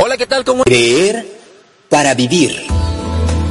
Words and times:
Hola, 0.00 0.16
¿qué 0.16 0.26
tal? 0.26 0.44
¿Cómo? 0.44 0.62
Creer 0.62 1.26
para 1.88 2.14
vivir. 2.14 2.64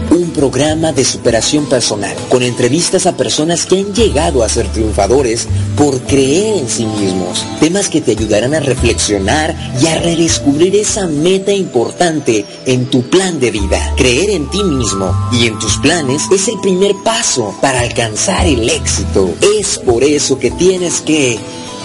Un 0.10 0.32
programa 0.32 0.94
de 0.94 1.04
superación 1.04 1.66
personal 1.66 2.16
con 2.30 2.44
entrevistas 2.44 3.06
a 3.06 3.18
personas 3.18 3.66
que 3.66 3.80
han 3.80 3.94
llegado 3.94 4.42
a 4.42 4.48
ser 4.48 4.68
triunfadores 4.70 5.50
por 5.76 6.00
creer 6.04 6.60
en 6.60 6.70
sí 6.70 6.86
mismos. 6.86 7.46
Temas 7.60 7.90
que 7.90 8.00
te 8.00 8.12
ayudarán 8.12 8.54
a 8.54 8.62
reflexionar 8.62 9.54
y 9.82 9.88
a 9.88 10.00
redescubrir 10.00 10.78
esa 10.78 11.08
meta 11.08 11.52
importante 11.52 12.46
en 12.66 12.86
tu 12.90 13.10
plan 13.10 13.42
de 13.42 13.52
vida. 13.52 13.94
Creer 13.98 14.30
en 14.30 14.50
ti 14.50 14.64
mismo 14.64 15.14
y 15.34 15.48
en 15.48 15.60
tus 15.60 15.78
planes 15.80 16.24
es 16.32 16.48
el 16.48 16.60
primer 16.62 16.94
paso 17.04 17.54
para 17.62 17.82
alcanzar 17.82 18.48
el 18.48 18.70
éxito. 18.70 19.34
Es 19.60 19.78
por 19.80 20.06
eso 20.06 20.40
que 20.40 20.52
tienes 20.52 21.02
que 21.02 21.38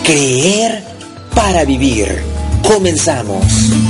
creer 0.05 0.85
para 1.35 1.65
vivir. 1.65 2.40
Comenzamos. 2.63 3.90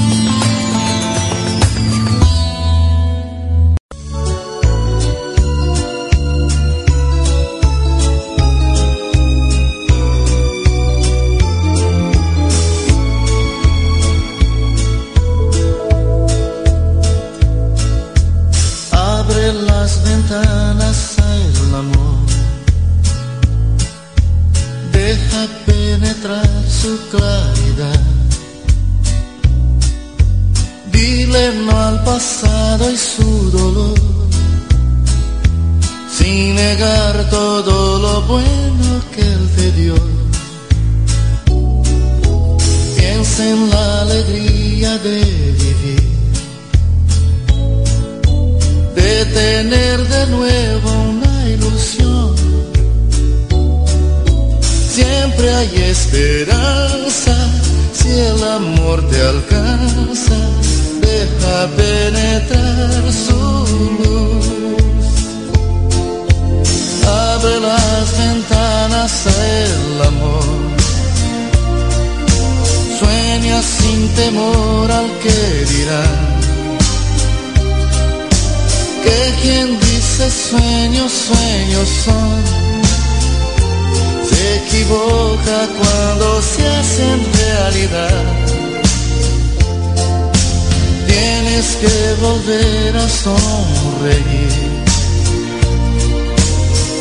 Tienes 91.60 91.76
que 91.76 92.14
volver 92.22 92.96
a 92.96 93.06
sonreír, 93.06 94.82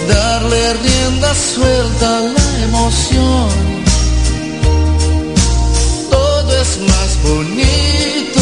darle 0.10 0.74
rienda 0.74 1.34
suelta 1.34 2.18
a 2.18 2.22
la 2.22 2.64
emoción. 2.66 3.50
Todo 6.12 6.62
es 6.62 6.78
más 6.90 7.24
bonito, 7.24 8.42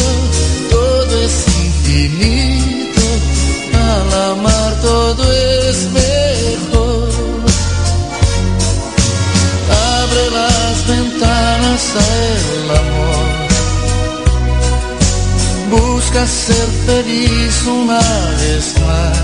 todo 0.72 1.22
es 1.22 1.46
infinito 1.66 3.02
al 3.76 4.32
amar 4.32 4.82
todo 4.82 5.24
es 5.70 5.78
mejor. 5.92 7.10
Abre 10.00 10.32
las 10.32 10.88
ventanas 10.88 11.84
al 11.96 12.76
amor. 12.76 13.27
Busca 15.80 16.26
ser 16.26 16.68
feliz 16.86 17.64
una 17.68 18.00
vez 18.42 18.74
más. 18.86 19.18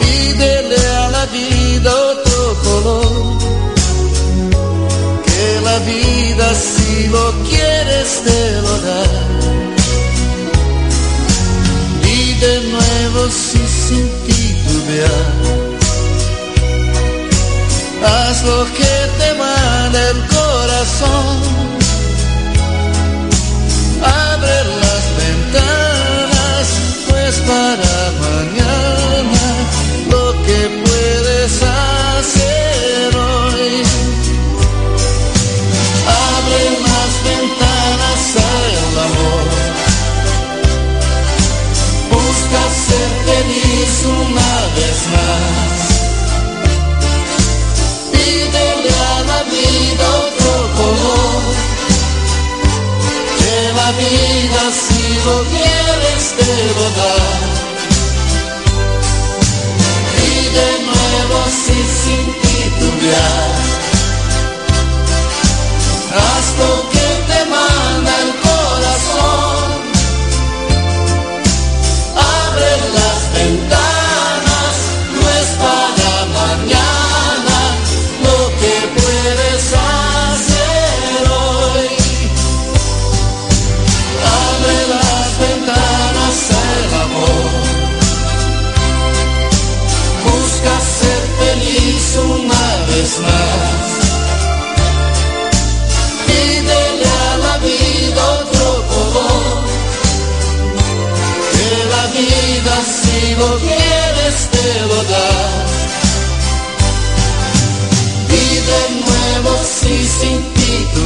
Pídele 0.00 0.80
a 1.02 1.08
la 1.16 1.26
vida 1.26 1.90
otro 2.12 2.56
color. 2.64 3.38
Que 5.26 5.60
la 5.68 5.78
vida 5.80 6.54
si 6.54 7.08
lo 7.08 7.32
quieres 7.48 8.08
te 8.24 8.62
lo 8.62 8.74
da 8.88 9.04
y 12.14 12.34
de 12.34 12.60
nuevo 12.74 13.28
si 13.30 13.62
sin 13.86 14.08
titubear. 14.26 15.62
Haz 18.04 18.44
lo 18.44 18.64
que 18.78 18.94
te 19.18 19.34
manda 19.34 20.10
el 20.10 20.20
corazón. 20.26 21.71
Abre 24.04 24.64
las 24.80 25.04
ventanas, 25.16 26.66
pues 27.08 27.40
para 27.40 27.91
lo 55.24 55.44
quieres 55.44 56.34
te 56.36 56.81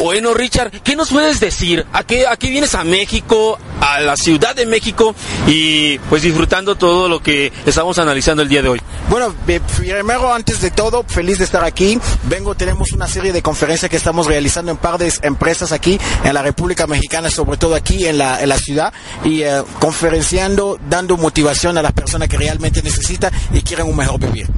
Bueno, 0.00 0.34
Richard, 0.34 0.70
¿qué 0.82 0.96
nos 0.96 1.10
puedes 1.10 1.40
decir? 1.40 1.86
¿A 1.92 2.04
qué, 2.04 2.26
¿A 2.26 2.36
qué 2.36 2.50
vienes 2.50 2.74
a 2.74 2.84
México, 2.84 3.58
a 3.80 4.00
la 4.00 4.16
Ciudad 4.16 4.54
de 4.54 4.66
México 4.66 5.14
y 5.46 5.98
pues 6.10 6.22
disfrutando 6.22 6.74
todo 6.74 7.08
lo 7.08 7.22
que 7.22 7.52
estamos 7.66 7.98
analizando 7.98 8.42
el 8.42 8.48
día 8.48 8.62
de 8.62 8.68
hoy? 8.68 8.80
Bueno, 9.08 9.34
eh, 9.46 9.60
primero, 9.76 10.32
antes 10.32 10.60
de 10.60 10.70
todo, 10.70 11.04
feliz 11.04 11.38
de 11.38 11.44
estar 11.44 11.64
aquí. 11.64 11.98
Vengo, 12.24 12.54
tenemos 12.54 12.92
una 12.92 13.06
serie 13.06 13.32
de 13.32 13.42
conferencias 13.42 13.90
que 13.90 13.96
estamos 13.96 14.26
realizando 14.26 14.70
en 14.72 14.78
par 14.78 14.98
de 14.98 15.12
empresas 15.22 15.72
aquí 15.72 15.98
en 16.24 16.34
la 16.34 16.42
República 16.42 16.86
Mexicana, 16.86 17.30
sobre 17.30 17.56
todo 17.56 17.74
aquí 17.74 18.06
en 18.06 18.18
la, 18.18 18.42
en 18.42 18.48
la 18.48 18.58
ciudad, 18.58 18.92
y 19.24 19.42
eh, 19.42 19.62
conferenciando, 19.80 20.78
dando 20.88 21.16
motivación 21.16 21.78
a 21.78 21.82
las 21.82 21.92
personas 21.92 22.28
que 22.28 22.36
realmente 22.36 22.82
necesitan 22.82 23.32
y 23.52 23.62
quieren 23.62 23.86
un 23.86 23.96
mejor 23.96 24.18
vivir. 24.18 24.48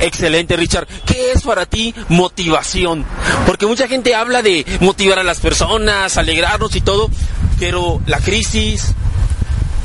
Excelente, 0.00 0.56
Richard. 0.56 0.86
¿Qué 1.06 1.32
es 1.32 1.42
para 1.42 1.66
ti 1.66 1.94
motivación? 2.08 3.04
Porque 3.46 3.66
mucha 3.66 3.88
gente 3.88 4.14
habla 4.14 4.42
de 4.42 4.64
motivar 4.80 5.18
a 5.18 5.24
las 5.24 5.40
personas, 5.40 6.16
alegrarnos 6.16 6.74
y 6.76 6.80
todo, 6.80 7.10
pero 7.58 8.00
la 8.06 8.18
crisis, 8.18 8.94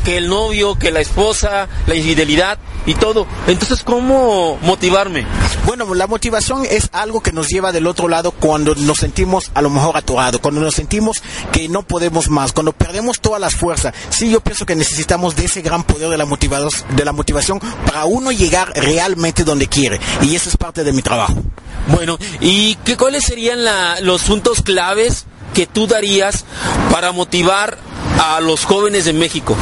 que 0.05 0.15
el 0.17 0.29
novio, 0.29 0.75
que 0.79 0.91
la 0.91 1.01
esposa, 1.01 1.67
la 1.87 1.95
infidelidad 1.95 2.57
y 2.85 2.93
todo. 2.93 3.25
Entonces, 3.47 3.81
¿cómo 3.83 4.57
motivarme? 4.61 5.25
Bueno, 5.65 5.93
la 5.95 6.05
motivación 6.07 6.63
es 6.69 6.89
algo 6.93 7.21
que 7.21 7.31
nos 7.31 7.47
lleva 7.49 7.71
del 7.71 7.87
otro 7.87 8.07
lado 8.07 8.31
cuando 8.31 8.75
nos 8.75 8.97
sentimos 8.99 9.49
a 9.55 9.61
lo 9.63 9.69
mejor 9.71 9.97
atorados, 9.97 10.39
cuando 10.39 10.61
nos 10.61 10.75
sentimos 10.75 11.23
que 11.51 11.67
no 11.67 11.81
podemos 11.81 12.29
más, 12.29 12.53
cuando 12.53 12.71
perdemos 12.71 13.19
todas 13.19 13.41
las 13.41 13.55
fuerzas. 13.55 13.93
Sí, 14.09 14.29
yo 14.29 14.39
pienso 14.41 14.65
que 14.65 14.75
necesitamos 14.75 15.35
de 15.35 15.45
ese 15.45 15.61
gran 15.63 15.83
poder 15.83 16.09
de 16.09 16.17
la, 16.17 16.25
de 16.95 17.05
la 17.05 17.11
motivación 17.11 17.59
para 17.87 18.05
uno 18.05 18.31
llegar 18.31 18.71
realmente 18.75 19.43
donde 19.43 19.67
quiere. 19.67 19.99
Y 20.21 20.35
eso 20.35 20.49
es 20.49 20.55
parte 20.57 20.83
de 20.83 20.93
mi 20.93 21.01
trabajo. 21.01 21.35
Bueno, 21.87 22.17
¿y 22.39 22.75
qué, 22.85 22.95
cuáles 22.95 23.23
serían 23.25 23.63
la- 23.63 23.99
los 24.01 24.21
puntos 24.23 24.61
claves 24.61 25.25
que 25.55 25.65
tú 25.65 25.87
darías 25.87 26.45
para 26.91 27.11
motivar 27.11 27.77
a 28.21 28.39
los 28.41 28.65
jóvenes 28.65 29.05
de 29.05 29.13
México? 29.13 29.55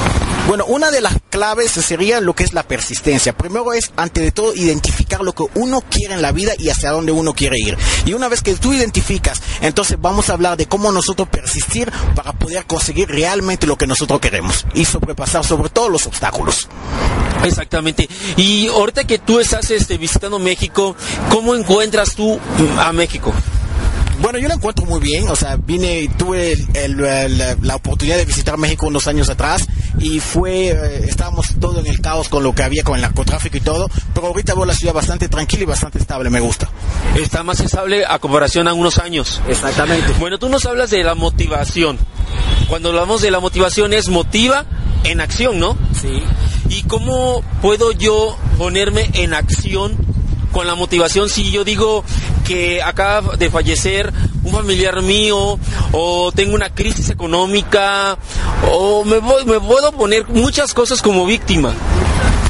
Bueno, 0.47 0.65
una 0.65 0.91
de 0.91 0.99
las 0.99 1.15
claves 1.29 1.71
sería 1.71 2.19
lo 2.19 2.35
que 2.35 2.43
es 2.43 2.53
la 2.53 2.63
persistencia. 2.63 3.35
Primero 3.35 3.73
es, 3.73 3.91
ante 3.95 4.21
de 4.21 4.31
todo, 4.31 4.53
identificar 4.53 5.21
lo 5.21 5.33
que 5.33 5.45
uno 5.55 5.81
quiere 5.89 6.13
en 6.13 6.21
la 6.21 6.31
vida 6.31 6.53
y 6.59 6.69
hacia 6.69 6.91
dónde 6.91 7.11
uno 7.11 7.33
quiere 7.33 7.57
ir. 7.57 7.77
Y 8.05 8.13
una 8.13 8.27
vez 8.27 8.41
que 8.41 8.53
tú 8.55 8.73
identificas, 8.73 9.41
entonces 9.61 9.97
vamos 9.99 10.29
a 10.29 10.33
hablar 10.33 10.57
de 10.57 10.65
cómo 10.65 10.91
nosotros 10.91 11.29
persistir 11.29 11.91
para 12.13 12.33
poder 12.33 12.65
conseguir 12.65 13.07
realmente 13.07 13.65
lo 13.67 13.77
que 13.77 13.87
nosotros 13.87 14.19
queremos 14.19 14.65
y 14.73 14.85
sobrepasar 14.85 15.45
sobre 15.45 15.69
todo 15.69 15.89
los 15.89 16.05
obstáculos. 16.07 16.67
Exactamente. 17.43 18.09
Y 18.37 18.67
ahorita 18.67 19.05
que 19.05 19.19
tú 19.19 19.39
estás 19.39 19.71
este, 19.71 19.97
visitando 19.97 20.39
México, 20.39 20.95
¿cómo 21.29 21.55
encuentras 21.55 22.15
tú 22.15 22.37
mm, 22.37 22.79
a 22.79 22.91
México? 22.93 23.33
Bueno, 24.21 24.39
yo 24.39 24.47
lo 24.47 24.53
encuentro 24.53 24.85
muy 24.85 24.99
bien, 25.01 25.27
o 25.29 25.35
sea, 25.35 25.55
vine, 25.57 26.09
tuve 26.17 26.53
el- 26.53 26.67
el- 26.75 26.99
el- 27.05 27.57
la 27.61 27.75
oportunidad 27.75 28.17
de 28.17 28.25
visitar 28.25 28.57
México 28.57 28.87
unos 28.87 29.07
años 29.07 29.29
atrás 29.29 29.67
y 29.99 30.19
fue, 30.19 30.69
eh, 30.69 31.05
estábamos 31.07 31.47
todo 31.59 31.79
en 31.79 31.87
el 31.87 31.99
caos 31.99 32.29
con 32.29 32.41
lo 32.43 32.53
que 32.55 32.63
había 32.63 32.83
con 32.83 32.95
el 32.95 33.01
narcotráfico 33.01 33.57
y 33.57 33.61
todo, 33.61 33.89
pero 34.13 34.27
ahorita 34.27 34.53
veo 34.53 34.65
la 34.65 34.73
ciudad 34.75 34.93
bastante 34.93 35.27
tranquila 35.27 35.63
y 35.63 35.65
bastante 35.65 35.99
estable, 35.99 36.29
me 36.29 36.39
gusta. 36.39 36.69
Está 37.15 37.43
más 37.43 37.59
estable 37.59 38.05
a 38.05 38.17
comparación 38.19 38.67
a 38.67 38.73
unos 38.73 38.97
años. 38.99 39.41
Exactamente. 39.47 40.13
Bueno, 40.19 40.37
tú 40.39 40.47
nos 40.47 40.65
hablas 40.65 40.89
de 40.89 41.03
la 41.03 41.15
motivación. 41.15 41.97
Cuando 42.69 42.89
hablamos 42.89 43.21
de 43.21 43.31
la 43.31 43.39
motivación 43.39 43.93
es 43.93 44.07
motiva 44.09 44.65
en 45.03 45.19
acción, 45.21 45.59
¿no? 45.59 45.77
Sí. 45.99 46.23
¿Y 46.69 46.83
cómo 46.83 47.43
puedo 47.61 47.91
yo 47.91 48.37
ponerme 48.57 49.09
en 49.13 49.33
acción 49.33 49.97
con 50.53 50.65
la 50.67 50.75
motivación 50.75 51.27
si 51.29 51.51
yo 51.51 51.65
digo 51.65 52.05
que 52.47 52.81
acaba 52.81 53.35
de 53.35 53.49
fallecer 53.49 54.13
un 54.43 54.53
familiar 54.53 55.01
mío 55.01 55.59
o 55.91 56.31
tengo 56.33 56.55
una 56.55 56.69
crisis 56.73 57.09
económica 57.09 58.17
o 58.71 59.03
me, 59.03 59.17
voy- 59.17 59.43
me 59.45 59.59
puedo 59.59 59.91
poner 59.91 60.27
muchas 60.29 60.73
cosas 60.73 61.01
como 61.01 61.25
víctima? 61.25 61.73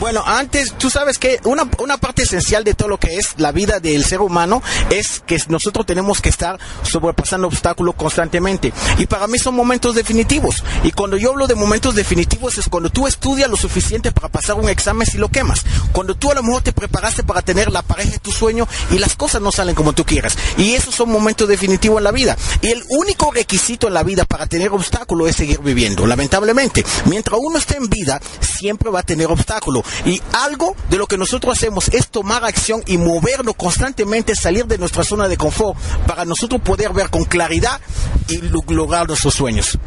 Bueno, 0.03 0.21
antes, 0.25 0.73
tú 0.77 0.89
sabes 0.89 1.17
que 1.17 1.39
una, 1.45 1.65
una 1.77 1.95
parte 1.95 2.23
esencial 2.23 2.65
de 2.65 2.73
todo 2.73 2.89
lo 2.89 2.97
que 2.97 3.15
es 3.15 3.35
la 3.37 3.53
vida 3.53 3.79
del 3.79 4.03
ser 4.03 4.19
humano 4.19 4.61
es 4.89 5.23
que 5.25 5.41
nosotros 5.47 5.85
tenemos 5.85 6.19
que 6.19 6.27
estar 6.27 6.59
sobrepasando 6.81 7.47
obstáculos 7.47 7.95
constantemente. 7.95 8.73
Y 8.97 9.05
para 9.05 9.27
mí 9.27 9.39
son 9.39 9.55
momentos 9.55 9.95
definitivos. 9.95 10.61
Y 10.83 10.91
cuando 10.91 11.15
yo 11.15 11.29
hablo 11.29 11.47
de 11.47 11.55
momentos 11.55 11.95
definitivos 11.95 12.57
es 12.57 12.67
cuando 12.67 12.89
tú 12.89 13.07
estudias 13.07 13.49
lo 13.49 13.55
suficiente 13.55 14.11
para 14.11 14.27
pasar 14.27 14.57
un 14.57 14.67
examen 14.67 15.07
si 15.07 15.17
lo 15.17 15.29
quemas. 15.29 15.63
Cuando 15.93 16.15
tú 16.15 16.31
a 16.31 16.35
lo 16.35 16.43
mejor 16.43 16.63
te 16.63 16.73
preparaste 16.73 17.23
para 17.23 17.41
tener 17.41 17.71
la 17.71 17.81
pareja 17.81 18.11
de 18.11 18.19
tu 18.19 18.33
sueño 18.33 18.67
y 18.91 18.99
las 18.99 19.15
cosas 19.15 19.41
no 19.41 19.53
salen 19.53 19.73
como 19.73 19.93
tú 19.93 20.03
quieras. 20.03 20.37
Y 20.57 20.73
esos 20.73 20.93
son 20.93 21.13
momentos 21.13 21.47
definitivos 21.47 21.99
en 21.99 22.03
la 22.03 22.11
vida. 22.11 22.35
Y 22.61 22.71
el 22.71 22.83
único 22.89 23.31
requisito 23.31 23.87
en 23.87 23.93
la 23.93 24.03
vida 24.03 24.25
para 24.25 24.47
tener 24.47 24.67
obstáculos 24.73 25.29
es 25.29 25.37
seguir 25.37 25.61
viviendo, 25.61 26.05
lamentablemente. 26.05 26.83
Mientras 27.05 27.39
uno 27.41 27.57
esté 27.57 27.77
en 27.77 27.87
vida, 27.87 28.19
siempre 28.41 28.89
va 28.89 28.99
a 28.99 29.03
tener 29.03 29.27
obstáculos. 29.27 29.85
Y 30.05 30.21
algo 30.33 30.75
de 30.89 30.97
lo 30.97 31.07
que 31.07 31.17
nosotros 31.17 31.57
hacemos 31.57 31.89
es 31.89 32.07
tomar 32.07 32.43
acción 32.45 32.83
y 32.87 32.97
movernos 32.97 33.55
constantemente, 33.55 34.35
salir 34.35 34.65
de 34.65 34.77
nuestra 34.77 35.03
zona 35.03 35.27
de 35.27 35.37
confort 35.37 35.77
para 36.07 36.25
nosotros 36.25 36.61
poder 36.61 36.93
ver 36.93 37.09
con 37.09 37.25
claridad 37.25 37.79
y 38.27 38.37
lo- 38.37 38.63
lograr 38.67 39.07
nuestros 39.07 39.33
sueños. 39.33 39.77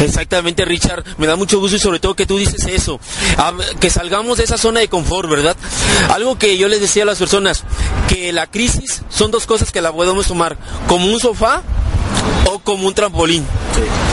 Exactamente, 0.00 0.64
Richard. 0.64 1.04
Me 1.18 1.26
da 1.26 1.36
mucho 1.36 1.58
gusto 1.60 1.76
y 1.76 1.80
sobre 1.80 2.00
todo 2.00 2.14
que 2.14 2.26
tú 2.26 2.36
dices 2.38 2.64
eso. 2.66 2.98
Que 3.80 3.90
salgamos 3.90 4.38
de 4.38 4.44
esa 4.44 4.58
zona 4.58 4.80
de 4.80 4.88
confort, 4.88 5.28
¿verdad? 5.28 5.56
Algo 6.12 6.38
que 6.38 6.56
yo 6.58 6.68
les 6.68 6.80
decía 6.80 7.04
a 7.04 7.06
las 7.06 7.18
personas, 7.18 7.64
que 8.08 8.32
la 8.32 8.46
crisis 8.46 9.02
son 9.08 9.30
dos 9.30 9.46
cosas 9.46 9.70
que 9.72 9.80
la 9.80 9.92
podemos 9.92 10.26
tomar 10.26 10.56
como 10.88 11.06
un 11.06 11.20
sofá 11.20 11.62
o 12.46 12.58
como 12.58 12.86
un 12.86 12.94
trampolín, 12.94 13.44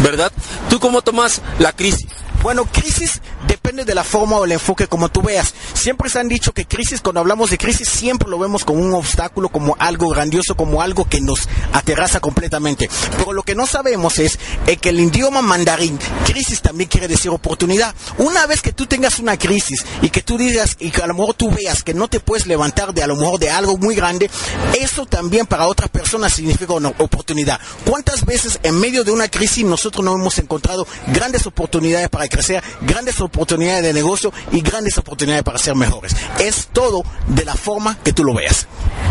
¿verdad? 0.04 0.32
¿Tú 0.70 0.80
cómo 0.80 1.02
tomas 1.02 1.42
la 1.60 1.74
crisis? 1.74 2.08
Bueno, 2.42 2.66
crisis 2.66 3.22
depende 3.48 3.86
de 3.86 3.94
la 3.94 4.04
forma 4.04 4.38
o 4.38 4.46
el 4.46 4.52
enfoque 4.52 4.88
como 4.88 5.10
tú 5.10 5.22
veas. 5.22 5.54
Siempre 5.74 6.10
se 6.10 6.20
han 6.20 6.28
dicho 6.28 6.54
que 6.54 6.66
crisis, 6.66 7.02
cuando 7.02 7.20
hablamos 7.20 7.52
de 7.52 7.58
crisis, 7.60 7.88
siempre 7.88 8.28
lo 8.30 8.40
vemos 8.40 8.66
como 8.66 8.82
un 8.82 8.94
obstáculo, 8.96 9.50
como 9.50 9.76
algo 9.78 10.10
grandioso, 10.10 10.56
como 10.56 10.82
algo 10.82 11.06
que 11.06 11.22
nos 11.22 11.48
aterraza 11.72 12.20
completamente. 12.20 12.90
Pero 13.18 13.34
lo 13.34 13.44
que 13.44 13.54
no 13.54 13.68
sabemos 13.68 14.18
es 14.18 14.40
eh, 14.66 14.78
que 14.78 14.90
el 14.90 15.00
idioma 15.00 15.44
mandarín, 15.44 16.00
crisis 16.26 16.62
también 16.62 16.90
quiere 16.90 17.08
decir 17.08 17.30
oportunidad. 17.30 17.94
Una 18.18 18.48
vez 18.48 18.62
que 18.62 18.74
tú 18.74 18.88
tengas 18.88 19.20
una 19.20 19.38
crisis 19.38 19.86
y 20.02 20.10
que 20.10 20.22
tú 20.22 20.38
digas 20.38 20.78
y 20.80 20.90
que 20.90 21.04
a 21.04 21.08
lo 21.08 21.14
mejor 21.14 21.36
tú 21.36 21.52
veas 21.52 21.84
que 21.84 21.94
no 21.94 22.08
te 22.08 22.20
puedes 22.20 22.48
levantar 22.48 22.94
de 22.94 23.04
a 23.04 23.08
lo 23.08 23.16
mejor 23.16 23.40
de 23.40 23.52
algo 23.52 23.78
muy 23.78 23.94
grande, 23.94 24.32
eso 24.80 25.06
también 25.06 25.46
para 25.46 25.68
otras 25.68 25.90
personas 25.90 26.34
significa 26.34 26.74
una 26.74 26.90
oportunidad. 26.90 27.60
¿Cuántas 27.86 28.26
veces 28.26 28.60
en 28.64 28.80
medio 28.80 29.04
de 29.04 29.12
una 29.12 29.28
crisis 29.28 29.64
nosotros 29.64 30.04
no 30.04 30.16
hemos 30.16 30.40
encontrado 30.40 30.88
grandes 31.08 31.46
oportunidades 31.46 32.10
para 32.10 32.31
crecer, 32.32 32.64
grandes 32.82 33.20
oportunidades 33.22 33.84
de 33.84 33.94
negocio 33.94 34.34
y 34.52 34.62
grandes 34.62 34.98
oportunidades 34.98 35.44
para 35.44 35.60
ser 35.60 35.76
mejores? 35.76 36.16
Es 36.40 36.70
todo 36.74 37.04
de 37.28 37.46
la 37.46 37.56
forma 37.56 37.98
que 38.04 38.14
tú 38.14 38.24
lo 38.24 38.34
veas. 38.34 38.68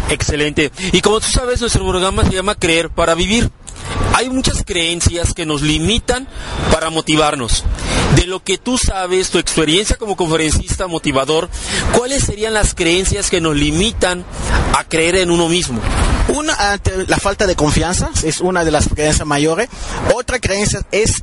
Excelente. 0.09 0.73
Y 0.93 1.01
como 1.01 1.21
tú 1.21 1.29
sabes, 1.29 1.61
nuestro 1.61 1.87
programa 1.89 2.25
se 2.25 2.33
llama 2.33 2.57
Creer 2.57 2.91
para 2.91 3.15
Vivir. 3.15 3.51
Hay 4.15 4.29
muchas 4.29 4.65
creencias 4.65 5.35
que 5.35 5.47
nos 5.47 5.63
limitan 5.63 6.27
para 6.73 6.91
motivarnos. 6.91 7.65
De 8.17 8.27
lo 8.27 8.43
que 8.43 8.59
tú 8.59 8.77
sabes, 8.77 9.31
tu 9.31 9.39
experiencia 9.39 9.97
como 9.97 10.17
conferencista 10.17 10.87
motivador, 10.89 11.49
¿cuáles 11.97 12.25
serían 12.25 12.55
las 12.55 12.75
creencias 12.75 13.31
que 13.31 13.41
nos 13.41 13.55
limitan 13.55 14.25
a 14.77 14.85
creer 14.85 15.17
en 15.17 15.31
uno 15.31 15.49
mismo? 15.49 15.81
Una, 16.29 16.55
ante 16.73 17.07
la 17.07 17.19
falta 17.19 17.47
de 17.47 17.57
confianza 17.57 18.11
es 18.23 18.41
una 18.41 18.65
de 18.65 18.71
las 18.71 18.89
creencias 18.89 19.27
mayores. 19.27 19.69
Otra 20.15 20.39
creencia 20.39 20.81
es, 20.93 21.23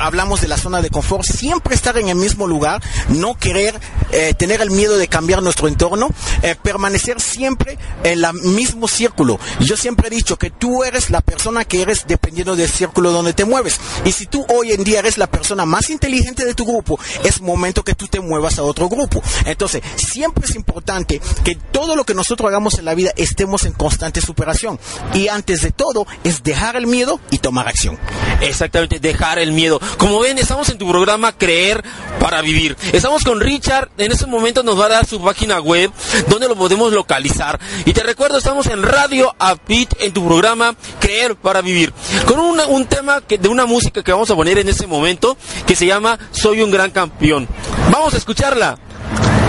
hablamos 0.00 0.40
de 0.40 0.48
la 0.48 0.56
zona 0.56 0.82
de 0.82 0.90
confort, 0.90 1.24
siempre 1.24 1.74
estar 1.74 1.96
en 1.96 2.08
el 2.08 2.16
mismo 2.16 2.46
lugar, 2.46 2.82
no 3.08 3.34
querer 3.34 3.78
eh, 4.10 4.34
tener 4.34 4.60
el 4.60 4.70
miedo 4.70 4.98
de 4.98 5.08
cambiar 5.08 5.42
nuestro 5.42 5.68
entorno, 5.68 6.08
eh, 6.42 6.56
permanecer 6.62 7.20
siempre 7.20 7.78
en 8.04 8.24
el 8.24 8.34
mismo 8.34 8.88
círculo. 8.88 9.38
Yo 9.60 9.76
siempre 9.76 10.08
he 10.08 10.10
dicho 10.10 10.38
que 10.38 10.50
tú 10.50 10.84
eres 10.84 11.10
la 11.10 11.20
persona 11.20 11.64
que 11.64 11.82
eres 11.82 12.04
dependiendo 12.06 12.56
del 12.56 12.68
círculo 12.68 13.10
donde 13.10 13.32
te 13.32 13.44
mueves. 13.44 13.80
Y 14.04 14.12
si 14.12 14.26
tú 14.26 14.44
hoy 14.48 14.72
en 14.72 14.84
día 14.84 14.98
eres 14.98 15.18
la 15.18 15.28
persona 15.28 15.64
más 15.64 15.90
inteligente 15.90 16.44
de 16.44 16.54
tu 16.54 16.64
grupo, 16.64 16.98
es 17.24 17.40
momento 17.40 17.84
que 17.84 17.94
tú 17.94 18.06
te 18.08 18.20
muevas 18.20 18.58
a 18.58 18.62
otro 18.62 18.88
grupo. 18.88 19.22
Entonces, 19.46 19.82
siempre 19.96 20.44
es 20.44 20.54
importante 20.54 21.20
que 21.44 21.54
todo 21.54 21.96
lo 21.96 22.04
que 22.04 22.14
nosotros 22.14 22.48
hagamos 22.48 22.78
en 22.78 22.84
la 22.84 22.94
vida 22.94 23.12
estemos 23.16 23.64
en 23.64 23.72
constante 23.72 24.20
superación. 24.32 24.80
Y 25.12 25.28
antes 25.28 25.60
de 25.60 25.72
todo, 25.72 26.06
es 26.24 26.42
dejar 26.42 26.76
el 26.76 26.86
miedo 26.86 27.20
y 27.30 27.38
tomar 27.38 27.68
acción. 27.68 27.98
Exactamente, 28.40 28.98
dejar 28.98 29.38
el 29.38 29.52
miedo. 29.52 29.78
Como 29.98 30.20
ven, 30.20 30.38
estamos 30.38 30.70
en 30.70 30.78
tu 30.78 30.88
programa 30.88 31.36
Creer 31.36 31.84
para 32.18 32.40
Vivir. 32.40 32.76
Estamos 32.92 33.24
con 33.24 33.40
Richard, 33.40 33.90
en 33.98 34.10
este 34.10 34.26
momento 34.26 34.62
nos 34.62 34.80
va 34.80 34.86
a 34.86 34.88
dar 34.88 35.06
su 35.06 35.20
página 35.22 35.60
web 35.60 35.90
donde 36.28 36.48
lo 36.48 36.56
podemos 36.56 36.92
localizar. 36.92 37.60
Y 37.84 37.92
te 37.92 38.02
recuerdo, 38.02 38.38
estamos 38.38 38.66
en 38.68 38.82
Radio 38.82 39.34
Apit 39.38 39.92
en 40.00 40.12
tu 40.12 40.24
programa 40.26 40.74
Creer 40.98 41.36
para 41.36 41.60
Vivir. 41.60 41.92
Con 42.26 42.40
un 42.40 42.86
tema 42.86 43.20
de 43.28 43.48
una 43.48 43.66
música 43.66 44.02
que 44.02 44.12
vamos 44.12 44.30
a 44.30 44.34
poner 44.34 44.58
en 44.58 44.68
este 44.68 44.86
momento 44.86 45.36
que 45.66 45.76
se 45.76 45.84
llama 45.84 46.18
Soy 46.30 46.62
un 46.62 46.70
gran 46.70 46.90
campeón. 46.90 47.46
Vamos 47.90 48.14
a 48.14 48.16
escucharla. 48.16 48.78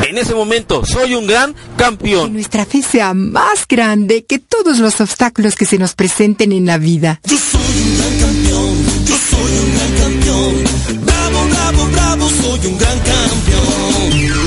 En 0.07 0.17
ese 0.17 0.35
momento, 0.35 0.85
soy 0.85 1.15
un 1.15 1.25
gran 1.27 1.53
Que 1.53 1.59
campeón. 1.77 2.33
nuestra 2.33 2.65
fe 2.65 2.81
sea 2.81 3.13
más 3.13 3.65
grande 3.67 4.25
que 4.25 4.37
todos 4.39 4.79
los 4.79 4.99
obstáculos 5.01 5.55
que 5.55 5.65
se 5.65 5.77
nos 5.77 5.93
presenten 5.95 6.51
en 6.51 6.65
la 6.65 6.77
vida. 6.77 7.19
Yo 7.25 7.37
soy 7.37 7.61
un 7.61 7.97
gran 7.97 8.19
campeón, 8.19 8.75
yo 9.05 9.15
soy 9.29 9.57
un 9.59 9.75
gran 9.75 9.93
campeón. 10.03 11.05
Bravo, 11.05 11.47
bravo, 11.49 11.85
bravo, 11.91 12.29
soy 12.29 12.67
un 12.71 12.77
gran 12.77 12.99
campeón. 12.99 14.42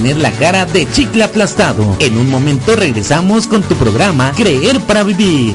Tener 0.00 0.16
la 0.16 0.32
cara 0.32 0.64
de 0.64 0.90
chicle 0.90 1.22
aplastado. 1.22 1.94
En 1.98 2.16
un 2.16 2.30
momento 2.30 2.74
regresamos 2.74 3.46
con 3.46 3.62
tu 3.62 3.74
programa 3.74 4.32
Creer 4.34 4.80
para 4.80 5.02
Vivir. 5.02 5.54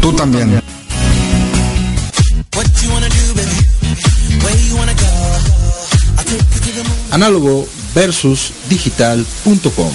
tú 0.00 0.12
también. 0.12 0.50
Moon. 0.50 0.62
Análogo 7.10 7.66
versus 7.94 8.52
digital.com. 8.68 9.92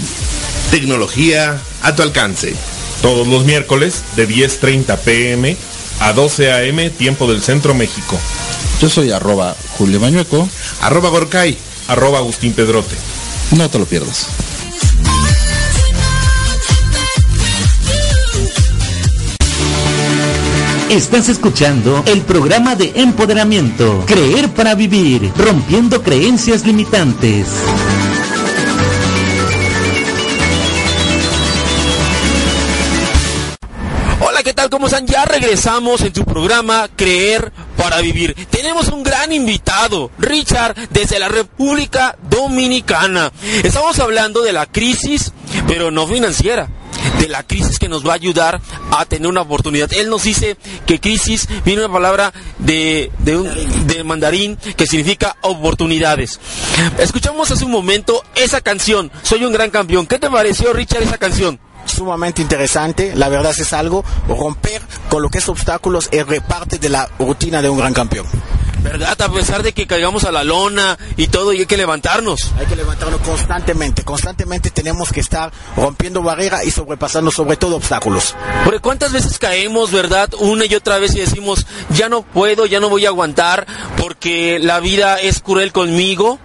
Tecnología 0.72 1.62
a 1.82 1.96
tu 1.96 2.02
alcance. 2.02 2.54
Todos 3.02 3.28
los 3.28 3.46
miércoles 3.46 4.04
de 4.16 4.28
10.30 4.28 4.98
pm 5.00 5.58
a 6.00 6.14
12 6.14 6.52
am 6.52 6.90
tiempo 6.92 7.32
del 7.32 7.42
Centro 7.42 7.74
México. 7.74 8.18
Yo 8.82 8.90
soy 8.90 9.12
arroba 9.12 9.56
Julio 9.78 10.00
Mañueco. 10.00 10.48
Arroba 10.82 11.10
Gorkay, 11.10 11.58
arroba 11.88 12.20
Agustín 12.20 12.54
Pedrote. 12.54 12.96
No 13.52 13.70
te 13.70 13.80
lo 13.80 13.86
pierdas. 13.86 14.28
Estás 20.90 21.30
escuchando 21.30 22.04
el 22.08 22.22
programa 22.22 22.76
de 22.76 22.92
empoderamiento 22.96 24.04
Creer 24.08 24.50
para 24.50 24.74
Vivir, 24.74 25.32
rompiendo 25.38 26.02
creencias 26.02 26.66
limitantes. 26.66 27.46
Tal? 34.60 34.70
¿Cómo 34.70 34.88
están? 34.88 35.08
Ya 35.08 35.24
regresamos 35.24 36.02
en 36.02 36.12
tu 36.12 36.26
programa 36.26 36.90
Creer 36.94 37.54
para 37.78 38.02
Vivir. 38.02 38.36
Tenemos 38.50 38.90
un 38.90 39.04
gran 39.04 39.32
invitado, 39.32 40.12
Richard, 40.18 40.76
desde 40.90 41.18
la 41.18 41.30
República 41.30 42.18
Dominicana. 42.30 43.32
Estamos 43.64 43.98
hablando 44.00 44.42
de 44.42 44.52
la 44.52 44.66
crisis, 44.66 45.32
pero 45.66 45.92
no 45.92 46.06
financiera, 46.08 46.68
de 47.22 47.30
la 47.30 47.44
crisis 47.44 47.80
que 47.80 47.88
nos 47.88 48.06
va 48.06 48.12
a 48.12 48.16
ayudar 48.16 48.60
a 48.92 49.06
tener 49.06 49.30
una 49.30 49.44
oportunidad. 49.44 49.94
Él 49.94 50.10
nos 50.10 50.24
dice 50.24 50.58
que 50.86 51.00
crisis 51.00 51.48
viene 51.64 51.86
una 51.86 51.94
palabra 51.94 52.34
de, 52.58 53.14
de, 53.20 54.04
mandarín 54.04 54.58
que 54.58 54.88
significa 54.88 55.38
oportunidades. 55.40 56.38
Escuchamos 56.98 57.50
hace 57.50 57.64
un 57.64 57.72
momento 57.72 58.26
esa 58.36 58.60
canción, 58.60 59.10
Soy 59.24 59.46
un 59.46 59.54
gran 59.54 59.70
campeón. 59.70 60.06
¿Qué 60.06 60.20
te 60.20 60.30
pareció, 60.30 60.74
Richard, 60.74 61.04
esa 61.04 61.18
canción? 61.18 61.62
Sumamente 61.90 62.42
interesante. 62.42 63.14
La 63.16 63.30
verdad 63.30 63.54
es 63.58 63.74
algo, 63.74 64.04
romper 64.28 64.82
con 65.10 65.22
lo 65.22 65.30
que 65.30 65.40
es 65.40 65.50
obstáculos 65.50 66.10
es 66.12 66.26
parte 66.42 66.78
de 66.78 66.90
la 66.90 67.10
rutina 67.20 67.62
de 67.62 67.70
un 67.70 67.78
gran 67.78 67.94
campeón. 67.94 68.26
¿Verdad? 68.82 69.22
A 69.22 69.30
pesar 69.30 69.62
de 69.62 69.74
que 69.74 69.88
caigamos 69.88 70.24
a 70.24 70.32
la 70.32 70.44
lona 70.44 70.98
y 71.18 71.28
todo, 71.28 71.52
y 71.52 71.60
hay 71.60 71.66
que 71.66 71.76
levantarnos. 71.76 72.54
Hay 72.58 72.66
que 72.66 72.78
levantarnos 72.78 73.20
constantemente, 73.22 74.04
constantemente 74.04 74.70
tenemos 74.70 75.12
que 75.12 75.20
estar 75.20 75.52
rompiendo 75.76 76.24
barreras 76.24 76.66
y 76.66 76.72
sobrepasando 76.72 77.30
sobre 77.30 77.58
todo 77.58 77.76
obstáculos. 77.76 78.36
Porque 78.64 78.80
cuántas 78.80 79.12
veces 79.12 79.38
caemos, 79.38 79.92
¿verdad? 79.92 80.30
Una 80.40 80.66
y 80.66 80.76
otra 80.76 80.98
vez 80.98 81.14
y 81.16 81.20
decimos, 81.20 81.68
ya 81.90 82.08
no 82.08 82.22
puedo, 82.22 82.66
ya 82.66 82.80
no 82.80 82.90
voy 82.90 83.06
a 83.06 83.10
aguantar, 83.10 83.68
porque 83.98 84.60
la 84.60 84.80
vida 84.80 85.20
es 85.20 85.42
cruel 85.42 85.74
conmigo. 85.74 86.40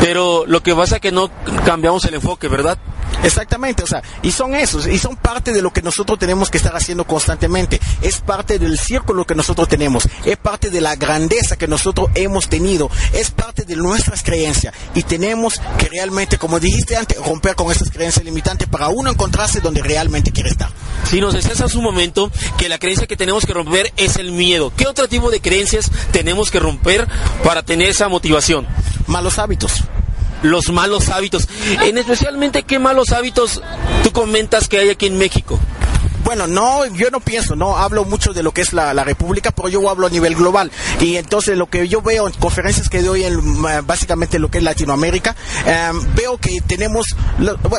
Pero 0.00 0.44
lo 0.46 0.62
que 0.62 0.74
pasa 0.74 0.96
es 0.96 1.00
que 1.00 1.10
no 1.10 1.30
cambiamos 1.64 2.04
el 2.04 2.14
enfoque, 2.14 2.48
¿verdad? 2.48 2.78
Exactamente, 3.26 3.82
o 3.82 3.86
sea, 3.88 4.04
y 4.22 4.30
son 4.30 4.54
esos, 4.54 4.86
y 4.86 4.98
son 4.98 5.16
parte 5.16 5.52
de 5.52 5.60
lo 5.60 5.72
que 5.72 5.82
nosotros 5.82 6.16
tenemos 6.16 6.48
que 6.48 6.58
estar 6.58 6.76
haciendo 6.76 7.04
constantemente. 7.08 7.80
Es 8.00 8.20
parte 8.20 8.60
del 8.60 8.78
círculo 8.78 9.24
que 9.24 9.34
nosotros 9.34 9.68
tenemos, 9.68 10.08
es 10.24 10.36
parte 10.36 10.70
de 10.70 10.80
la 10.80 10.94
grandeza 10.94 11.56
que 11.56 11.66
nosotros 11.66 12.08
hemos 12.14 12.48
tenido, 12.48 12.88
es 13.12 13.32
parte 13.32 13.64
de 13.64 13.74
nuestras 13.74 14.22
creencias. 14.22 14.72
Y 14.94 15.02
tenemos 15.02 15.60
que 15.76 15.88
realmente, 15.88 16.38
como 16.38 16.60
dijiste 16.60 16.94
antes, 16.94 17.18
romper 17.18 17.56
con 17.56 17.72
esas 17.72 17.90
creencias 17.90 18.24
limitantes 18.24 18.68
para 18.68 18.90
uno 18.90 19.10
encontrarse 19.10 19.60
donde 19.60 19.82
realmente 19.82 20.30
quiere 20.30 20.50
estar. 20.50 20.70
Si 21.10 21.20
nos 21.20 21.34
decías 21.34 21.60
hace 21.60 21.76
un 21.76 21.82
momento 21.82 22.30
que 22.56 22.68
la 22.68 22.78
creencia 22.78 23.08
que 23.08 23.16
tenemos 23.16 23.44
que 23.44 23.54
romper 23.54 23.92
es 23.96 24.18
el 24.18 24.30
miedo, 24.30 24.72
¿qué 24.76 24.86
otro 24.86 25.08
tipo 25.08 25.32
de 25.32 25.40
creencias 25.40 25.90
tenemos 26.12 26.52
que 26.52 26.60
romper 26.60 27.08
para 27.42 27.64
tener 27.64 27.88
esa 27.88 28.08
motivación? 28.08 28.68
Malos 29.08 29.40
hábitos. 29.40 29.82
Los 30.46 30.70
malos 30.70 31.08
hábitos. 31.08 31.48
En 31.82 31.98
especialmente, 31.98 32.62
¿qué 32.62 32.78
malos 32.78 33.10
hábitos 33.10 33.60
tú 34.04 34.12
comentas 34.12 34.68
que 34.68 34.78
hay 34.78 34.90
aquí 34.90 35.06
en 35.06 35.18
México? 35.18 35.58
Bueno, 36.26 36.48
no, 36.48 36.84
yo 36.86 37.08
no 37.12 37.20
pienso, 37.20 37.54
no 37.54 37.76
hablo 37.76 38.04
mucho 38.04 38.32
de 38.32 38.42
lo 38.42 38.52
que 38.52 38.60
es 38.60 38.72
la, 38.72 38.92
la 38.92 39.04
República, 39.04 39.52
pero 39.52 39.68
yo 39.68 39.88
hablo 39.88 40.08
a 40.08 40.10
nivel 40.10 40.34
global. 40.34 40.72
Y 41.00 41.18
entonces 41.18 41.56
lo 41.56 41.66
que 41.66 41.86
yo 41.86 42.02
veo 42.02 42.26
en 42.26 42.34
conferencias 42.34 42.88
que 42.88 43.00
doy 43.00 43.22
en 43.22 43.38
eh, 43.38 43.82
básicamente 43.86 44.40
lo 44.40 44.50
que 44.50 44.58
es 44.58 44.64
Latinoamérica, 44.64 45.36
eh, 45.64 45.92
veo 46.16 46.36
que 46.38 46.60
tenemos 46.66 47.14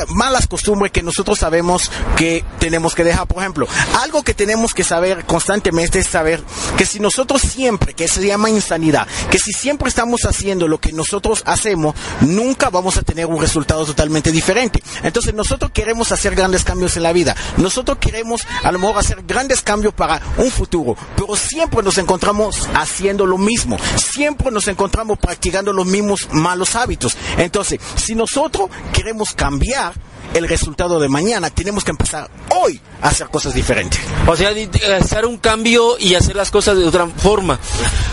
malas 0.08 0.46
costumbres 0.46 0.92
que 0.92 1.02
nosotros 1.02 1.40
sabemos 1.40 1.90
que 2.16 2.42
tenemos 2.58 2.94
que 2.94 3.04
dejar. 3.04 3.26
Por 3.26 3.42
ejemplo, 3.42 3.68
algo 4.00 4.22
que 4.22 4.32
tenemos 4.32 4.72
que 4.72 4.82
saber 4.82 5.26
constantemente 5.26 5.98
es 5.98 6.06
saber 6.06 6.42
que 6.78 6.86
si 6.86 7.00
nosotros 7.00 7.42
siempre, 7.42 7.92
que 7.92 8.08
se 8.08 8.26
llama 8.26 8.48
insanidad, 8.48 9.06
que 9.30 9.38
si 9.38 9.52
siempre 9.52 9.90
estamos 9.90 10.24
haciendo 10.24 10.68
lo 10.68 10.78
que 10.78 10.94
nosotros 10.94 11.42
hacemos, 11.44 11.94
nunca 12.22 12.70
vamos 12.70 12.96
a 12.96 13.02
tener 13.02 13.26
un 13.26 13.42
resultado 13.42 13.84
totalmente 13.84 14.32
diferente. 14.32 14.82
Entonces 15.02 15.34
nosotros 15.34 15.70
queremos 15.70 16.12
hacer 16.12 16.34
grandes 16.34 16.64
cambios 16.64 16.96
en 16.96 17.02
la 17.02 17.12
vida. 17.12 17.36
Nosotros 17.58 17.98
queremos 18.00 18.37
a 18.62 18.72
lo 18.72 18.78
mejor 18.78 18.98
hacer 18.98 19.22
grandes 19.26 19.60
cambios 19.62 19.94
para 19.94 20.20
un 20.36 20.50
futuro, 20.50 20.96
pero 21.16 21.34
siempre 21.36 21.82
nos 21.82 21.98
encontramos 21.98 22.68
haciendo 22.74 23.26
lo 23.26 23.38
mismo. 23.38 23.76
Siempre 23.96 24.50
nos 24.50 24.68
encontramos 24.68 25.18
practicando 25.18 25.72
los 25.72 25.86
mismos 25.86 26.28
malos 26.32 26.74
hábitos. 26.76 27.16
Entonces, 27.36 27.80
si 27.96 28.14
nosotros 28.14 28.68
queremos 28.92 29.32
cambiar 29.34 29.92
el 30.34 30.46
resultado 30.46 31.00
de 31.00 31.08
mañana, 31.08 31.48
tenemos 31.48 31.84
que 31.84 31.90
empezar 31.90 32.30
hoy 32.50 32.78
a 33.00 33.08
hacer 33.08 33.28
cosas 33.28 33.54
diferentes. 33.54 33.98
O 34.26 34.36
sea, 34.36 34.52
di- 34.52 34.68
hacer 35.00 35.24
un 35.24 35.38
cambio 35.38 35.96
y 35.98 36.14
hacer 36.16 36.36
las 36.36 36.50
cosas 36.50 36.76
de 36.76 36.84
otra 36.84 37.06
forma. 37.06 37.58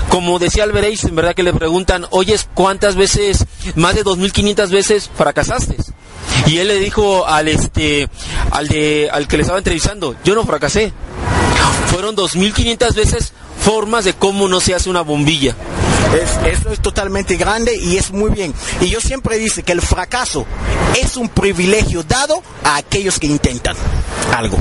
Como 0.10 0.40
decía 0.40 0.64
Albert 0.64 0.86
Einstein, 0.88 1.14
¿verdad? 1.16 1.36
Que 1.36 1.44
le 1.44 1.54
preguntan, 1.54 2.06
oyes, 2.12 2.48
¿cuántas 2.54 2.96
veces, 2.96 3.46
más 3.76 3.96
de 3.96 4.06
2.500 4.06 4.70
veces 4.70 5.10
fracasaste? 5.14 5.76
Y 6.48 6.58
él 6.60 6.67
le 6.67 6.80
dijo 6.80 7.26
al 7.28 7.48
este, 7.48 8.08
al 8.52 8.67
de, 8.67 9.10
al 9.12 9.28
que 9.28 9.38
le 9.38 9.41
estaba 9.43 9.58
entrevistando, 9.60 10.15
yo 10.24 10.36
no 10.36 10.45
fracasé. 10.45 10.93
Fueron 11.88 12.15
2.500 12.15 12.93
veces 12.93 13.34
formas 13.63 14.06
de 14.06 14.13
cómo 14.13 14.48
no 14.48 14.60
se 14.60 14.76
hace 14.76 14.89
una 14.89 15.02
bombilla. 15.02 15.56
Es- 16.13 16.54
eso 16.60 16.69
es 16.71 16.80
totalmente 16.82 17.36
grande 17.36 17.76
y 17.76 17.98
es 17.98 18.12
muy 18.12 18.30
bien. 18.32 18.54
Y 18.82 18.88
yo 18.89 19.00
siempre 19.02 19.38
dice 19.38 19.63
que 19.63 19.71
el 19.71 19.82
fracaso 19.82 20.45
es 21.02 21.17
un 21.17 21.30
privilegio 21.30 22.04
dado 22.04 22.41
a 22.63 22.78
aquellos 22.78 23.19
que 23.19 23.28
intentan 23.28 23.76
algo. 24.36 24.58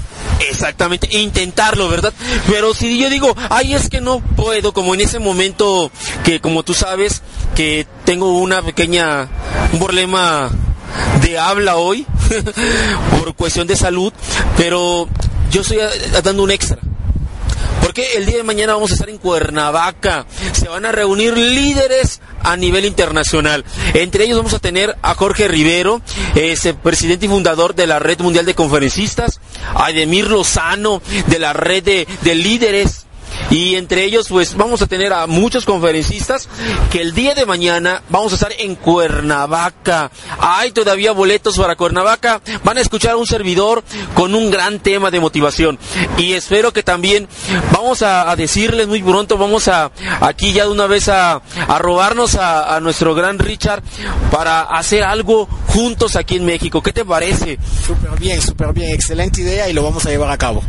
Exactamente, 0.48 1.08
intentarlo, 1.16 1.88
¿verdad? 1.88 2.12
Pero 2.48 2.74
si 2.74 2.98
yo 2.98 3.08
digo, 3.10 3.34
ay, 3.50 3.74
es 3.74 3.88
que 3.88 4.00
no 4.00 4.20
puedo, 4.20 4.72
como 4.72 4.94
en 4.94 5.00
ese 5.00 5.18
momento 5.18 5.90
que, 6.24 6.40
como 6.40 6.62
tú 6.62 6.74
sabes, 6.74 7.22
que 7.54 7.86
tengo 8.04 8.38
una 8.38 8.62
pequeña, 8.62 9.28
un 9.72 9.78
problema 9.78 10.50
de 11.22 11.38
habla 11.38 11.76
hoy, 11.76 12.06
por 13.18 13.34
cuestión 13.34 13.66
de 13.66 13.76
salud, 13.76 14.12
pero 14.56 15.08
yo 15.50 15.62
estoy 15.62 15.78
dando 16.22 16.42
un 16.42 16.50
extra. 16.50 16.78
Porque 17.84 18.16
el 18.16 18.24
día 18.24 18.38
de 18.38 18.44
mañana 18.44 18.72
vamos 18.72 18.90
a 18.90 18.94
estar 18.94 19.10
en 19.10 19.18
Cuernavaca. 19.18 20.24
Se 20.52 20.68
van 20.68 20.86
a 20.86 20.92
reunir 20.92 21.36
líderes 21.36 22.22
a 22.42 22.56
nivel 22.56 22.86
internacional. 22.86 23.62
Entre 23.92 24.24
ellos 24.24 24.38
vamos 24.38 24.54
a 24.54 24.58
tener 24.58 24.96
a 25.02 25.14
Jorge 25.14 25.48
Rivero, 25.48 26.00
ese 26.34 26.72
presidente 26.72 27.26
y 27.26 27.28
fundador 27.28 27.74
de 27.74 27.86
la 27.86 27.98
Red 27.98 28.20
Mundial 28.20 28.46
de 28.46 28.54
Conferencistas, 28.54 29.38
a 29.74 29.90
Edemir 29.90 30.30
Lozano, 30.30 31.02
de 31.26 31.38
la 31.38 31.52
Red 31.52 32.06
de 32.22 32.34
Líderes. 32.34 33.04
Y 33.50 33.76
entre 33.76 34.04
ellos, 34.04 34.28
pues 34.28 34.56
vamos 34.56 34.82
a 34.82 34.86
tener 34.86 35.12
a 35.12 35.26
muchos 35.26 35.64
conferencistas 35.64 36.48
que 36.90 37.00
el 37.00 37.14
día 37.14 37.34
de 37.34 37.46
mañana 37.46 38.02
vamos 38.08 38.32
a 38.32 38.34
estar 38.36 38.52
en 38.58 38.74
Cuernavaca. 38.74 40.10
Hay 40.38 40.72
todavía 40.72 41.12
boletos 41.12 41.58
para 41.58 41.76
Cuernavaca. 41.76 42.40
Van 42.64 42.78
a 42.78 42.80
escuchar 42.80 43.12
a 43.12 43.16
un 43.16 43.26
servidor 43.26 43.84
con 44.14 44.34
un 44.34 44.50
gran 44.50 44.80
tema 44.80 45.10
de 45.10 45.20
motivación. 45.20 45.78
Y 46.18 46.32
espero 46.32 46.72
que 46.72 46.82
también 46.82 47.28
vamos 47.72 48.02
a, 48.02 48.34
decirles 48.34 48.88
muy 48.88 49.02
pronto, 49.02 49.38
vamos 49.38 49.68
a 49.68 49.92
aquí 50.20 50.52
ya 50.52 50.64
de 50.64 50.70
una 50.70 50.86
vez 50.86 51.08
a, 51.08 51.34
a 51.34 51.78
robarnos 51.78 52.34
a, 52.34 52.74
a 52.74 52.80
nuestro 52.80 53.14
gran 53.14 53.38
Richard 53.38 53.82
para 54.30 54.62
hacer 54.62 55.04
algo 55.04 55.46
juntos 55.68 56.16
aquí 56.16 56.36
en 56.36 56.44
México. 56.44 56.82
¿Qué 56.82 56.92
te 56.92 57.04
parece? 57.04 57.58
Súper 57.86 58.18
bien, 58.18 58.40
súper 58.40 58.72
bien. 58.72 58.92
Excelente 58.92 59.40
idea 59.42 59.68
y 59.68 59.72
lo 59.72 59.82
vamos 59.82 60.04
a 60.06 60.10
llevar 60.10 60.30
a 60.30 60.38
cabo. 60.38 60.62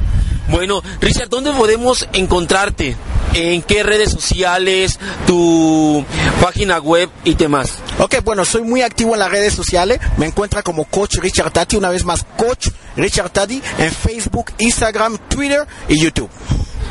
Bueno, 0.47 0.81
Richard, 1.01 1.29
¿dónde 1.29 1.51
podemos 1.51 2.07
encontrarte? 2.13 2.95
¿En 3.33 3.61
qué 3.63 3.83
redes 3.83 4.11
sociales? 4.11 4.99
¿Tu 5.25 6.05
página 6.41 6.79
web 6.79 7.09
y 7.23 7.33
demás? 7.33 7.79
Ok, 7.99 8.23
bueno, 8.23 8.45
soy 8.45 8.61
muy 8.61 8.81
activo 8.81 9.13
en 9.13 9.19
las 9.19 9.31
redes 9.31 9.53
sociales. 9.53 9.99
Me 10.17 10.27
encuentra 10.27 10.61
como 10.61 10.85
Coach 10.85 11.17
Richard 11.17 11.51
Tati, 11.51 11.75
una 11.75 11.89
vez 11.89 12.05
más, 12.05 12.25
Coach 12.37 12.69
Richard 12.95 13.31
Tati, 13.31 13.61
en 13.79 13.91
Facebook, 13.91 14.51
Instagram, 14.59 15.17
Twitter 15.27 15.65
y 15.89 15.99
YouTube. 15.99 16.29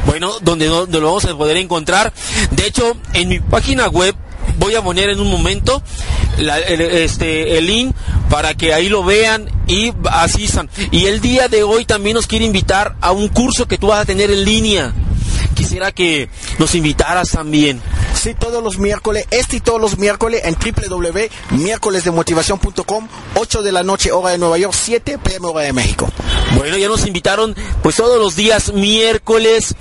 Bueno, 0.07 0.33
donde, 0.41 0.67
donde 0.67 1.01
lo 1.01 1.07
vamos 1.07 1.25
a 1.25 1.37
poder 1.37 1.57
encontrar. 1.57 2.13
De 2.51 2.67
hecho, 2.67 2.97
en 3.15 3.29
mi 3.29 3.41
página 3.41 3.89
web 3.89 4.15
voy 4.59 4.75
a 4.75 4.83
poner 4.83 5.11
en 5.11 5.21
un 5.21 5.31
momento 5.31 5.83
la- 6.39 6.59
el, 6.59 6.81
este, 6.81 7.59
el 7.59 7.67
link 7.67 7.95
para 8.31 8.55
que 8.55 8.75
ahí 8.75 8.89
lo 8.89 9.05
vean 9.05 9.49
y 9.67 9.93
asistan. 10.11 10.69
Y 10.91 11.07
el 11.07 11.21
día 11.21 11.49
de 11.49 11.63
hoy 11.63 11.85
también 11.85 12.15
nos 12.15 12.27
quiere 12.27 12.45
invitar 12.45 12.97
a 13.01 13.13
un 13.13 13.29
curso 13.29 13.67
que 13.69 13.79
tú 13.79 13.89
vas 13.89 14.01
a 14.01 14.05
tener 14.05 14.31
en 14.31 14.45
línea. 14.45 14.93
Quisiera 15.55 15.93
que 15.93 16.29
nos 16.59 16.75
invitaras 16.75 17.31
también. 17.31 17.81
Sí, 18.15 18.35
todos 18.35 18.63
los 18.63 18.77
miércoles, 18.79 19.27
este 19.31 19.57
y 19.57 19.61
todos 19.61 19.81
los 19.81 19.97
miércoles 19.99 20.43
en 20.45 20.55
www.miércolesdemotivación.com, 20.55 23.09
8 23.35 23.63
de 23.63 23.73
la 23.73 23.83
noche 23.83 24.13
hora 24.13 24.31
de 24.31 24.39
Nueva 24.39 24.57
York, 24.59 24.75
7 24.77 25.19
pm 25.19 25.49
hora 25.49 25.63
de 25.63 25.73
México. 25.73 26.09
Bueno, 26.57 26.77
ya 26.77 26.89
nos 26.89 27.07
invitaron 27.07 27.57
pues 27.83 27.97
todos 27.97 28.19
los 28.19 28.37
días 28.37 28.73
miércoles. 28.73 29.75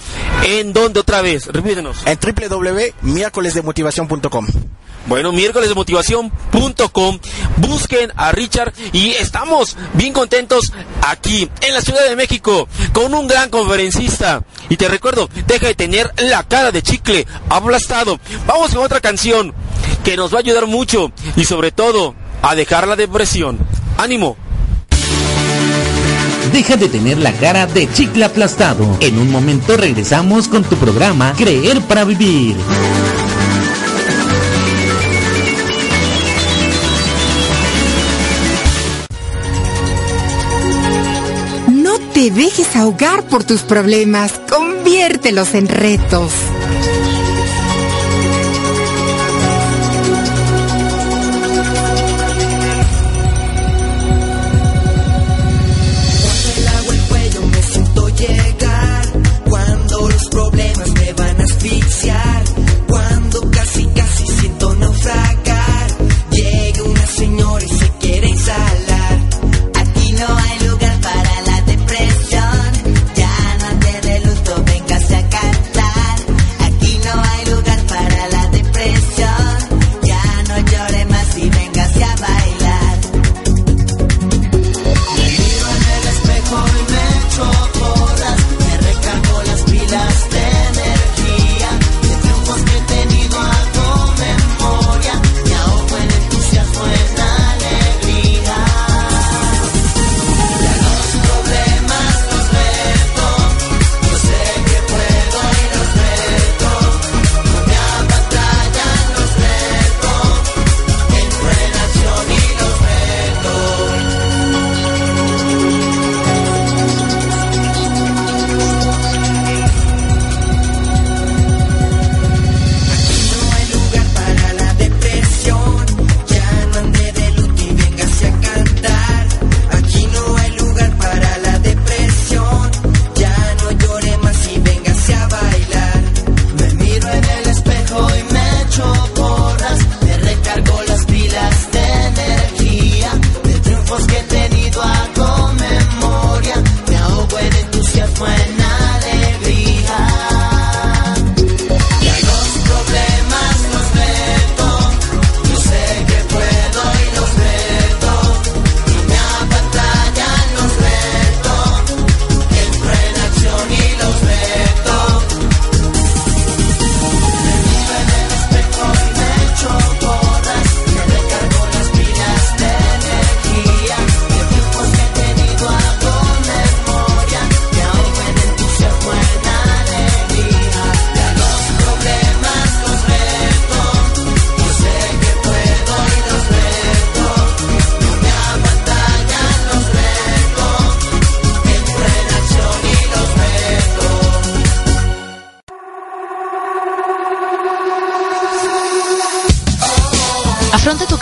¿En 0.43 0.73
dónde 0.73 0.99
otra 0.99 1.21
vez? 1.21 1.47
Repítenos. 1.47 1.97
En 2.05 2.19
www.miércolesdemotivación.com. 2.19 4.47
Bueno, 5.05 5.33
miércoles 5.33 5.67
de 5.67 5.75
motivación.com. 5.75 7.19
Busquen 7.57 8.13
a 8.15 8.31
Richard 8.31 8.73
y 8.93 9.11
estamos 9.11 9.75
bien 9.95 10.13
contentos 10.13 10.71
aquí 11.01 11.49
en 11.61 11.73
la 11.73 11.81
Ciudad 11.81 12.07
de 12.07 12.15
México 12.15 12.69
con 12.93 13.13
un 13.13 13.27
gran 13.27 13.49
conferencista. 13.49 14.45
Y 14.69 14.77
te 14.77 14.87
recuerdo, 14.87 15.29
deja 15.45 15.62
de 15.67 15.75
tener 15.75 16.11
la 16.17 16.43
cara 16.43 16.71
de 16.71 16.81
chicle 16.81 17.25
aplastado. 17.49 18.19
Vamos 18.45 18.73
con 18.73 18.83
otra 18.83 18.99
canción 19.01 19.53
que 20.03 20.17
nos 20.17 20.33
va 20.33 20.37
a 20.37 20.41
ayudar 20.41 20.67
mucho 20.67 21.11
y 21.35 21.45
sobre 21.45 21.71
todo 21.71 22.15
a 22.41 22.55
dejar 22.55 22.87
la 22.87 22.95
depresión. 22.95 23.57
ánimo. 23.97 24.35
Deja 26.51 26.75
de 26.77 26.87
tener 26.89 27.17
la 27.17 27.31
cara 27.33 27.65
de 27.65 27.91
chicle 27.91 28.25
aplastado. 28.25 28.97
En 28.99 29.17
un 29.17 29.31
momento 29.31 29.75
regresamos 29.77 30.47
con 30.47 30.63
tu 30.63 30.75
programa 30.75 31.33
Creer 31.35 31.81
para 31.81 32.03
Vivir. 32.03 32.55
Te 42.23 42.31
dejes 42.31 42.77
ahogar 42.77 43.23
por 43.23 43.43
tus 43.43 43.63
problemas, 43.63 44.31
conviértelos 44.49 45.53
en 45.55 45.67
retos. 45.67 46.31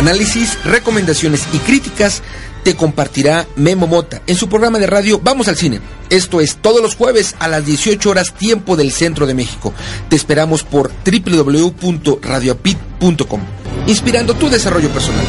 Análisis, 0.00 0.58
recomendaciones 0.64 1.46
y 1.52 1.58
críticas 1.58 2.22
te 2.64 2.74
compartirá 2.74 3.46
Memo 3.56 3.86
Mota 3.86 4.22
en 4.26 4.34
su 4.34 4.48
programa 4.48 4.78
de 4.78 4.86
radio 4.86 5.20
Vamos 5.22 5.46
al 5.48 5.58
Cine. 5.58 5.82
Esto 6.08 6.40
es 6.40 6.56
todos 6.56 6.80
los 6.80 6.96
jueves 6.96 7.36
a 7.38 7.48
las 7.48 7.66
18 7.66 8.08
horas 8.08 8.32
tiempo 8.32 8.76
del 8.76 8.92
centro 8.92 9.26
de 9.26 9.34
México. 9.34 9.74
Te 10.08 10.16
esperamos 10.16 10.62
por 10.62 10.90
www.radioapit.com, 11.04 13.40
inspirando 13.88 14.32
tu 14.32 14.48
desarrollo 14.48 14.88
personal. 14.88 15.26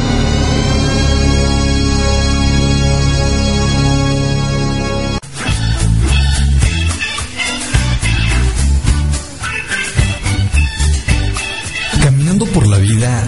Caminando 12.02 12.46
por 12.46 12.66
la 12.68 12.78
vida, 12.78 13.28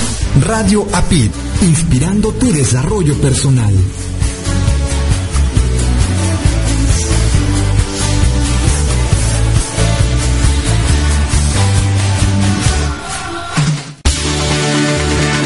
Radio 0.39 0.87
APID, 0.93 1.29
inspirando 1.61 2.31
tu 2.31 2.51
desarrollo 2.51 3.15
personal. 3.15 3.73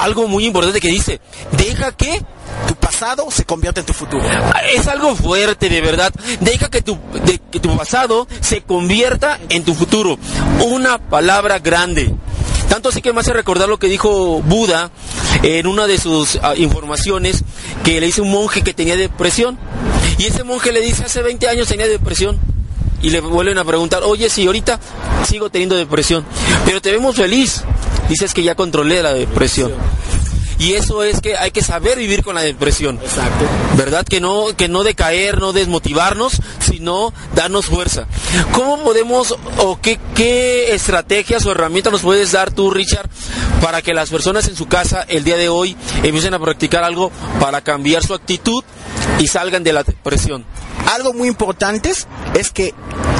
Algo 0.00 0.28
muy 0.28 0.46
importante 0.46 0.80
que 0.80 0.88
dice, 0.88 1.20
deja 1.52 1.92
que 1.92 2.22
tu 2.68 2.74
pasado 2.76 3.26
se 3.30 3.44
convierta 3.44 3.80
en 3.80 3.86
tu 3.86 3.92
futuro. 3.92 4.24
Es 4.74 4.86
algo 4.88 5.14
fuerte, 5.16 5.68
de 5.68 5.80
verdad. 5.80 6.12
Deja 6.40 6.68
que 6.70 6.82
tu, 6.82 6.98
de- 7.24 7.40
que 7.50 7.60
tu 7.60 7.76
pasado 7.76 8.26
se 8.40 8.62
convierta 8.62 9.38
en 9.48 9.64
tu 9.64 9.74
futuro. 9.74 10.18
Una 10.66 10.98
palabra 10.98 11.58
grande. 11.58 12.14
Tanto 12.68 12.88
así 12.88 13.02
que 13.02 13.12
me 13.12 13.20
hace 13.20 13.32
recordar 13.32 13.68
lo 13.68 13.78
que 13.78 13.88
dijo 13.88 14.40
Buda 14.42 14.90
en 15.42 15.66
una 15.66 15.86
de 15.86 15.98
sus 15.98 16.38
ah, 16.42 16.54
informaciones, 16.56 17.44
que 17.84 18.00
le 18.00 18.06
dice 18.06 18.20
un 18.22 18.30
monje 18.30 18.62
que 18.62 18.72
tenía 18.74 18.96
depresión. 18.96 19.58
Y 20.18 20.26
ese 20.26 20.44
monje 20.44 20.72
le 20.72 20.80
dice, 20.80 21.04
hace 21.04 21.22
20 21.22 21.48
años 21.48 21.68
tenía 21.68 21.86
depresión. 21.86 22.38
Y 23.02 23.10
le 23.10 23.20
vuelven 23.20 23.58
a 23.58 23.64
preguntar, 23.64 24.02
oye, 24.04 24.30
si 24.30 24.46
ahorita 24.46 24.80
sigo 25.28 25.50
teniendo 25.50 25.76
depresión, 25.76 26.24
pero 26.64 26.80
te 26.80 26.90
vemos 26.90 27.16
feliz. 27.16 27.62
Dices 28.08 28.34
que 28.34 28.42
ya 28.42 28.54
controlé 28.54 29.02
la 29.02 29.12
depresión. 29.12 29.72
Y 30.58 30.74
eso 30.74 31.02
es 31.02 31.20
que 31.20 31.36
hay 31.36 31.50
que 31.50 31.62
saber 31.62 31.98
vivir 31.98 32.22
con 32.22 32.34
la 32.34 32.42
depresión. 32.42 32.98
Exacto. 33.02 33.44
¿Verdad? 33.76 34.06
Que 34.06 34.20
no, 34.20 34.46
que 34.56 34.68
no 34.68 34.84
decaer, 34.84 35.40
no 35.40 35.52
desmotivarnos, 35.52 36.40
sino 36.60 37.12
darnos 37.34 37.66
fuerza. 37.66 38.06
¿Cómo 38.52 38.82
podemos 38.82 39.36
o 39.58 39.80
qué, 39.80 39.98
qué 40.14 40.74
estrategias 40.74 41.44
o 41.46 41.52
herramientas 41.52 41.92
nos 41.92 42.02
puedes 42.02 42.32
dar 42.32 42.52
tú, 42.52 42.70
Richard, 42.70 43.10
para 43.60 43.82
que 43.82 43.94
las 43.94 44.10
personas 44.10 44.46
en 44.48 44.56
su 44.56 44.66
casa 44.66 45.04
el 45.08 45.24
día 45.24 45.36
de 45.36 45.48
hoy 45.48 45.76
empiecen 46.02 46.34
a 46.34 46.38
practicar 46.38 46.84
algo 46.84 47.10
para 47.40 47.60
cambiar 47.62 48.04
su 48.04 48.14
actitud 48.14 48.62
y 49.18 49.26
salgan 49.26 49.62
de 49.62 49.72
la 49.72 49.82
depresión? 49.82 50.44
Algo 50.92 51.12
muy 51.12 51.28
importante 51.28 51.90
es, 51.90 52.50
que 52.50 52.74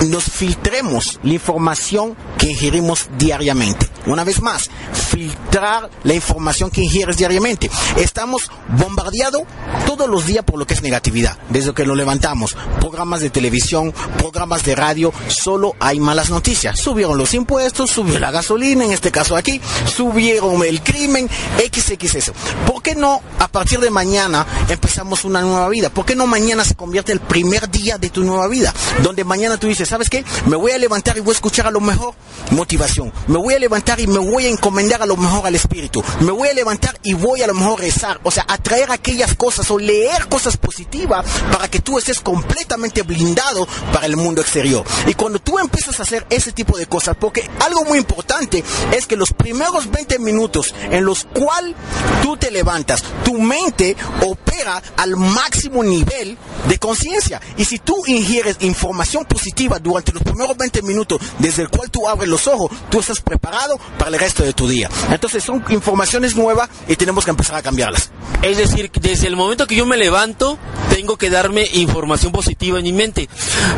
nos 0.09 0.25
filtremos 0.25 1.19
la 1.23 1.33
información 1.33 2.17
que 2.39 2.51
ingerimos 2.51 3.09
diariamente. 3.19 3.89
Una 4.07 4.23
vez 4.23 4.43
más, 4.43 4.69
filtrar 4.93 5.89
la 6.03 6.15
información 6.15 6.71
que 6.71 6.83
ingieres 6.83 7.17
diariamente. 7.17 7.71
Estamos 7.97 8.51
bombardeados 8.69 9.43
todos 9.87 10.09
los 10.09 10.27
días 10.27 10.45
por 10.45 10.59
lo 10.59 10.67
que 10.67 10.75
es 10.75 10.83
negatividad. 10.83 11.39
Desde 11.49 11.73
que 11.73 11.87
lo 11.87 11.95
levantamos, 11.95 12.55
programas 12.81 13.21
de 13.23 13.31
televisión, 13.31 13.93
programas 14.19 14.63
de 14.65 14.75
radio, 14.75 15.13
solo 15.29 15.75
hay 15.81 16.01
malas 16.01 16.29
noticias. 16.29 16.79
Subieron 16.79 17.17
los 17.17 17.33
impuestos, 17.33 17.91
subió 17.91 18.19
la 18.19 18.31
gasolina, 18.31 18.85
en 18.85 18.93
este 18.93 19.11
caso 19.11 19.37
aquí, 19.37 19.61
subieron 19.87 20.63
el 20.65 20.83
crimen, 20.83 21.29
XXS. 21.57 22.33
¿Por 22.67 22.83
qué 22.83 22.95
no 22.95 23.23
a 23.39 23.49
partir 23.49 23.81
de 23.81 23.91
mañana 23.91 24.47
empezamos 24.69 25.25
una 25.25 25.41
nueva 25.41 25.69
vida? 25.71 25.84
¿Por 25.91 26.05
qué 26.05 26.15
no 26.15 26.27
mañana 26.27 26.65
se 26.65 26.75
convierte 26.75 27.13
el 27.13 27.21
primer 27.21 27.71
día 27.71 27.99
de 27.99 28.11
tu 28.11 28.23
nueva 28.23 28.49
vida? 28.49 28.73
Donde 29.03 29.25
mañana 29.25 29.57
tú 29.57 29.67
dices, 29.67 29.89
¿sabes 29.89 30.11
qué? 30.11 30.25
Me 30.47 30.57
voy 30.57 30.73
a 30.73 30.79
levantar 30.79 31.17
y 31.17 31.21
voy 31.21 31.33
a 31.33 31.35
escuchar 31.35 31.67
a 31.67 31.71
lo 31.71 31.81
mejor 31.81 32.15
motivación. 32.51 33.13
Me 33.27 33.39
voy 33.39 33.55
a 33.55 33.59
levantar 33.59 34.01
y 34.01 34.07
me 34.07 34.19
voy 34.19 34.47
a 34.47 34.49
encomendar 34.49 35.03
a 35.03 35.07
lo 35.07 35.17
mejor 35.17 35.47
al 35.47 35.55
espíritu. 35.55 36.03
Me 36.21 36.33
voy 36.33 36.49
a 36.49 36.55
levantar 36.55 36.99
y 37.03 37.15
voy 37.15 37.43
a 37.43 37.47
lo 37.47 37.55
mejor 37.55 37.81
rezar. 37.81 38.21
O 38.23 38.31
sea, 38.31 38.45
atraer 38.49 38.91
aquellas 38.91 39.35
cosas 39.35 39.71
o 39.71 39.79
leer 39.79 40.29
cosas 40.29 40.57
positivas 40.57 41.25
para 41.53 41.69
que 41.69 41.81
tú 41.81 41.99
estés 41.99 42.21
completamente 42.21 43.03
blindado 43.03 43.67
para 43.93 44.07
el 44.07 44.17
mundo 44.17 44.41
exterior. 44.41 44.85
Y 45.07 45.15
cuando 45.15 45.39
tú 45.39 45.59
empiezas 45.59 45.99
a 46.01 46.03
hacer 46.05 46.27
ese 46.31 46.53
tipo 46.53 46.77
de 46.77 46.87
cosas, 46.87 47.17
porque 47.19 47.49
algo 47.61 47.85
muy 47.85 47.99
importante 47.99 48.63
es 48.93 49.07
que 49.07 49.17
los 49.17 49.33
primeros 49.33 49.91
20 49.91 50.19
minutos 50.19 50.75
en 50.91 51.05
los 51.05 51.25
cuales 51.25 51.75
tú 52.23 52.37
te 52.37 52.51
levantas, 52.51 53.03
tu 53.25 53.39
mente 53.41 53.97
opera 54.23 54.83
al 54.97 55.17
máximo 55.17 55.74
nivel 55.83 56.37
de 56.69 56.79
conciencia. 56.79 57.41
Y 57.57 57.65
si 57.65 57.79
tú 57.79 57.97
ingieres 58.07 58.57
información 58.61 59.25
positiva 59.25 59.79
durante 59.79 60.13
los 60.13 60.23
primeros 60.23 60.57
20 60.57 60.83
minutos 60.83 61.19
desde 61.39 61.63
el 61.63 61.69
cual 61.71 61.91
tú 61.91 62.09
abres 62.09 62.29
los 62.29 62.47
ojos, 62.47 62.71
tú 62.91 63.01
estás 63.01 63.21
preparado 63.21 63.79
para 63.99 64.11
el 64.11 64.19
resto 64.19 64.43
de 64.45 64.53
tu 64.53 64.69
día. 64.69 64.89
Entonces 65.11 65.43
son 65.43 65.65
informaciones 65.71 66.37
nuevas 66.37 66.69
y 66.89 66.97
tenemos 66.97 67.25
que 67.25 67.31
empezar 67.31 67.57
a 67.57 67.63
cambiarlas. 67.63 68.11
Es 68.43 68.57
decir, 68.59 68.91
desde 69.01 69.27
el 69.27 69.37
momento 69.37 69.67
que 69.67 69.75
yo 69.75 69.87
me 69.87 69.97
levanto, 69.97 70.59
tengo 70.91 71.17
que 71.17 71.31
darme 71.31 71.67
información 71.73 72.31
positiva 72.33 72.79
en 72.79 72.85
mi 72.85 72.93
mente. 72.93 73.29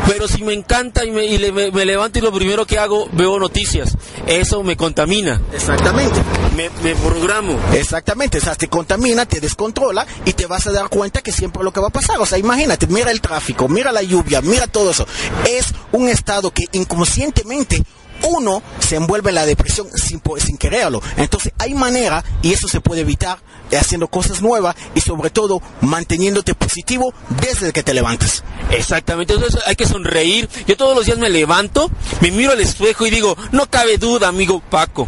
Pero 0.07 0.27
si 0.27 0.43
me 0.43 0.53
encanta 0.53 1.05
y 1.05 1.11
me, 1.11 1.25
y 1.25 1.37
le- 1.37 1.51
me- 1.51 1.71
me 1.71 1.85
levanto 1.85 2.19
y 2.19 2.21
lo 2.21 2.31
primero 2.33 2.65
que 2.65 2.77
hago, 2.77 3.07
veo 3.13 3.39
noticias, 3.39 3.95
eso 4.25 4.63
me 4.63 4.75
contamina. 4.77 5.41
Exactamente. 5.53 6.19
Me, 6.55 6.69
me 6.83 6.95
programo. 6.95 7.57
Exactamente, 7.73 8.39
o 8.39 8.41
sea, 8.41 8.55
te 8.55 8.67
contamina, 8.67 9.25
te 9.25 9.39
descontrola 9.39 10.05
y 10.25 10.33
te 10.33 10.47
vas 10.47 10.65
a 10.67 10.71
dar 10.71 10.89
cuenta 10.89 11.21
que 11.21 11.31
siempre 11.31 11.63
lo 11.63 11.71
que 11.71 11.79
va 11.79 11.86
pasar. 11.89 12.19
O 12.19 12.25
sea, 12.25 12.37
imagínate, 12.37 12.87
mira 12.87 13.11
el 13.11 13.21
tráfico, 13.21 13.67
mira 13.67 13.91
la 13.91 14.01
lluvia, 14.01 14.41
mira 14.41 14.67
todo 14.67 14.91
eso. 14.91 15.07
Es 15.47 15.67
un 15.91 16.09
estado 16.09 16.51
que 16.51 16.65
inconscientemente 16.71 17.83
uno 18.23 18.61
se 18.79 18.95
envuelve 18.95 19.29
en 19.29 19.35
la 19.35 19.45
depresión 19.45 19.87
sin, 19.95 20.21
sin 20.39 20.57
quererlo. 20.57 21.01
Entonces 21.17 21.53
hay 21.57 21.73
manera 21.73 22.23
y 22.41 22.53
eso 22.53 22.67
se 22.67 22.81
puede 22.81 23.01
evitar 23.01 23.39
eh, 23.71 23.77
haciendo 23.77 24.07
cosas 24.07 24.41
nuevas 24.41 24.75
y 24.95 25.01
sobre 25.01 25.29
todo 25.29 25.61
manteniéndote 25.81 26.55
positivo 26.55 27.13
desde 27.41 27.71
que 27.73 27.83
te 27.83 27.93
levantas. 27.93 28.43
Exactamente, 28.71 29.33
entonces 29.33 29.61
hay 29.65 29.75
que 29.75 29.85
sonreír. 29.85 30.49
Yo 30.67 30.77
todos 30.77 30.95
los 30.95 31.05
días 31.05 31.17
me 31.17 31.29
levanto, 31.29 31.91
me 32.21 32.31
miro 32.31 32.51
al 32.51 32.59
espejo 32.59 33.05
y 33.05 33.11
digo, 33.11 33.37
no 33.51 33.69
cabe 33.69 33.97
duda, 33.97 34.27
amigo 34.27 34.61
Paco. 34.69 35.07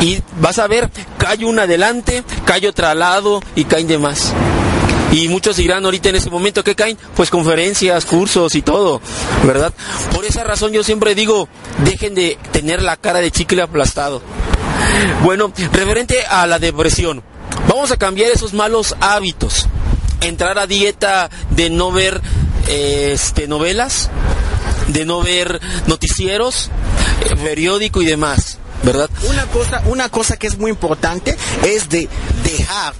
Y 0.00 0.22
vas 0.40 0.58
a 0.58 0.66
ver, 0.66 0.90
cae 1.18 1.44
una 1.44 1.62
adelante, 1.62 2.24
cae 2.44 2.66
otra 2.68 2.90
al 2.90 2.98
lado 2.98 3.40
y 3.54 3.64
caen 3.64 3.86
demás. 3.86 4.34
Y 5.14 5.28
muchos 5.28 5.56
dirán 5.56 5.84
ahorita 5.84 6.08
en 6.08 6.16
ese 6.16 6.28
momento 6.28 6.64
que 6.64 6.74
caen, 6.74 6.98
pues 7.14 7.30
conferencias, 7.30 8.04
cursos 8.04 8.56
y 8.56 8.62
todo, 8.62 9.00
¿verdad? 9.44 9.72
Por 10.12 10.24
esa 10.24 10.42
razón 10.42 10.72
yo 10.72 10.82
siempre 10.82 11.14
digo, 11.14 11.48
dejen 11.84 12.16
de 12.16 12.36
tener 12.50 12.82
la 12.82 12.96
cara 12.96 13.20
de 13.20 13.30
chicle 13.30 13.62
aplastado. 13.62 14.20
Bueno, 15.22 15.52
referente 15.72 16.24
a 16.28 16.48
la 16.48 16.58
depresión, 16.58 17.22
vamos 17.68 17.92
a 17.92 17.96
cambiar 17.96 18.32
esos 18.32 18.54
malos 18.54 18.96
hábitos. 18.98 19.68
Entrar 20.20 20.58
a 20.58 20.66
dieta 20.66 21.30
de 21.50 21.70
no 21.70 21.92
ver 21.92 22.20
eh, 22.66 23.12
este, 23.14 23.46
novelas, 23.46 24.10
de 24.88 25.04
no 25.04 25.22
ver 25.22 25.60
noticieros, 25.86 26.70
eh, 27.20 27.36
periódico 27.36 28.02
y 28.02 28.06
demás, 28.06 28.58
¿verdad? 28.82 29.08
Una 29.28 29.46
cosa, 29.46 29.82
una 29.86 30.08
cosa 30.08 30.36
que 30.36 30.46
es 30.46 30.58
muy 30.58 30.70
importante 30.70 31.36
es 31.62 31.88
de 31.88 32.08
dejar 32.42 32.94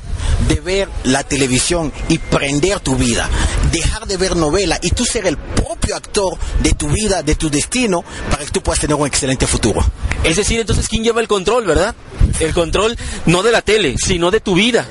de 0.48 0.60
ver 0.60 0.88
la 1.04 1.22
televisión 1.22 1.92
y 2.08 2.18
prender 2.18 2.80
tu 2.80 2.96
vida, 2.96 3.28
dejar 3.72 4.06
de 4.06 4.16
ver 4.16 4.36
novela 4.36 4.78
y 4.82 4.90
tú 4.90 5.04
ser 5.04 5.26
el 5.26 5.36
propio 5.36 5.96
actor 5.96 6.36
de 6.60 6.72
tu 6.72 6.88
vida, 6.88 7.22
de 7.22 7.34
tu 7.34 7.50
destino, 7.50 8.04
para 8.30 8.44
que 8.44 8.50
tú 8.50 8.62
puedas 8.62 8.80
tener 8.80 8.96
un 8.96 9.06
excelente 9.06 9.46
futuro. 9.46 9.84
Es 10.22 10.36
decir, 10.36 10.60
entonces, 10.60 10.88
¿quién 10.88 11.04
lleva 11.04 11.20
el 11.20 11.28
control, 11.28 11.66
verdad? 11.66 11.94
El 12.40 12.52
control 12.52 12.96
no 13.26 13.42
de 13.42 13.52
la 13.52 13.62
tele, 13.62 13.96
sino 13.98 14.30
de 14.30 14.40
tu 14.40 14.54
vida. 14.54 14.86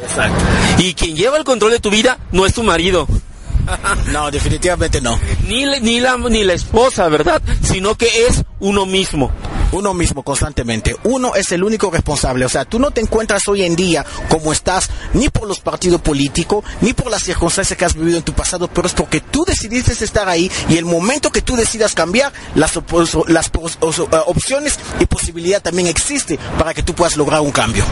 Y 0.77 0.93
quien 0.93 1.15
lleva 1.15 1.37
el 1.37 1.43
control 1.43 1.71
de 1.71 1.79
tu 1.79 1.89
vida 1.89 2.19
no 2.31 2.45
es 2.45 2.53
tu 2.53 2.63
marido. 2.63 3.07
No, 4.11 4.29
definitivamente 4.29 4.99
no. 4.99 5.17
Ni, 5.47 5.63
ni, 5.79 6.01
la, 6.01 6.17
ni 6.17 6.43
la 6.43 6.53
esposa, 6.53 7.07
¿verdad? 7.07 7.41
Sino 7.61 7.95
que 7.95 8.27
es 8.27 8.43
uno 8.59 8.85
mismo. 8.85 9.31
Uno 9.73 9.93
mismo 9.93 10.23
constantemente. 10.23 10.95
Uno 11.03 11.35
es 11.35 11.51
el 11.51 11.63
único 11.63 11.89
responsable. 11.89 12.45
O 12.45 12.49
sea, 12.49 12.63
tú 12.65 12.79
no 12.79 12.91
te 12.91 13.01
encuentras 13.01 13.47
hoy 13.47 13.63
en 13.63 13.75
día 13.75 14.05
como 14.29 14.53
estás 14.53 14.89
ni 15.13 15.29
por 15.29 15.47
los 15.47 15.59
partidos 15.59 16.01
políticos, 16.01 16.63
ni 16.81 16.93
por 16.93 17.11
las 17.11 17.23
circunstancias 17.23 17.77
que 17.77 17.85
has 17.85 17.95
vivido 17.95 18.17
en 18.17 18.23
tu 18.23 18.33
pasado, 18.33 18.67
pero 18.67 18.87
es 18.87 18.93
porque 18.93 19.19
tú 19.19 19.43
decidiste 19.45 19.93
estar 20.03 20.29
ahí 20.29 20.51
y 20.69 20.77
el 20.77 20.85
momento 20.85 21.31
que 21.31 21.41
tú 21.41 21.55
decidas 21.55 21.93
cambiar, 21.93 22.31
las, 22.55 22.73
las 23.27 23.47
eh, 23.47 24.17
opciones 24.27 24.79
y 24.99 25.05
posibilidad 25.05 25.61
también 25.61 25.87
existe 25.87 26.39
para 26.57 26.73
que 26.73 26.83
tú 26.83 26.93
puedas 26.93 27.17
lograr 27.17 27.41
un 27.41 27.51
cambio. 27.51 27.83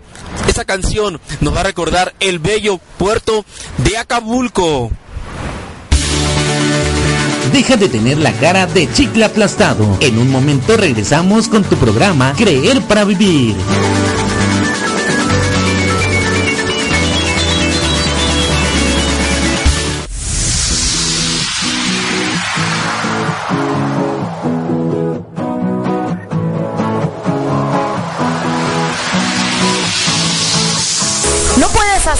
Esa 0.48 0.64
canción 0.64 1.20
nos 1.40 1.54
va 1.54 1.60
a 1.60 1.64
recordar 1.64 2.14
el 2.20 2.38
bello 2.38 2.78
puerto 2.98 3.44
de 3.78 3.98
Acapulco. 3.98 4.90
Deja 7.52 7.76
de 7.76 7.88
tener 7.88 8.16
la 8.16 8.32
cara 8.32 8.66
de 8.66 8.90
chicle 8.92 9.24
aplastado. 9.24 9.98
En 10.00 10.18
un 10.18 10.30
momento 10.30 10.76
regresamos 10.76 11.48
con 11.48 11.64
tu 11.64 11.76
programa 11.76 12.32
Creer 12.36 12.80
para 12.82 13.04
Vivir. 13.04 13.54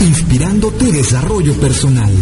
inspirando 0.00 0.70
tu 0.72 0.90
desarrollo 0.90 1.54
personal. 1.54 2.12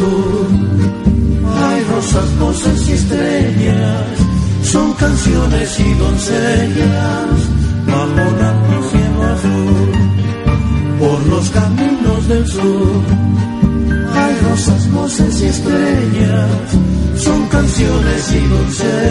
Hay 0.00 1.84
rosas, 1.84 2.38
voces 2.38 2.88
y 2.88 2.92
estrellas, 2.92 4.06
son 4.62 4.92
canciones 4.94 5.80
y 5.80 5.94
doncellas 5.94 7.52
un 7.86 8.44
alto 8.44 8.90
cielo 8.90 9.22
azul. 9.34 9.92
Por 10.98 11.26
los 11.26 11.50
caminos 11.50 12.28
del 12.28 12.46
sur 12.46 13.02
hay 14.14 14.34
rosas, 14.48 14.92
voces 14.92 15.42
y 15.42 15.46
estrellas, 15.46 16.48
son 17.16 17.46
canciones 17.48 18.32
y 18.32 18.48
doncellas 18.48 19.01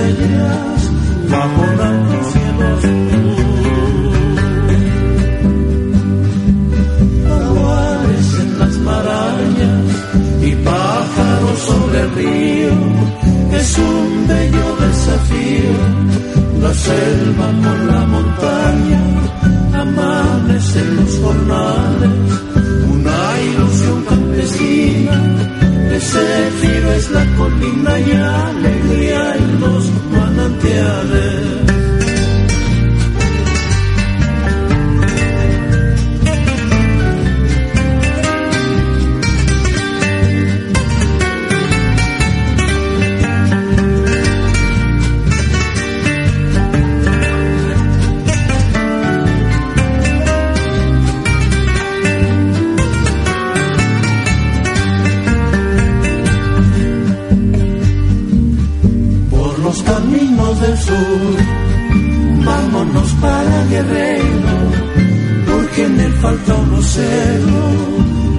falta 66.21 66.53
un 66.53 66.69
lucero, 66.69 67.61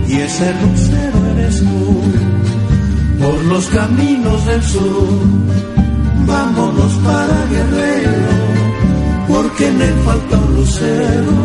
y 0.08 0.14
ese 0.14 0.54
lucero 0.62 1.18
eres 1.32 1.58
tú. 1.58 2.02
Por 3.22 3.44
los 3.44 3.66
caminos 3.66 4.46
del 4.46 4.62
sur, 4.62 5.08
vámonos 6.26 6.92
para 7.04 7.46
Guerrero, 7.52 8.12
porque 9.28 9.68
en 9.68 9.82
él 9.82 9.94
falta 10.04 10.38
un 10.38 10.56
lucero, 10.56 11.36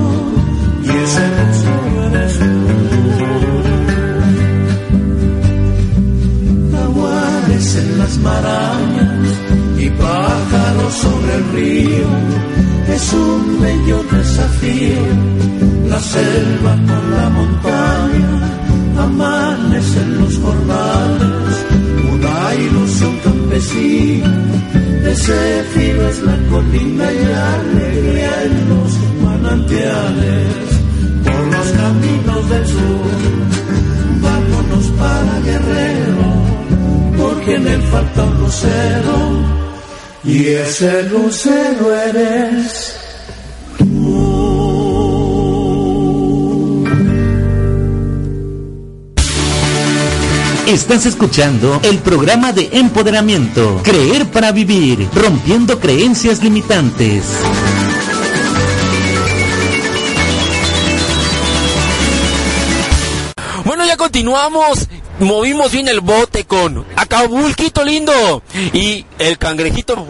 y 0.83 0.89
ese 0.89 1.23
lucero 1.37 2.03
eres 2.09 2.39
tú. 2.39 2.45
Jaguares 6.71 7.75
en 7.75 7.97
las 7.97 8.17
marañas 8.19 9.27
y 9.79 9.89
pájaros 9.89 10.93
sobre 10.93 11.35
el 11.35 11.43
río, 11.53 12.07
es 12.93 13.13
un 13.13 13.59
bello 13.61 14.03
desafío. 14.11 15.01
La 15.87 15.99
selva 15.99 16.73
con 16.89 17.03
la 17.17 17.29
montaña, 17.29 18.31
amanecen 18.97 20.19
los 20.19 20.37
jornales, 20.37 21.55
una 22.13 22.55
ilusión 22.55 23.17
campesina. 23.23 24.33
Desafío 25.03 26.09
es 26.09 26.19
la 26.23 26.37
colina 26.49 27.05
y 27.13 27.23
alegría 27.53 28.43
en 28.43 28.69
los 28.69 28.91
manantiales, 29.23 30.67
por 31.23 31.41
los 31.53 31.67
caminos 31.81 32.49
del 32.49 32.65
sur. 32.67 33.11
Vámonos 34.21 34.85
para 34.99 35.39
Guerrero, 35.47 36.29
porque 37.17 37.55
en 37.55 37.67
él 37.67 37.81
falta 37.83 38.23
un 38.23 38.37
lucero, 38.39 39.66
y 40.27 40.45
ese 40.49 41.03
lucero 41.03 41.95
eres 41.95 42.93
Estás 50.67 51.05
escuchando 51.05 51.79
el 51.81 51.99
programa 51.99 52.51
de 52.51 52.67
empoderamiento, 52.73 53.79
Creer 53.83 54.25
para 54.25 54.51
Vivir, 54.51 55.07
rompiendo 55.15 55.79
creencias 55.79 56.43
limitantes. 56.43 57.23
Bueno, 63.63 63.85
ya 63.85 63.95
continuamos. 63.95 64.89
Movimos 65.19 65.71
bien 65.71 65.87
el 65.87 66.01
bote 66.01 66.45
con 66.45 66.85
Acapulquito 66.95 67.83
lindo 67.83 68.43
y 68.73 69.03
el 69.17 69.39
cangrejito 69.39 70.05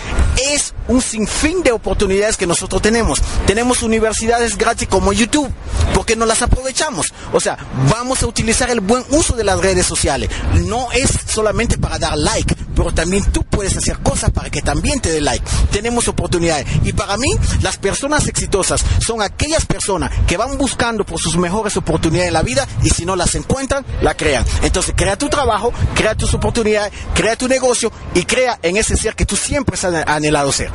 Es 0.50 0.72
un 0.88 1.02
sinfín 1.02 1.62
de 1.62 1.70
oportunidades 1.70 2.38
que 2.38 2.46
nosotros 2.46 2.80
tenemos. 2.80 3.20
Tenemos 3.46 3.82
universidades 3.82 4.56
gratis 4.56 4.88
como 4.88 5.12
YouTube, 5.12 5.52
porque 5.92 6.16
no 6.16 6.24
las 6.24 6.40
aprovechamos. 6.40 7.12
O 7.34 7.40
sea, 7.40 7.58
vamos 7.90 8.22
a 8.22 8.26
utilizar 8.26 8.70
el 8.70 8.80
buen 8.80 9.04
uso 9.10 9.36
de 9.36 9.44
las 9.44 9.60
redes 9.60 9.84
sociales. 9.84 10.30
No 10.66 10.90
es 10.92 11.10
solamente 11.26 11.76
para 11.76 11.98
dar 11.98 12.16
like, 12.16 12.56
pero 12.74 12.92
también 12.94 13.30
tú 13.30 13.44
puedes 13.44 13.76
hacer 13.76 13.98
cosas 13.98 14.30
para 14.30 14.48
que 14.48 14.62
también 14.62 15.00
te 15.00 15.12
dé 15.12 15.20
like. 15.20 15.44
Tenemos 15.70 16.08
oportunidades. 16.08 16.66
Y 16.82 16.94
para 16.94 17.18
mí, 17.18 17.28
las 17.60 17.76
personas 17.76 18.26
exitosas 18.26 18.82
son 19.00 19.20
aquellas 19.20 19.66
personas 19.66 20.10
que 20.26 20.38
van 20.38 20.56
buscando 20.56 21.04
por 21.04 21.20
sus 21.20 21.36
mejores 21.36 21.76
oportunidades 21.76 22.28
en 22.28 22.34
la 22.34 22.42
vida 22.42 22.66
y 22.82 22.90
si 22.90 23.04
no 23.04 23.16
las 23.16 23.33
encuentran, 23.34 23.84
la 24.02 24.14
crean. 24.14 24.44
Entonces, 24.62 24.94
crea 24.96 25.16
tu 25.16 25.28
trabajo, 25.28 25.72
crea 25.94 26.14
tus 26.14 26.32
oportunidades, 26.34 26.92
crea 27.14 27.36
tu 27.36 27.48
negocio 27.48 27.90
y 28.14 28.24
crea 28.24 28.58
en 28.62 28.76
ese 28.76 28.96
ser 28.96 29.14
que 29.14 29.26
tú 29.26 29.36
siempre 29.36 29.76
has 29.76 29.84
anhelado 29.84 30.52
ser. 30.52 30.70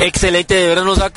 Excelente, 0.00 0.54
de 0.54 0.68
verdad 0.68 0.84
nos 0.84 0.98
da, 0.98 1.10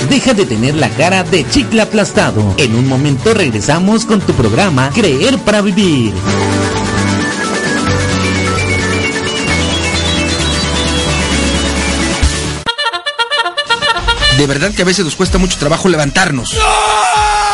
Deja 0.10 0.34
de 0.34 0.45
tener 0.45 0.76
la 0.76 0.89
cara 0.89 1.24
de 1.24 1.47
chicle 1.47 1.82
aplastado. 1.82 2.55
En 2.57 2.76
un 2.76 2.88
momento 2.88 3.34
regresamos 3.34 4.05
con 4.05 4.20
tu 4.20 4.34
programa 4.34 4.89
Creer 4.93 5.38
para 5.39 5.62
Vivir. 5.62 6.14
De 14.38 14.47
verdad 14.47 14.74
que 14.74 14.82
a 14.82 14.86
veces 14.86 15.05
nos 15.05 15.16
cuesta 15.16 15.38
mucho 15.38 15.60
trabajo 15.60 15.89
levantarnos. 15.89 16.57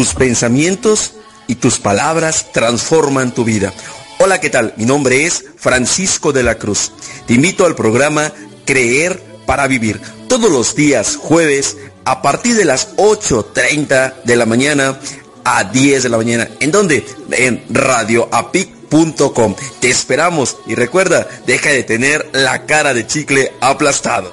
Tus 0.00 0.14
pensamientos 0.14 1.12
y 1.46 1.56
tus 1.56 1.78
palabras 1.78 2.52
transforman 2.54 3.34
tu 3.34 3.44
vida. 3.44 3.74
Hola, 4.18 4.40
¿qué 4.40 4.48
tal? 4.48 4.72
Mi 4.78 4.86
nombre 4.86 5.26
es 5.26 5.44
Francisco 5.58 6.32
de 6.32 6.42
la 6.42 6.54
Cruz. 6.54 6.92
Te 7.26 7.34
invito 7.34 7.66
al 7.66 7.74
programa 7.74 8.32
Creer 8.64 9.22
para 9.44 9.66
Vivir. 9.66 10.00
Todos 10.26 10.50
los 10.50 10.74
días 10.74 11.16
jueves 11.16 11.76
a 12.06 12.22
partir 12.22 12.56
de 12.56 12.64
las 12.64 12.96
8.30 12.96 14.22
de 14.24 14.36
la 14.36 14.46
mañana 14.46 14.98
a 15.44 15.64
10 15.64 16.04
de 16.04 16.08
la 16.08 16.16
mañana. 16.16 16.48
¿En 16.60 16.70
dónde? 16.70 17.04
En 17.32 17.62
radioapic.com. 17.68 19.54
Te 19.80 19.90
esperamos 19.90 20.56
y 20.66 20.76
recuerda, 20.76 21.28
deja 21.46 21.68
de 21.68 21.82
tener 21.82 22.26
la 22.32 22.64
cara 22.64 22.94
de 22.94 23.06
chicle 23.06 23.52
aplastado. 23.60 24.32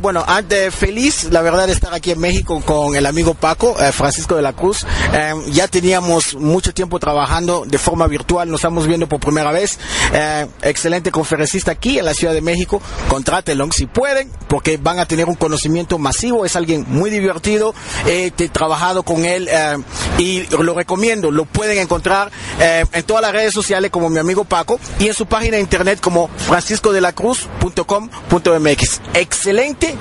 Bueno, 0.00 0.24
antes, 0.26 0.74
feliz, 0.74 1.24
la 1.30 1.42
verdad, 1.42 1.66
de 1.66 1.74
estar 1.74 1.92
aquí 1.92 2.12
en 2.12 2.18
México 2.18 2.62
con 2.64 2.96
el 2.96 3.04
amigo 3.04 3.34
Paco, 3.34 3.76
eh, 3.78 3.92
Francisco 3.92 4.36
de 4.36 4.42
la 4.42 4.54
Cruz. 4.54 4.86
Eh, 5.12 5.34
ya 5.48 5.68
teníamos 5.68 6.34
mucho 6.34 6.72
tiempo 6.72 6.98
trabajando 6.98 7.64
de 7.66 7.76
forma 7.78 8.06
virtual, 8.06 8.50
nos 8.50 8.60
estamos 8.60 8.86
viendo 8.86 9.06
por 9.06 9.20
primera 9.20 9.52
vez. 9.52 9.78
Eh, 10.14 10.46
excelente 10.62 11.10
conferencista 11.10 11.72
aquí 11.72 11.98
en 11.98 12.06
la 12.06 12.14
Ciudad 12.14 12.32
de 12.32 12.40
México. 12.40 12.80
Contrátenlo 13.08 13.68
si 13.72 13.84
pueden, 13.86 14.30
porque 14.48 14.78
van 14.78 14.98
a 14.98 15.06
tener 15.06 15.26
un 15.26 15.34
conocimiento 15.34 15.98
masivo. 15.98 16.46
Es 16.46 16.56
alguien 16.56 16.86
muy 16.88 17.10
divertido. 17.10 17.74
He 18.06 18.30
trabajado 18.30 19.02
con 19.02 19.24
él 19.24 19.48
eh, 19.50 19.76
y 20.18 20.46
lo 20.56 20.74
recomiendo. 20.74 21.30
Lo 21.30 21.44
pueden 21.44 21.78
encontrar 21.78 22.30
en 22.58 23.02
todas 23.04 23.22
las 23.22 23.32
redes 23.32 23.52
sociales 23.52 23.90
como 23.90 24.08
mi 24.08 24.18
amigo 24.18 24.44
Paco 24.44 24.80
y 24.98 25.08
en 25.08 25.14
su 25.14 25.26
página 25.26 25.56
de 25.56 25.62
internet 25.62 26.00
como 26.00 26.28
franciscodelacruz.com.mx. 26.28 29.00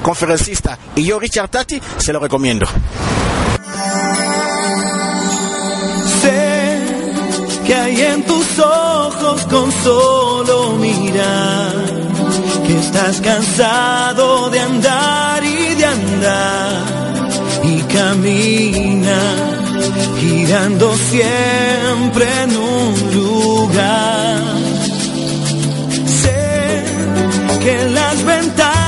Conferencista. 0.02 0.78
Y 0.96 1.04
yo, 1.04 1.20
Richard 1.20 1.50
Tati, 1.50 1.82
se 1.98 2.14
lo 2.14 2.20
recomiendo. 2.20 2.68
Sé 6.22 6.80
que 7.66 7.74
hay 7.74 8.02
en 8.02 8.24
tus 8.24 8.60
ojos 8.60 9.42
con 9.46 9.72
solo 9.84 10.74
mirar 10.74 11.74
que 12.68 12.78
estás 12.78 13.22
cansado 13.22 14.50
de 14.50 14.60
andar 14.60 15.44
y 15.44 15.76
de 15.76 15.86
andar 15.86 17.32
y 17.64 17.82
camina 17.82 19.20
girando 20.20 20.96
siempre 20.96 22.26
en 22.44 22.58
un 22.58 23.14
lugar. 23.16 24.42
Sé 26.06 26.84
que 27.64 27.90
las 27.90 28.24
ventanas 28.24 28.81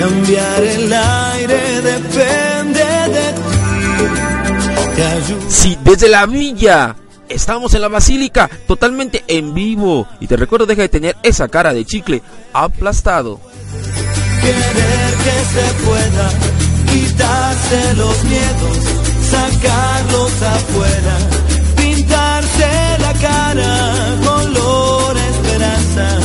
cambiar 0.00 0.62
el 0.62 0.92
aire 0.92 1.82
depende 1.82 2.84
de 3.14 3.32
ti. 3.34 5.02
Ayuda 5.02 5.44
Sí, 5.48 5.78
desde 5.82 6.08
la 6.08 6.26
villa. 6.26 6.96
Estamos 7.28 7.74
en 7.74 7.82
la 7.82 7.88
basílica, 7.88 8.50
totalmente 8.66 9.22
en 9.28 9.54
vivo. 9.54 10.08
Y 10.18 10.26
te 10.26 10.36
recuerdo, 10.36 10.66
deja 10.66 10.82
de 10.82 10.88
tener 10.88 11.16
esa 11.22 11.48
cara 11.48 11.72
de 11.72 11.84
chicle 11.84 12.22
aplastado. 12.52 13.40
querer 14.42 15.14
que 15.24 15.36
se 15.54 15.66
pueda 15.84 16.30
quitarse 16.90 17.94
los 17.94 18.24
miedos, 18.24 18.78
sacarlos 19.30 20.42
afuera, 20.42 21.18
pintarse 21.76 22.68
la 22.98 23.12
cara 23.14 24.16
color 24.24 25.16
esperanza, 25.16 26.19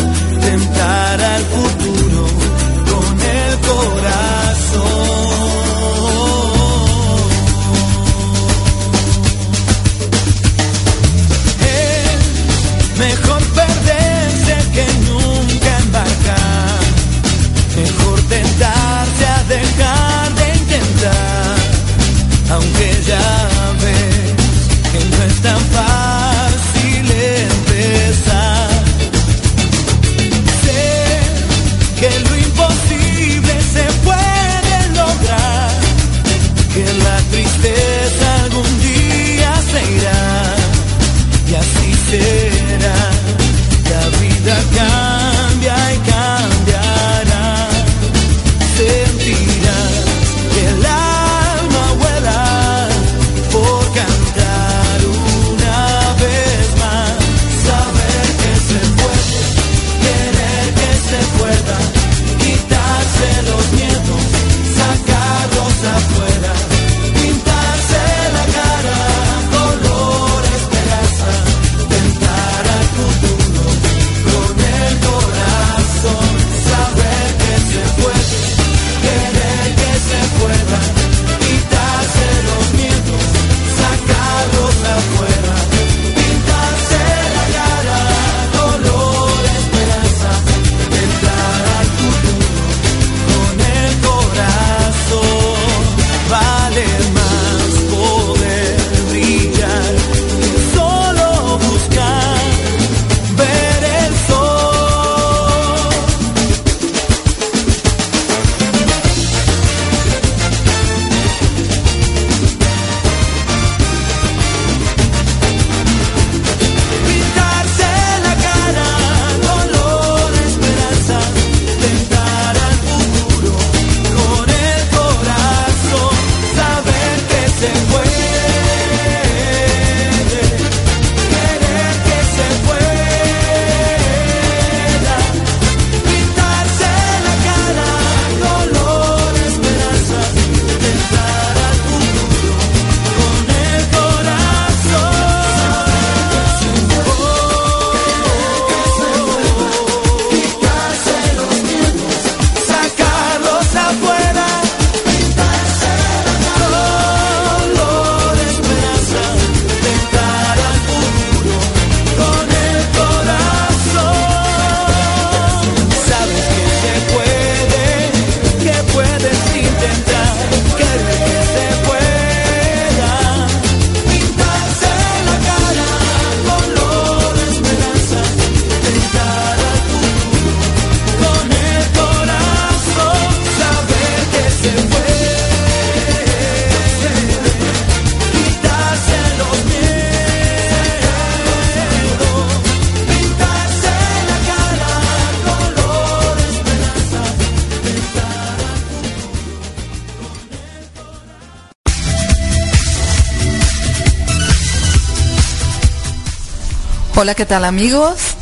Hola, 207.17 207.33
¿qué 207.33 207.45
tal 207.45 207.63
amigos? 207.63 208.35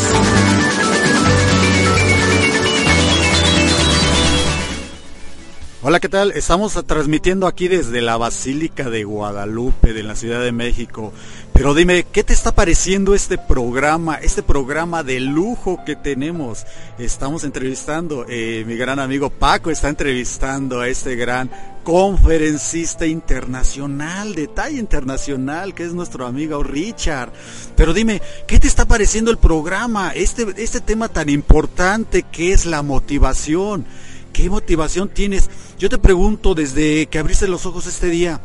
Hola, 5.89 6.01
¿qué 6.01 6.09
tal? 6.09 6.32
Estamos 6.32 6.74
transmitiendo 6.84 7.47
aquí 7.47 7.68
desde 7.68 8.01
la 8.01 8.16
Basílica 8.16 8.91
de 8.91 9.05
Guadalupe 9.05 9.93
de 9.93 10.03
la 10.03 10.16
Ciudad 10.16 10.43
de 10.43 10.51
México. 10.51 11.12
Pero 11.53 11.74
dime, 11.74 12.05
¿qué 12.11 12.24
te 12.24 12.32
está 12.32 12.53
pareciendo 12.53 13.14
este 13.14 13.39
programa, 13.39 14.16
este 14.16 14.43
programa 14.43 15.05
de 15.05 15.20
lujo 15.20 15.84
que 15.87 15.95
tenemos? 15.95 16.66
Estamos 16.99 17.45
entrevistando, 17.45 18.26
eh, 18.28 18.64
mi 18.66 18.74
gran 18.74 18.99
amigo 18.99 19.30
Paco 19.30 19.70
está 19.70 19.89
entrevistando 19.89 20.80
a 20.80 20.89
este 20.89 21.14
gran 21.14 21.53
conferencista 21.84 23.07
internacional, 23.07 24.34
de 24.34 24.49
talla 24.49 24.80
internacional, 24.80 25.72
que 25.72 25.84
es 25.84 25.95
nuestro 25.95 26.26
amigo 26.26 26.64
Richard. 26.64 27.30
Pero 27.76 27.95
dime, 27.95 28.20
¿qué 28.49 28.59
te 28.59 28.66
está 28.66 28.87
pareciendo 28.87 29.30
el 29.30 29.39
programa? 29.39 30.11
Este, 30.11 30.47
este 30.57 30.80
tema 30.80 31.09
tan 31.09 31.28
importante 31.28 32.24
que 32.24 32.53
es 32.53 32.66
la 32.66 32.82
motivación. 32.82 33.87
¿Qué 34.37 34.51
motivación 34.51 35.09
tienes? 35.09 35.49
Yo 35.78 35.89
te 35.89 35.97
pregunto 35.97 36.55
desde 36.55 37.07
que 37.07 37.18
abriste 37.18 37.49
los 37.49 37.64
ojos 37.64 37.87
este 37.87 38.09
día, 38.09 38.43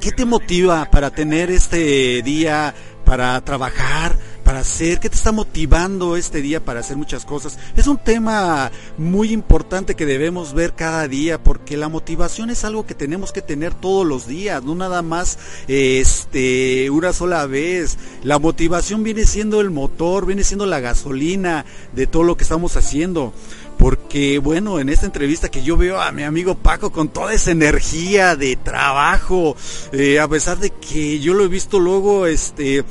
¿qué 0.00 0.12
te 0.12 0.24
motiva 0.24 0.88
para 0.88 1.10
tener 1.10 1.50
este 1.50 2.22
día, 2.22 2.72
para 3.04 3.40
trabajar, 3.40 4.16
para 4.44 4.60
hacer? 4.60 5.00
¿Qué 5.00 5.10
te 5.10 5.16
está 5.16 5.32
motivando 5.32 6.16
este 6.16 6.40
día 6.42 6.64
para 6.64 6.78
hacer 6.78 6.96
muchas 6.96 7.24
cosas? 7.24 7.58
Es 7.76 7.88
un 7.88 7.98
tema 7.98 8.70
muy 8.98 9.32
importante 9.32 9.96
que 9.96 10.06
debemos 10.06 10.54
ver 10.54 10.74
cada 10.74 11.08
día 11.08 11.42
porque 11.42 11.76
la 11.76 11.88
motivación 11.88 12.48
es 12.50 12.64
algo 12.64 12.86
que 12.86 12.94
tenemos 12.94 13.32
que 13.32 13.42
tener 13.42 13.74
todos 13.74 14.06
los 14.06 14.28
días, 14.28 14.62
no 14.62 14.76
nada 14.76 15.02
más 15.02 15.40
este 15.66 16.88
una 16.88 17.12
sola 17.12 17.46
vez. 17.46 17.98
La 18.22 18.38
motivación 18.38 19.02
viene 19.02 19.24
siendo 19.24 19.60
el 19.60 19.72
motor, 19.72 20.24
viene 20.24 20.44
siendo 20.44 20.66
la 20.66 20.78
gasolina 20.78 21.64
de 21.96 22.06
todo 22.06 22.22
lo 22.22 22.36
que 22.36 22.44
estamos 22.44 22.76
haciendo 22.76 23.32
porque 23.78 24.38
bueno, 24.38 24.80
en 24.80 24.88
esta 24.88 25.06
entrevista 25.06 25.50
que 25.50 25.62
yo 25.62 25.76
veo 25.76 26.00
a 26.00 26.12
mi 26.12 26.22
amigo 26.22 26.54
Paco 26.54 26.90
con 26.90 27.08
toda 27.08 27.34
esa 27.34 27.50
energía 27.50 28.36
de 28.36 28.56
trabajo, 28.56 29.56
eh, 29.92 30.18
a 30.20 30.28
pesar 30.28 30.58
de 30.58 30.70
que 30.70 31.18
yo 31.20 31.34
lo 31.34 31.44
he 31.44 31.48
visto 31.48 31.78
luego, 31.78 32.26
este, 32.26 32.84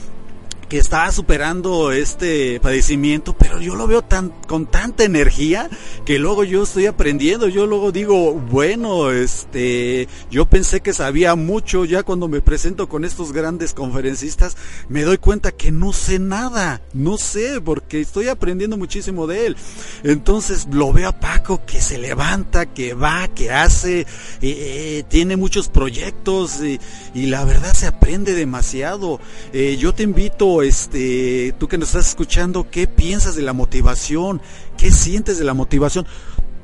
que 0.70 0.78
está 0.78 1.12
superando 1.12 1.92
este 1.92 2.60
padecimiento, 2.60 3.36
pero 3.38 3.60
yo 3.60 3.76
lo 3.76 3.88
veo 3.88 4.02
tan 4.02 4.30
con 4.48 4.66
tanta 4.66 5.04
energía 5.04 5.70
que 6.06 6.20
luego 6.20 6.44
yo 6.44 6.64
estoy 6.64 6.86
aprendiendo, 6.86 7.48
yo 7.48 7.66
luego 7.66 7.92
digo, 7.92 8.34
bueno, 8.34 9.12
este, 9.12 10.08
yo 10.32 10.46
pensé 10.46 10.82
que 10.82 10.94
sabía 10.94 11.36
mucho, 11.36 11.86
ya 11.86 12.04
cuando 12.04 12.28
me 12.28 12.42
presento 12.42 12.90
con 12.90 13.06
estos 13.06 13.32
grandes 13.32 13.74
conferencistas, 13.74 14.58
me 14.90 15.04
doy 15.04 15.18
cuenta 15.18 15.52
que 15.52 15.72
no 15.72 15.94
sé 15.94 16.20
nada, 16.20 16.82
no 16.94 17.18
sé, 17.18 17.62
porque 17.62 18.02
estoy 18.02 18.28
aprendiendo 18.28 18.78
muchísimo 18.78 19.28
de 19.28 19.48
él. 19.48 19.58
Entonces 20.04 20.68
lo 20.72 20.94
veo 20.94 21.10
a 21.10 21.20
Paco 21.20 21.66
que 21.66 21.82
se 21.82 21.98
levanta, 21.98 22.66
que 22.66 22.94
va, 22.94 23.28
que 23.28 23.52
hace, 23.52 24.02
eh, 24.02 24.06
eh, 24.42 25.04
tiene 25.08 25.36
muchos 25.36 25.70
proyectos 25.70 26.62
y 26.62 27.26
la 27.28 27.46
verdad 27.46 27.74
se 27.74 27.88
aprende 27.88 28.34
demasiado. 28.34 29.20
Eh, 29.54 29.78
yo 29.80 29.94
te 29.94 30.04
invito 30.04 30.55
este, 30.62 31.54
tú 31.58 31.68
que 31.68 31.78
nos 31.78 31.90
estás 31.90 32.10
escuchando, 32.10 32.68
¿qué 32.70 32.88
piensas 32.88 33.36
de 33.36 33.42
la 33.42 33.54
motivación? 33.54 34.42
¿Qué 34.78 34.92
sientes 34.92 35.38
de 35.38 35.46
la 35.46 35.54
motivación? 35.54 36.06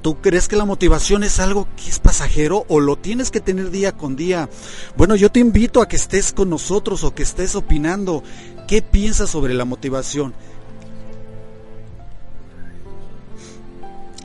¿Tú 0.01 0.19
crees 0.19 0.47
que 0.47 0.55
la 0.55 0.65
motivación 0.65 1.23
es 1.23 1.39
algo 1.39 1.67
que 1.75 1.89
es 1.89 1.99
pasajero 1.99 2.65
o 2.69 2.79
lo 2.79 2.97
tienes 2.97 3.29
que 3.29 3.39
tener 3.39 3.69
día 3.69 3.91
con 3.91 4.15
día? 4.15 4.49
Bueno, 4.97 5.15
yo 5.15 5.31
te 5.31 5.39
invito 5.39 5.81
a 5.81 5.87
que 5.87 5.95
estés 5.95 6.33
con 6.33 6.49
nosotros 6.49 7.03
o 7.03 7.13
que 7.13 7.21
estés 7.21 7.55
opinando. 7.55 8.23
¿Qué 8.67 8.81
piensas 8.81 9.29
sobre 9.29 9.53
la 9.53 9.65
motivación? 9.65 10.33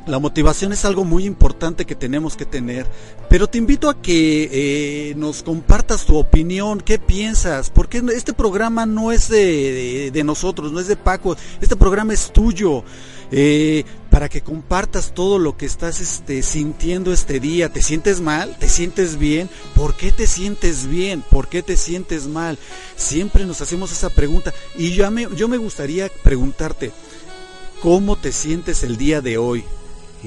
La 0.07 0.21
motivación 0.21 0.73
es 0.73 0.85
algo 0.85 1.05
muy 1.05 1.25
importante 1.25 1.85
que 1.85 1.97
tenemos 1.97 2.37
que 2.37 2.47
tener, 2.47 2.87
pero 3.29 3.49
te 3.49 3.59
invito 3.59 3.89
a 3.91 4.01
que 4.01 4.49
eh, 5.11 5.15
nos 5.17 5.43
compartas 5.43 6.05
tu 6.07 6.17
opinión, 6.17 6.81
qué 6.81 7.01
piensas, 7.01 7.71
porque 7.71 8.01
este 8.15 8.33
programa 8.33 8.87
no 8.87 9.11
es 9.11 9.29
de, 9.29 10.13
de- 10.13 10.23
nosotros, 10.25 10.71
no 10.71 10.79
es 10.79 10.87
de 10.87 10.95
Paco, 10.95 11.37
este 11.61 11.75
programa 11.75 12.13
es 12.15 12.33
tuyo, 12.33 12.85
eh, 13.33 13.83
para 14.09 14.29
que 14.29 14.43
compartas 14.43 15.13
todo 15.13 15.41
lo 15.41 15.57
que 15.57 15.67
estás 15.67 16.01
este, 16.01 16.41
sintiendo 16.45 17.13
este 17.13 17.41
día. 17.41 17.69
¿Te 17.73 17.83
sientes 17.83 18.21
mal? 18.21 18.57
¿Te 18.61 18.69
sientes 18.69 19.19
bien? 19.19 19.51
¿Por 19.75 19.97
qué 19.97 20.13
te 20.13 20.29
sientes 20.29 20.87
bien? 20.87 21.25
¿Por 21.29 21.49
qué 21.49 21.65
te 21.65 21.77
sientes 21.77 22.29
mal? 22.29 22.59
Siempre 22.95 23.45
nos 23.45 23.61
hacemos 23.61 23.91
esa 23.91 24.11
pregunta 24.11 24.55
y 24.79 24.93
yo 24.93 25.11
me, 25.11 25.27
yo 25.37 25.49
me 25.49 25.57
gustaría 25.57 26.09
preguntarte, 26.23 26.93
¿cómo 27.83 28.15
te 28.15 28.31
sientes 28.31 28.85
el 28.85 28.97
día 28.97 29.21
de 29.21 29.37
hoy? 29.39 29.65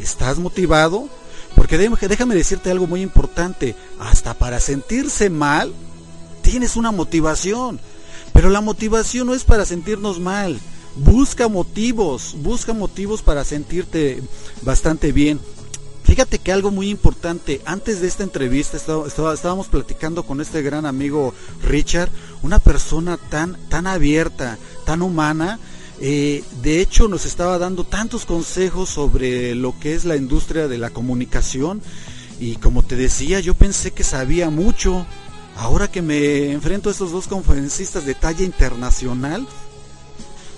¿Estás 0.01 0.39
motivado? 0.39 1.07
Porque 1.55 1.77
déjame, 1.77 2.35
decirte 2.35 2.71
algo 2.71 2.87
muy 2.87 3.01
importante. 3.01 3.75
Hasta 3.99 4.33
para 4.33 4.59
sentirse 4.59 5.29
mal, 5.29 5.73
tienes 6.41 6.75
una 6.75 6.91
motivación. 6.91 7.79
Pero 8.33 8.49
la 8.49 8.61
motivación 8.61 9.27
no 9.27 9.33
es 9.33 9.43
para 9.43 9.65
sentirnos 9.65 10.19
mal. 10.19 10.59
Busca 10.95 11.47
motivos, 11.47 12.35
busca 12.39 12.73
motivos 12.73 13.21
para 13.21 13.43
sentirte 13.43 14.21
bastante 14.61 15.11
bien. 15.11 15.39
Fíjate 16.03 16.39
que 16.39 16.51
algo 16.51 16.71
muy 16.71 16.89
importante, 16.89 17.61
antes 17.65 18.01
de 18.01 18.07
esta 18.07 18.23
entrevista 18.23 18.77
estábamos 18.77 19.67
platicando 19.67 20.23
con 20.23 20.41
este 20.41 20.63
gran 20.63 20.87
amigo 20.87 21.35
Richard, 21.61 22.09
una 22.41 22.57
persona 22.57 23.17
tan, 23.29 23.57
tan 23.69 23.85
abierta, 23.85 24.57
tan 24.85 25.03
humana, 25.03 25.59
eh, 26.01 26.43
de 26.61 26.81
hecho 26.81 27.07
nos 27.07 27.25
estaba 27.25 27.57
dando 27.57 27.83
tantos 27.83 28.25
consejos 28.25 28.89
sobre 28.89 29.55
lo 29.55 29.77
que 29.79 29.93
es 29.95 30.05
la 30.05 30.15
industria 30.15 30.67
de 30.67 30.77
la 30.77 30.91
comunicación 30.91 31.81
y 32.39 32.55
como 32.55 32.83
te 32.83 32.95
decía, 32.95 33.39
yo 33.41 33.53
pensé 33.53 33.91
que 33.91 34.03
sabía 34.03 34.49
mucho. 34.49 35.05
Ahora 35.57 35.89
que 35.89 36.01
me 36.01 36.51
enfrento 36.53 36.87
a 36.87 36.93
estos 36.93 37.11
dos 37.11 37.27
conferencistas 37.27 38.05
de 38.05 38.15
talla 38.15 38.45
internacional, 38.45 39.45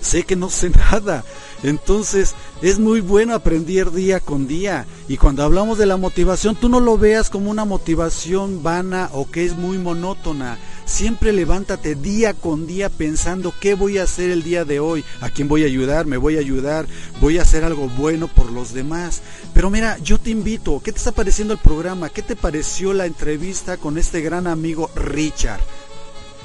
sé 0.02 0.24
que 0.24 0.36
no 0.36 0.50
sé 0.50 0.70
nada. 0.90 1.24
Entonces 1.62 2.34
es 2.60 2.78
muy 2.78 3.00
bueno 3.00 3.34
aprender 3.34 3.92
día 3.92 4.20
con 4.20 4.46
día. 4.46 4.84
Y 5.08 5.16
cuando 5.16 5.44
hablamos 5.44 5.78
de 5.78 5.86
la 5.86 5.96
motivación, 5.96 6.56
tú 6.56 6.68
no 6.68 6.80
lo 6.80 6.98
veas 6.98 7.30
como 7.30 7.50
una 7.50 7.64
motivación 7.64 8.62
vana 8.62 9.08
o 9.12 9.30
que 9.30 9.44
es 9.44 9.56
muy 9.56 9.78
monótona. 9.78 10.58
Siempre 10.84 11.32
levántate 11.32 11.94
día 11.94 12.34
con 12.34 12.66
día 12.66 12.90
pensando 12.90 13.54
qué 13.60 13.74
voy 13.74 13.98
a 13.98 14.02
hacer 14.02 14.30
el 14.30 14.42
día 14.42 14.64
de 14.64 14.80
hoy, 14.80 15.04
a 15.20 15.30
quién 15.30 15.46
voy 15.46 15.62
a 15.62 15.66
ayudar, 15.66 16.06
me 16.06 16.16
voy 16.16 16.36
a 16.36 16.40
ayudar, 16.40 16.86
voy 17.20 17.38
a 17.38 17.42
hacer 17.42 17.64
algo 17.64 17.88
bueno 17.88 18.26
por 18.26 18.50
los 18.50 18.74
demás. 18.74 19.22
Pero 19.54 19.70
mira, 19.70 19.98
yo 19.98 20.18
te 20.18 20.30
invito, 20.30 20.82
¿qué 20.84 20.92
te 20.92 20.98
está 20.98 21.12
pareciendo 21.12 21.54
el 21.54 21.60
programa? 21.60 22.10
¿Qué 22.10 22.22
te 22.22 22.34
pareció 22.36 22.92
la 22.92 23.06
entrevista 23.06 23.76
con 23.76 23.96
este 23.96 24.20
gran 24.20 24.48
amigo 24.48 24.90
Richard? 24.96 25.60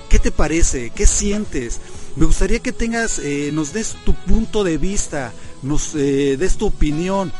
¿Qué 0.09 0.19
te 0.19 0.31
parece? 0.31 0.91
¿Qué 0.91 1.05
sientes? 1.05 1.81
Me 2.17 2.25
gustaría 2.25 2.57
que 2.59 2.71
tengas, 2.71 3.19
eh, 3.19 3.51
nos 3.53 3.73
des 3.73 3.95
tu 4.03 4.15
punto 4.15 4.63
de 4.63 4.79
vista, 4.79 5.33
nos 5.61 5.93
eh, 5.93 6.35
des 6.35 6.57
tu 6.57 6.65
opinión. 6.65 7.31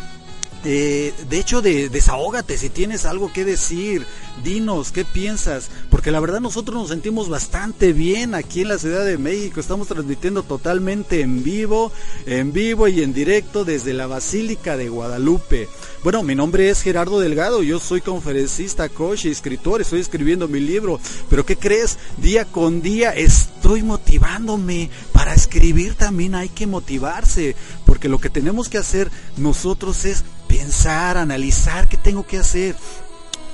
Eh, 0.66 1.14
de 1.30 1.40
hecho, 1.40 1.64
de, 1.64 1.90
desahógate 1.90 2.58
si 2.58 2.70
tienes 2.70 3.06
algo 3.06 3.34
que 3.34 3.44
decir. 3.44 4.06
Dinos, 4.44 4.92
¿qué 4.92 5.04
piensas? 5.04 5.72
Porque 5.90 6.12
la 6.12 6.20
verdad 6.20 6.42
nosotros 6.42 6.78
nos 6.78 6.90
sentimos 6.90 7.28
bastante 7.28 7.92
bien 7.92 8.36
aquí 8.36 8.62
en 8.62 8.68
la 8.68 8.78
Ciudad 8.78 9.04
de 9.04 9.18
México. 9.18 9.60
Estamos 9.60 9.88
transmitiendo 9.88 10.44
totalmente 10.44 11.22
en 11.22 11.44
vivo, 11.44 11.92
en 12.28 12.54
vivo 12.54 12.88
y 12.88 13.02
en 13.02 13.14
directo 13.14 13.66
desde 13.66 13.94
la 13.94 14.06
Basílica 14.06 14.78
de 14.78 14.90
Guadalupe. 14.90 15.68
Bueno, 16.08 16.24
mi 16.24 16.36
nombre 16.36 16.70
es 16.70 16.84
Gerardo 16.84 17.20
Delgado, 17.20 17.64
yo 17.64 17.82
soy 17.82 18.00
conferencista, 18.00 18.88
coach 18.88 19.26
y 19.26 19.30
escritor, 19.30 19.82
estoy 19.82 20.00
escribiendo 20.00 20.48
mi 20.48 20.62
libro. 20.62 21.02
Pero 21.30 21.46
¿qué 21.46 21.58
crees? 21.58 21.98
Día 22.16 22.46
con 22.46 22.82
día 22.82 23.12
estoy 23.12 23.84
motivándome. 23.84 24.90
Para 25.12 25.34
escribir 25.34 25.96
también 25.96 26.34
hay 26.34 26.48
que 26.48 26.66
motivarse, 26.66 27.58
porque 27.86 28.08
lo 28.08 28.20
que 28.20 28.30
tenemos 28.30 28.70
que 28.70 28.78
hacer 28.78 29.12
nosotros 29.36 30.06
es 30.06 30.24
pensar, 30.48 31.18
analizar 31.18 31.90
qué 31.90 31.98
tengo 31.98 32.26
que 32.26 32.38
hacer. 32.38 32.78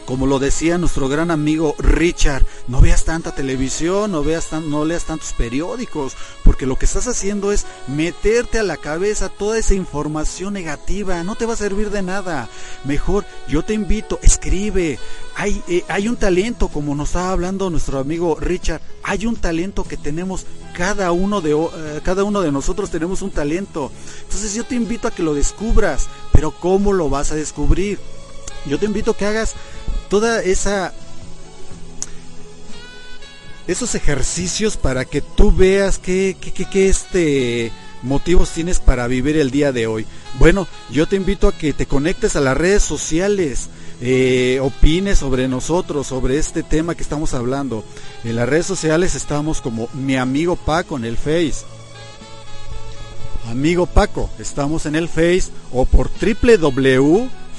Como 0.05 0.27
lo 0.27 0.37
decía 0.37 0.77
nuestro 0.77 1.07
gran 1.07 1.31
amigo 1.31 1.75
Richard, 1.79 2.45
no 2.67 2.81
veas 2.81 3.05
tanta 3.05 3.33
televisión, 3.33 4.11
no 4.11 4.21
veas 4.21 4.49
tan, 4.49 4.69
no 4.69 4.83
leas 4.83 5.05
tantos 5.05 5.31
periódicos, 5.33 6.15
porque 6.43 6.65
lo 6.65 6.77
que 6.77 6.85
estás 6.85 7.07
haciendo 7.07 7.53
es 7.53 7.65
meterte 7.87 8.59
a 8.59 8.63
la 8.63 8.75
cabeza 8.75 9.29
toda 9.29 9.57
esa 9.57 9.75
información 9.75 10.53
negativa, 10.53 11.23
no 11.23 11.35
te 11.35 11.45
va 11.45 11.53
a 11.53 11.57
servir 11.57 11.89
de 11.89 12.01
nada. 12.01 12.49
Mejor, 12.83 13.25
yo 13.47 13.63
te 13.63 13.73
invito, 13.73 14.19
escribe. 14.21 14.99
Hay, 15.35 15.63
eh, 15.69 15.85
hay 15.87 16.09
un 16.09 16.17
talento, 16.17 16.67
como 16.67 16.95
nos 16.95 17.09
estaba 17.09 17.31
hablando 17.31 17.69
nuestro 17.69 17.99
amigo 17.99 18.37
Richard, 18.39 18.81
hay 19.03 19.25
un 19.25 19.37
talento 19.37 19.85
que 19.85 19.97
tenemos 19.97 20.45
cada 20.73 21.11
uno 21.11 21.39
de 21.39 21.51
eh, 21.51 22.01
cada 22.03 22.23
uno 22.23 22.41
de 22.41 22.51
nosotros 22.51 22.91
tenemos 22.91 23.21
un 23.21 23.31
talento. 23.31 23.89
Entonces 24.23 24.53
yo 24.53 24.65
te 24.65 24.75
invito 24.75 25.07
a 25.07 25.11
que 25.11 25.23
lo 25.23 25.33
descubras, 25.33 26.07
pero 26.33 26.51
¿cómo 26.51 26.91
lo 26.91 27.09
vas 27.09 27.31
a 27.31 27.35
descubrir? 27.35 27.99
Yo 28.65 28.79
te 28.79 28.85
invito 28.85 29.11
a 29.11 29.17
que 29.17 29.25
hagas 29.25 29.53
toda 30.09 30.41
esa 30.41 30.93
esos 33.67 33.95
ejercicios 33.95 34.75
para 34.75 35.05
que 35.05 35.21
tú 35.21 35.51
veas 35.51 35.97
qué, 35.97 36.35
qué, 36.39 36.51
qué, 36.51 36.65
qué, 36.69 36.89
este 36.89 37.71
motivos 38.03 38.49
tienes 38.49 38.79
para 38.79 39.07
vivir 39.07 39.37
el 39.37 39.49
día 39.49 39.71
de 39.71 39.87
hoy. 39.87 40.05
Bueno, 40.37 40.67
yo 40.91 41.07
te 41.07 41.15
invito 41.15 41.47
a 41.47 41.57
que 41.57 41.73
te 41.73 41.85
conectes 41.85 42.35
a 42.35 42.41
las 42.41 42.57
redes 42.57 42.83
sociales, 42.83 43.69
eh, 44.01 44.59
opines 44.61 45.19
sobre 45.19 45.47
nosotros, 45.47 46.07
sobre 46.07 46.37
este 46.37 46.63
tema 46.63 46.95
que 46.95 47.03
estamos 47.03 47.33
hablando. 47.33 47.83
En 48.23 48.35
las 48.35 48.47
redes 48.47 48.65
sociales 48.65 49.15
estamos 49.15 49.61
como 49.61 49.87
mi 49.93 50.17
amigo 50.17 50.55
Paco 50.55 50.97
en 50.97 51.05
el 51.05 51.17
Face. 51.17 51.65
Amigo 53.49 53.85
Paco, 53.85 54.29
estamos 54.39 54.85
en 54.85 54.95
el 54.95 55.07
Face 55.07 55.49
o 55.71 55.85
por 55.85 56.09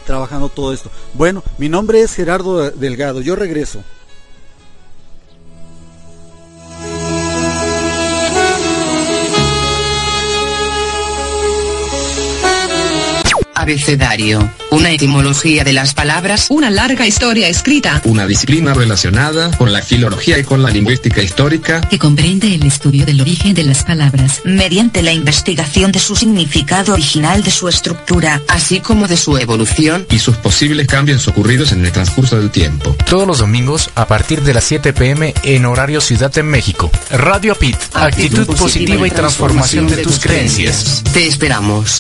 trabajando 0.06 0.50
todo 0.50 0.74
esto. 0.74 0.90
Bueno, 1.14 1.44
mi 1.58 1.70
nombre 1.70 2.02
es 2.02 2.14
Gerardo 2.14 2.72
Delgado, 2.72 3.22
yo 3.22 3.36
regreso. 3.36 3.84
Abecedario. 13.70 14.52
Una 14.72 14.90
etimología 14.90 15.64
de 15.64 15.74
las 15.74 15.94
palabras. 15.94 16.48
Una 16.50 16.72
larga 16.72 17.06
historia 17.06 17.48
escrita. 17.50 18.02
Una 18.04 18.26
disciplina 18.26 18.74
relacionada 18.74 19.56
con 19.56 19.72
la 19.72 19.84
filología 19.84 20.40
y 20.40 20.44
con 20.44 20.64
la 20.64 20.72
lingüística 20.72 21.22
histórica. 21.22 21.80
Que 21.82 22.00
comprende 22.00 22.56
el 22.56 22.66
estudio 22.66 23.06
del 23.06 23.22
origen 23.22 23.54
de 23.54 23.66
las 23.66 23.84
palabras. 23.84 24.42
Mediante 24.44 25.04
la 25.04 25.14
investigación 25.14 25.92
de 25.92 26.00
su 26.00 26.16
significado 26.16 26.94
original, 26.94 27.44
de 27.44 27.52
su 27.52 27.70
estructura, 27.70 28.42
así 28.48 28.80
como 28.80 29.08
de 29.08 29.18
su 29.18 29.38
evolución. 29.38 30.08
Y 30.10 30.18
sus 30.18 30.38
posibles 30.38 30.88
cambios 30.88 31.28
ocurridos 31.28 31.72
en 31.72 31.86
el 31.86 31.92
transcurso 31.92 32.40
del 32.40 32.50
tiempo. 32.50 32.96
Todos 33.08 33.28
los 33.28 33.38
domingos 33.38 33.92
a 33.94 34.08
partir 34.08 34.42
de 34.42 34.56
las 34.56 34.64
7 34.64 34.94
pm 34.94 35.36
en 35.44 35.66
horario 35.68 36.02
Ciudad 36.02 36.32
de 36.32 36.42
México. 36.42 36.90
Radio 37.12 37.54
PIT. 37.54 37.76
Actitud, 37.76 38.00
Actitud 38.00 38.46
positiva, 38.48 38.64
positiva 38.64 39.08
y 39.08 39.12
transformación 39.12 39.88
de, 39.88 39.98
de 39.98 40.02
tus 40.02 40.18
creencias. 40.18 41.04
Te 41.14 41.28
esperamos. 41.28 42.00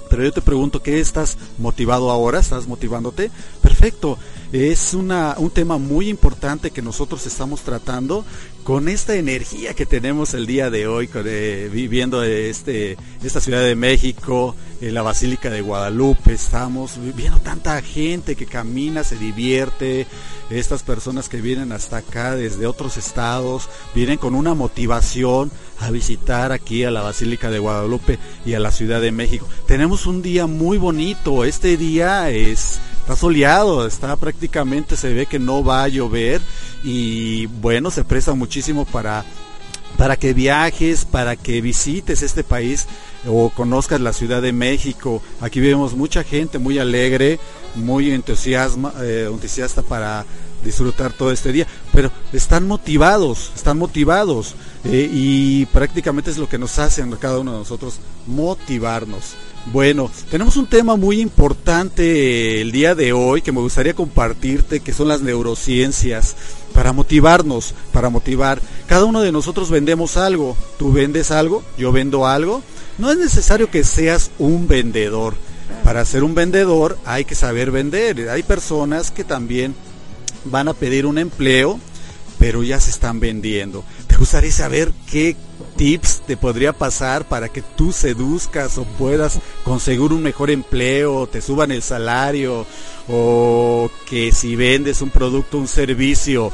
Pero 0.09 0.23
yo 0.23 0.33
te 0.33 0.43
pregunto, 0.43 0.83
¿qué 0.83 1.01
estás 1.01 1.37
motivado 1.59 2.11
ahora? 2.11 2.39
¿Estás 2.39 2.69
motivándote? 2.69 3.31
Perfecto. 3.61 4.19
Es 4.53 4.95
una, 4.95 5.35
un 5.39 5.51
tema 5.51 5.79
muy 5.79 6.09
importante 6.09 6.71
que 6.71 6.83
nosotros 6.83 7.27
estamos 7.27 7.63
tratando 7.63 8.25
con 8.67 8.89
esta 8.89 9.15
energía 9.15 9.75
que 9.75 9.87
tenemos 9.87 10.35
el 10.35 10.45
día 10.45 10.71
de 10.71 10.89
hoy, 10.89 11.09
eh, 11.15 11.71
viviendo 11.73 12.25
este, 12.25 12.97
esta 13.23 13.41
Ciudad 13.41 13.63
de 13.63 13.77
México, 13.77 14.57
en 14.81 14.93
la 14.93 15.03
Basílica 15.03 15.51
de 15.51 15.61
Guadalupe, 15.61 16.33
estamos 16.33 16.99
viendo 17.15 17.39
tanta 17.39 17.81
gente 17.81 18.35
que 18.35 18.47
camina, 18.47 19.05
se 19.05 19.19
divierte, 19.19 20.09
estas 20.51 20.83
personas 20.83 21.29
que 21.29 21.41
vienen 21.41 21.71
hasta 21.71 21.99
acá 21.99 22.35
desde 22.35 22.67
otros 22.67 22.97
estados, 22.97 23.69
vienen 23.95 24.19
con 24.19 24.35
una 24.35 24.55
motivación 24.55 25.53
a 25.79 25.93
visitar 25.93 26.51
aquí 26.51 26.83
a 26.83 26.91
la 26.91 27.03
Basílica 27.03 27.53
de 27.53 27.61
Guadalupe 27.61 28.19
y 28.45 28.55
a 28.55 28.59
la 28.59 28.73
Ciudad 28.73 29.01
de 29.01 29.13
México. 29.13 29.47
Tenemos 29.69 30.07
un 30.07 30.23
día 30.23 30.49
muy 30.49 30.77
bonito, 30.77 31.45
este 31.45 31.77
día 31.77 32.31
es 32.31 32.81
está 33.07 33.15
soleado, 33.15 33.87
está 33.87 34.17
prácticamente 34.17 34.97
se 34.97 35.15
ve 35.15 35.27
que 35.27 35.39
no 35.39 35.63
va 35.63 35.85
a 35.85 35.89
llover 35.89 36.41
y 36.83 37.47
bueno, 37.47 37.93
se 37.93 38.03
presta 38.03 38.35
muchísimo 38.35 38.85
para 38.85 39.25
para 39.97 40.17
que 40.17 40.35
viajes, 40.35 41.05
para 41.05 41.37
que 41.37 41.61
visites 41.61 42.23
este 42.23 42.43
país 42.43 42.87
o 43.25 43.51
conozcas 43.51 44.01
la 44.01 44.13
Ciudad 44.13 44.43
de 44.43 44.53
México. 44.53 45.23
Aquí 45.41 45.61
vemos 45.61 45.95
mucha 45.95 46.25
gente 46.25 46.59
muy 46.59 46.81
alegre, 46.81 47.39
muy 47.77 48.11
eh, 48.11 48.15
entusiasta 48.15 49.83
para 49.83 50.27
disfrutar 50.65 51.13
todo 51.13 51.31
este 51.31 51.53
día, 51.53 51.69
pero 51.93 52.11
están 52.33 52.67
motivados, 52.67 53.53
están 53.55 53.79
motivados 53.79 54.57
eh, 54.83 55.09
y 55.13 55.67
prácticamente 55.67 56.33
es 56.33 56.39
lo 56.39 56.49
que 56.49 56.59
nos 56.59 56.81
hace 56.81 57.03
a 57.03 57.11
cada 57.21 57.39
uno 57.39 57.53
de 57.53 57.59
nosotros 57.59 58.01
motivarnos. 58.27 59.37
Bueno, 59.73 60.13
tenemos 60.31 60.57
un 60.57 60.69
tema 60.69 60.95
muy 60.95 61.21
importante 61.21 62.61
el 62.61 62.71
día 62.71 62.95
de 62.95 63.13
hoy 63.13 63.43
que 63.43 63.51
me 63.51 63.61
gustaría 63.61 63.95
compartirte, 63.95 64.79
que 64.79 64.93
son 64.93 65.09
las 65.09 65.23
neurociencias, 65.23 66.37
para 66.73 66.93
motivarnos, 66.93 67.75
para 67.93 68.09
motivar. 68.09 68.61
Cada 68.87 69.05
uno 69.05 69.23
de 69.23 69.33
nosotros 69.33 69.69
vendemos 69.69 70.17
algo, 70.17 70.57
tú 70.79 70.93
vendes 70.93 71.33
algo, 71.33 71.65
yo 71.77 71.91
vendo 71.91 72.29
algo. 72.29 72.63
No 72.99 73.11
es 73.11 73.19
necesario 73.19 73.69
que 73.69 73.83
seas 73.83 74.31
un 74.39 74.69
vendedor. 74.69 75.35
Para 75.83 76.05
ser 76.05 76.23
un 76.23 76.37
vendedor 76.37 76.97
hay 77.05 77.25
que 77.25 77.35
saber 77.35 77.73
vender. 77.73 78.31
Hay 78.31 78.45
personas 78.45 79.11
que 79.11 79.25
también 79.25 79.75
van 80.45 80.69
a 80.69 80.75
pedir 80.75 81.07
un 81.07 81.19
empleo, 81.19 81.81
pero 82.39 82.63
ya 82.63 82.79
se 82.79 82.91
están 82.91 83.19
vendiendo. 83.19 83.83
¿Te 84.07 84.17
gustaría 84.17 84.53
saber 84.53 84.93
qué 85.11 85.37
tips 85.77 86.23
te 86.27 86.37
podría 86.37 86.73
pasar 86.73 87.27
para 87.27 87.49
que 87.49 87.63
tú 87.63 87.93
seduzcas 87.93 88.79
o 88.79 88.85
puedas 88.85 89.39
conseguir 89.65 90.13
un 90.13 90.23
mejor 90.23 90.51
empleo, 90.51 91.27
te 91.27 91.41
suban 91.41 91.71
el 91.71 91.83
salario 91.83 92.67
o 93.09 93.91
que 94.09 94.33
si 94.33 94.57
vendes 94.57 95.03
un 95.03 95.11
producto, 95.11 95.59
un 95.59 95.69
servicio, 95.69 96.53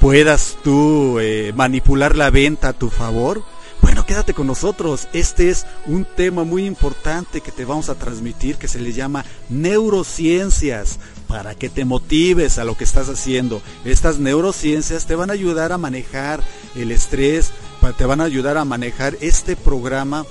puedas 0.00 0.56
tú 0.62 1.18
eh, 1.20 1.52
manipular 1.54 2.16
la 2.16 2.30
venta 2.30 2.68
a 2.68 2.72
tu 2.72 2.88
favor? 2.88 3.42
Bueno, 3.82 4.04
quédate 4.04 4.34
con 4.34 4.46
nosotros. 4.46 5.08
Este 5.12 5.48
es 5.48 5.66
un 5.86 6.04
tema 6.04 6.44
muy 6.44 6.66
importante 6.66 7.40
que 7.40 7.50
te 7.50 7.64
vamos 7.64 7.88
a 7.88 7.94
transmitir 7.94 8.56
que 8.56 8.68
se 8.68 8.78
le 8.78 8.92
llama 8.92 9.24
neurociencias 9.48 10.98
para 11.26 11.54
que 11.54 11.68
te 11.68 11.84
motives 11.84 12.58
a 12.58 12.64
lo 12.64 12.76
que 12.76 12.84
estás 12.84 13.08
haciendo. 13.08 13.62
Estas 13.84 14.18
neurociencias 14.18 15.06
te 15.06 15.14
van 15.14 15.30
a 15.30 15.34
ayudar 15.34 15.72
a 15.72 15.78
manejar 15.78 16.42
el 16.76 16.92
estrés, 16.92 17.52
te 17.96 18.04
van 18.04 18.20
a 18.20 18.24
ayudar 18.24 18.56
a 18.56 18.64
manejar 18.64 19.16
este 19.20 19.56
programa 19.56 20.24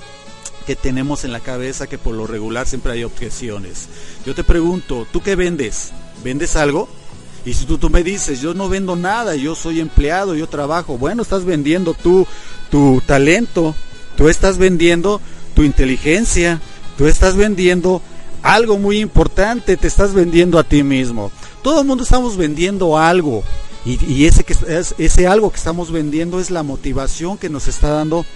que 0.66 0.76
tenemos 0.76 1.24
en 1.24 1.32
la 1.32 1.40
cabeza 1.40 1.86
que 1.86 1.98
por 1.98 2.14
lo 2.14 2.26
regular 2.26 2.66
siempre 2.66 2.92
hay 2.92 3.04
objeciones. 3.04 3.88
Yo 4.24 4.34
te 4.34 4.44
pregunto, 4.44 5.06
¿tú 5.12 5.20
qué 5.20 5.34
vendes? 5.34 5.90
¿Vendes 6.22 6.56
algo? 6.56 6.88
Y 7.44 7.54
si 7.54 7.64
tú, 7.64 7.78
tú 7.78 7.88
me 7.90 8.02
dices, 8.02 8.40
yo 8.40 8.54
no 8.54 8.68
vendo 8.68 8.96
nada, 8.96 9.34
yo 9.34 9.54
soy 9.54 9.80
empleado, 9.80 10.34
yo 10.34 10.48
trabajo, 10.48 10.98
bueno, 10.98 11.22
estás 11.22 11.44
vendiendo 11.44 11.94
tú 11.94 12.26
tu 12.70 13.02
talento, 13.04 13.74
tú 14.16 14.28
estás 14.28 14.56
vendiendo 14.56 15.20
tu 15.54 15.64
inteligencia, 15.64 16.60
tú 16.96 17.06
estás 17.06 17.36
vendiendo 17.36 18.00
algo 18.42 18.78
muy 18.78 19.00
importante, 19.00 19.76
te 19.76 19.86
estás 19.86 20.14
vendiendo 20.14 20.58
a 20.58 20.64
ti 20.64 20.82
mismo. 20.82 21.30
Todo 21.62 21.80
el 21.80 21.86
mundo 21.86 22.04
estamos 22.04 22.36
vendiendo 22.36 22.96
algo. 22.96 23.42
Y, 23.84 24.26
ese, 24.26 24.44
que, 24.44 24.54
ese 24.98 25.26
algo 25.26 25.50
que 25.50 25.56
estamos 25.56 25.90
vendiendo 25.90 26.38
es 26.38 26.50
la 26.50 26.62
motivación 26.62 27.38
que 27.38 27.48
nos 27.48 27.66
está 27.66 27.88
dando 27.88 28.26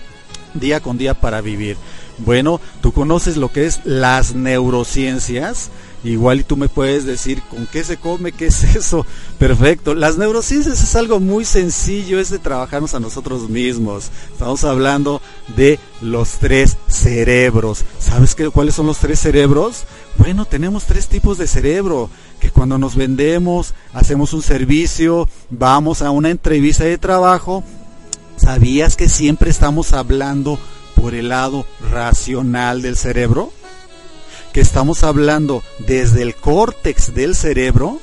día 0.54 0.80
con 0.80 0.96
día 0.96 1.14
para 1.14 1.42
vivir. 1.42 1.76
Bueno, 2.18 2.60
tú 2.80 2.92
conoces 2.92 3.36
lo 3.36 3.52
que 3.52 3.66
es 3.66 3.80
las 3.84 4.34
neurociencias. 4.34 5.70
Igual 6.04 6.40
y 6.40 6.44
tú 6.44 6.58
me 6.58 6.68
puedes 6.68 7.06
decir 7.06 7.42
con 7.48 7.66
qué 7.66 7.82
se 7.82 7.96
come, 7.96 8.32
qué 8.32 8.46
es 8.46 8.62
eso. 8.62 9.06
Perfecto. 9.38 9.94
Las 9.94 10.18
neurociencias 10.18 10.82
es 10.82 10.96
algo 10.96 11.18
muy 11.18 11.46
sencillo, 11.46 12.20
es 12.20 12.28
de 12.28 12.38
trabajarnos 12.38 12.94
a 12.94 13.00
nosotros 13.00 13.48
mismos. 13.48 14.10
Estamos 14.30 14.64
hablando 14.64 15.22
de 15.56 15.80
los 16.02 16.32
tres 16.32 16.76
cerebros. 16.88 17.84
¿Sabes 17.98 18.34
qué, 18.34 18.50
cuáles 18.50 18.74
son 18.74 18.86
los 18.86 18.98
tres 18.98 19.18
cerebros? 19.18 19.84
Bueno, 20.18 20.44
tenemos 20.44 20.84
tres 20.84 21.08
tipos 21.08 21.38
de 21.38 21.46
cerebro. 21.46 22.10
Que 22.38 22.50
cuando 22.50 22.76
nos 22.76 22.94
vendemos, 22.96 23.72
hacemos 23.94 24.34
un 24.34 24.42
servicio, 24.42 25.26
vamos 25.48 26.02
a 26.02 26.10
una 26.10 26.28
entrevista 26.28 26.84
de 26.84 26.98
trabajo, 26.98 27.64
¿sabías 28.36 28.96
que 28.96 29.08
siempre 29.08 29.48
estamos 29.50 29.94
hablando 29.94 30.58
por 30.94 31.14
el 31.14 31.30
lado 31.30 31.64
racional 31.90 32.82
del 32.82 32.98
cerebro? 32.98 33.50
Que 34.54 34.62
estamos 34.62 35.02
hablando 35.02 35.62
desde 35.86 36.22
el 36.22 36.34
córtex 36.34 37.12
del 37.12 37.34
cerebro 37.34 37.98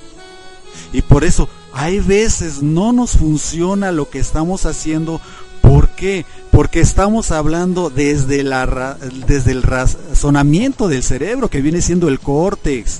y 0.93 1.01
por 1.01 1.23
eso 1.23 1.49
hay 1.73 1.99
veces 1.99 2.61
no 2.61 2.91
nos 2.91 3.13
funciona 3.13 3.91
lo 3.91 4.09
que 4.09 4.19
estamos 4.19 4.67
haciendo 4.67 5.19
porque 5.61 5.91
qué? 5.95 6.25
Porque 6.51 6.81
estamos 6.81 7.31
hablando 7.31 7.89
desde, 7.89 8.43
la, 8.43 8.97
desde 9.25 9.51
el 9.51 9.63
razonamiento 9.63 10.89
del 10.89 11.03
cerebro 11.03 11.49
que 11.49 11.61
viene 11.61 11.81
siendo 11.81 12.09
el 12.09 12.19
córtex. 12.19 12.99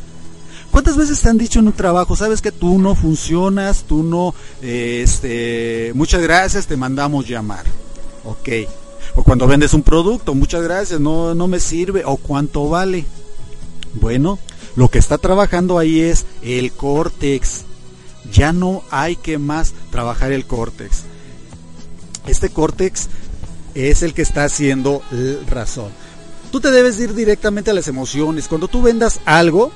¿Cuántas 0.72 0.95
veces 0.95 1.20
te 1.20 1.28
han 1.28 1.38
dicho 1.38 1.60
en 1.60 1.68
un 1.68 1.74
trabajo, 1.74 2.16
sabes 2.16 2.41
que 2.41 2.54
tú 2.54 2.80
no 2.80 2.95
funcionas, 2.95 3.84
tú 3.84 4.04
no, 4.04 4.34
eh, 4.62 5.02
este, 5.04 5.91
muchas 5.95 6.22
gracias, 6.22 6.66
te 6.66 6.78
mandamos 6.78 7.28
llamar? 7.28 7.66
Ok. 8.24 8.49
O 9.16 9.24
cuando 9.24 9.47
vendes 9.47 9.74
un 9.74 9.84
producto, 9.84 10.34
muchas 10.34 10.62
gracias, 10.62 11.02
no, 11.02 11.36
no 11.36 11.49
me 11.49 11.60
sirve, 11.60 12.04
o 12.06 12.16
cuánto 12.16 12.70
vale. 12.70 13.04
Bueno, 13.94 14.39
lo 14.76 14.89
que 14.89 15.00
está 15.00 15.18
trabajando 15.18 15.78
ahí 15.78 16.02
es 16.02 16.26
el 16.42 16.72
córtex. 16.72 17.64
Ya 18.32 18.54
no 18.54 18.84
hay 18.92 19.16
que 19.16 19.38
más 19.38 19.74
trabajar 19.89 20.32
el 20.32 20.46
córtex. 20.46 21.04
Este 22.28 22.50
córtex 22.50 23.10
es 23.74 24.04
el 24.04 24.14
que 24.14 24.22
está 24.22 24.44
haciendo 24.44 25.02
razón. 25.50 25.89
Tú 26.52 26.60
te 26.60 26.72
debes 26.72 27.00
ir 27.00 27.14
directamente 27.14 27.72
a 27.72 27.74
las 27.74 27.88
emociones. 27.88 28.48
Cuando 28.48 28.68
tú 28.68 28.82
vendas 28.82 29.20
algo, 29.26 29.72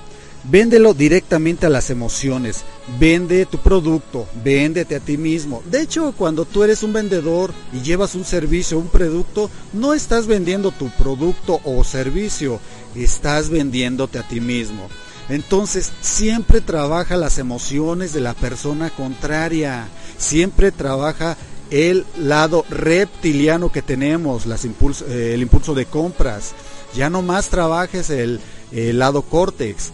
véndelo 0.49 0.93
directamente 0.93 1.65
a 1.65 1.69
las 1.69 1.89
emociones. 1.89 2.63
Vende 2.99 3.45
tu 3.45 3.57
producto, 3.57 4.27
véndete 4.43 4.95
a 4.95 4.99
ti 4.99 5.17
mismo. 5.17 5.63
De 5.69 5.81
hecho, 5.81 6.13
cuando 6.17 6.45
tú 6.45 6.63
eres 6.63 6.83
un 6.83 6.93
vendedor 6.93 7.53
y 7.73 7.81
llevas 7.81 8.15
un 8.15 8.25
servicio, 8.25 8.77
un 8.77 8.87
producto, 8.87 9.49
no 9.73 9.93
estás 9.93 10.27
vendiendo 10.27 10.71
tu 10.71 10.89
producto 10.89 11.59
o 11.63 11.83
servicio, 11.83 12.59
estás 12.95 13.49
vendiéndote 13.49 14.19
a 14.19 14.27
ti 14.27 14.39
mismo. 14.39 14.87
Entonces, 15.29 15.91
siempre 16.01 16.61
trabaja 16.61 17.17
las 17.17 17.39
emociones 17.39 18.13
de 18.13 18.21
la 18.21 18.35
persona 18.35 18.91
contraria. 18.91 19.87
Siempre 20.17 20.71
trabaja 20.71 21.35
el 21.71 22.05
lado 22.17 22.63
reptiliano 22.69 23.71
que 23.71 23.81
tenemos, 23.81 24.45
eh, 24.45 25.33
el 25.33 25.41
impulso 25.41 25.73
de 25.73 25.87
compras. 25.87 26.53
Ya 26.95 27.09
no 27.09 27.23
más 27.23 27.49
trabajes 27.49 28.11
el, 28.11 28.39
el 28.71 28.99
lado 28.99 29.23
córtex. 29.23 29.91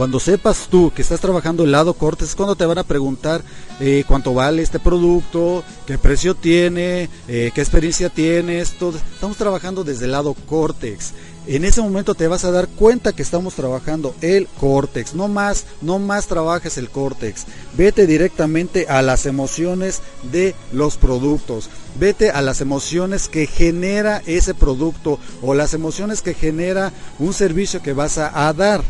Cuando 0.00 0.18
sepas 0.18 0.68
tú 0.70 0.90
que 0.96 1.02
estás 1.02 1.20
trabajando 1.20 1.62
el 1.62 1.72
lado 1.72 1.92
córtex, 1.92 2.30
es 2.30 2.34
cuando 2.34 2.56
te 2.56 2.64
van 2.64 2.78
a 2.78 2.84
preguntar 2.84 3.42
eh, 3.80 4.02
cuánto 4.08 4.32
vale 4.32 4.62
este 4.62 4.78
producto, 4.78 5.62
qué 5.86 5.98
precio 5.98 6.34
tiene, 6.34 7.10
eh, 7.28 7.50
qué 7.54 7.60
experiencia 7.60 8.08
tienes. 8.08 8.78
Todo. 8.78 8.96
Estamos 8.96 9.36
trabajando 9.36 9.84
desde 9.84 10.06
el 10.06 10.12
lado 10.12 10.32
córtex. 10.32 11.12
En 11.46 11.66
ese 11.66 11.82
momento 11.82 12.14
te 12.14 12.28
vas 12.28 12.44
a 12.46 12.50
dar 12.50 12.68
cuenta 12.68 13.12
que 13.12 13.20
estamos 13.20 13.52
trabajando 13.52 14.14
el 14.22 14.46
córtex. 14.58 15.14
No 15.14 15.28
más, 15.28 15.66
no 15.82 15.98
más 15.98 16.28
trabajes 16.28 16.78
el 16.78 16.88
córtex. 16.88 17.44
Vete 17.76 18.06
directamente 18.06 18.86
a 18.88 19.02
las 19.02 19.26
emociones 19.26 20.00
de 20.32 20.54
los 20.72 20.96
productos. 20.96 21.68
Vete 21.98 22.30
a 22.30 22.40
las 22.40 22.62
emociones 22.62 23.28
que 23.28 23.46
genera 23.46 24.22
ese 24.24 24.54
producto 24.54 25.18
o 25.42 25.52
las 25.52 25.74
emociones 25.74 26.22
que 26.22 26.32
genera 26.32 26.90
un 27.18 27.34
servicio 27.34 27.82
que 27.82 27.92
vas 27.92 28.16
a 28.16 28.50
dar. 28.54 28.80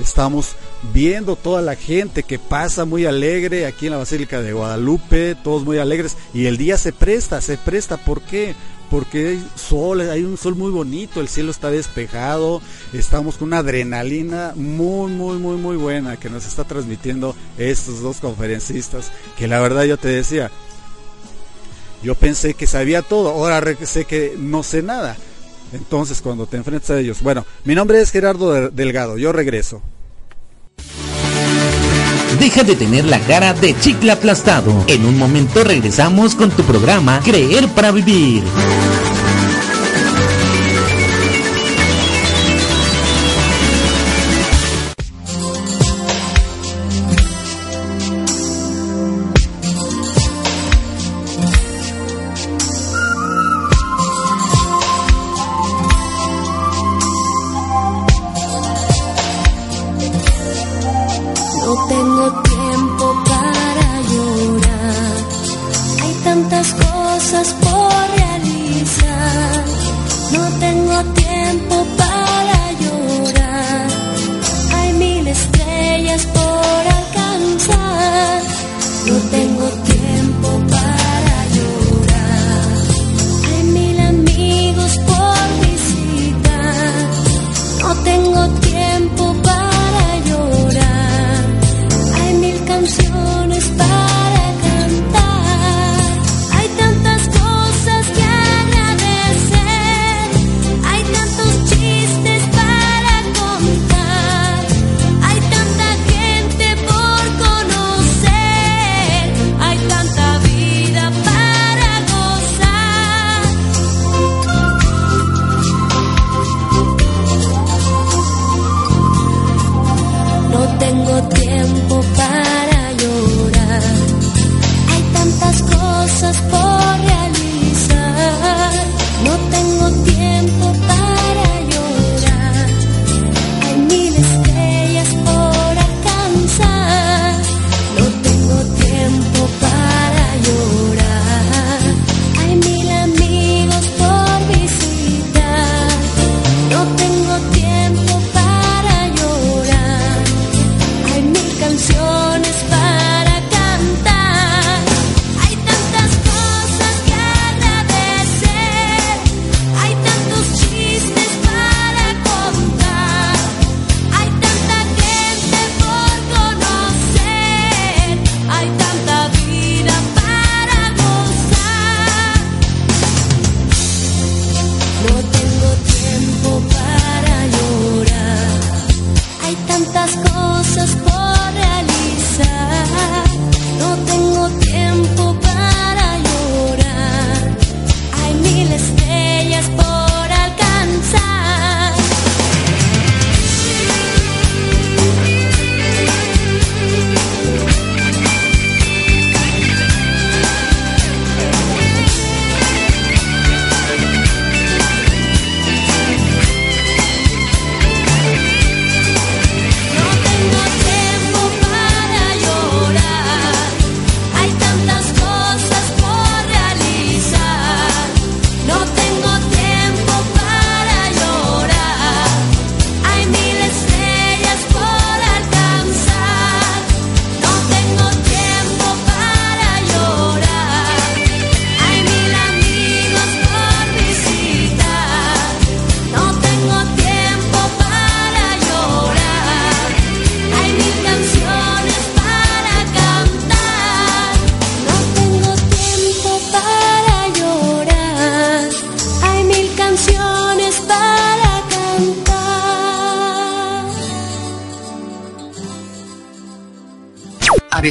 estamos 0.00 0.54
viendo 0.94 1.34
toda 1.34 1.60
la 1.60 1.74
gente 1.74 2.22
que 2.22 2.38
pasa 2.38 2.84
muy 2.84 3.04
alegre 3.04 3.66
aquí 3.66 3.86
en 3.86 3.92
la 3.92 3.98
Basílica 3.98 4.40
de 4.40 4.52
Guadalupe, 4.52 5.34
todos 5.42 5.64
muy 5.64 5.78
alegres 5.78 6.16
y 6.32 6.46
el 6.46 6.56
día 6.56 6.78
se 6.78 6.92
presta, 6.92 7.40
se 7.40 7.58
presta, 7.58 7.96
¿por 7.96 8.22
qué? 8.22 8.54
Porque 8.90 9.28
hay 9.28 9.48
sol, 9.54 10.00
hay 10.00 10.24
un 10.24 10.36
sol 10.36 10.56
muy 10.56 10.70
bonito, 10.70 11.20
el 11.20 11.28
cielo 11.28 11.50
está 11.50 11.70
despejado, 11.70 12.60
estamos 12.92 13.36
con 13.36 13.48
una 13.48 13.58
adrenalina 13.58 14.52
muy, 14.56 15.12
muy, 15.12 15.38
muy, 15.38 15.56
muy 15.56 15.76
buena 15.76 16.16
que 16.16 16.30
nos 16.30 16.46
está 16.46 16.64
transmitiendo 16.64 17.36
estos 17.56 18.02
dos 18.02 18.18
conferencistas, 18.18 19.12
que 19.38 19.46
la 19.46 19.60
verdad 19.60 19.84
yo 19.84 19.96
te 19.96 20.08
decía, 20.08 20.50
yo 22.02 22.14
pensé 22.14 22.54
que 22.54 22.66
sabía 22.66 23.02
todo, 23.02 23.30
ahora 23.30 23.62
sé 23.84 24.04
que 24.04 24.34
no 24.38 24.62
sé 24.62 24.82
nada. 24.82 25.16
Entonces, 25.72 26.20
cuando 26.20 26.46
te 26.46 26.56
enfrentas 26.56 26.90
a 26.90 26.98
ellos, 26.98 27.20
bueno, 27.22 27.44
mi 27.64 27.74
nombre 27.74 28.00
es 28.00 28.10
Gerardo 28.10 28.52
De- 28.52 28.70
Delgado, 28.70 29.16
yo 29.18 29.32
regreso. 29.32 29.80
Deja 32.38 32.62
de 32.64 32.74
tener 32.74 33.04
la 33.04 33.20
cara 33.20 33.52
de 33.52 33.78
chicle 33.78 34.10
aplastado. 34.12 34.84
En 34.86 35.04
un 35.04 35.18
momento 35.18 35.62
regresamos 35.62 36.34
con 36.34 36.50
tu 36.50 36.62
programa 36.62 37.20
Creer 37.22 37.68
para 37.68 37.90
Vivir. 37.92 38.42
Cosas 67.30 67.54
por 67.54 67.69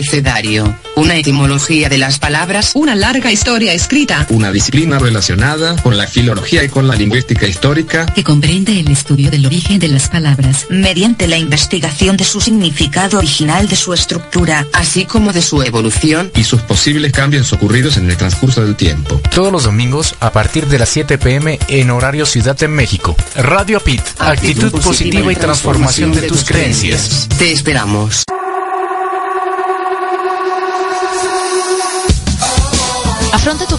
Abecedario. 0.09 0.75
Una 0.95 1.17
etimología 1.17 1.87
de 1.87 1.99
las 1.99 2.17
palabras. 2.17 2.71
Una 2.73 2.95
larga 2.95 3.31
historia 3.31 3.73
escrita. 3.73 4.25
Una 4.31 4.51
disciplina 4.51 4.97
relacionada 4.97 5.75
con 5.83 5.97
la 5.97 6.07
filología 6.07 6.63
y 6.63 6.67
con 6.67 6.87
la 6.87 6.95
lingüística 6.95 7.45
histórica. 7.45 8.07
Que 8.07 8.23
comprende 8.23 8.79
el 8.79 8.89
estudio 8.89 9.29
del 9.29 9.45
origen 9.45 9.77
de 9.77 9.87
las 9.87 10.09
palabras. 10.09 10.65
Mediante 10.71 11.27
la 11.27 11.37
investigación 11.37 12.17
de 12.17 12.23
su 12.23 12.41
significado 12.41 13.19
original, 13.19 13.67
de 13.67 13.75
su 13.75 13.93
estructura, 13.93 14.65
así 14.73 15.05
como 15.05 15.31
de 15.31 15.43
su 15.43 15.61
evolución. 15.61 16.31
Y 16.33 16.43
sus 16.43 16.61
posibles 16.61 17.11
cambios 17.11 17.53
ocurridos 17.53 17.97
en 17.97 18.09
el 18.09 18.17
transcurso 18.17 18.65
del 18.65 18.75
tiempo. 18.75 19.21
Todos 19.29 19.51
los 19.51 19.65
domingos 19.65 20.15
a 20.21 20.31
partir 20.31 20.65
de 20.65 20.79
las 20.79 20.89
7 20.89 21.19
pm 21.19 21.59
en 21.67 21.91
horario 21.91 22.25
Ciudad 22.25 22.57
de 22.57 22.67
México. 22.67 23.15
Radio 23.35 23.79
PIT. 23.79 24.01
Actitud, 24.17 24.71
positiva 24.71 25.31
y 25.31 25.35
transformación 25.35 26.13
de 26.13 26.23
tus 26.23 26.45
creencias. 26.45 27.29
Te 27.37 27.51
esperamos. 27.51 28.23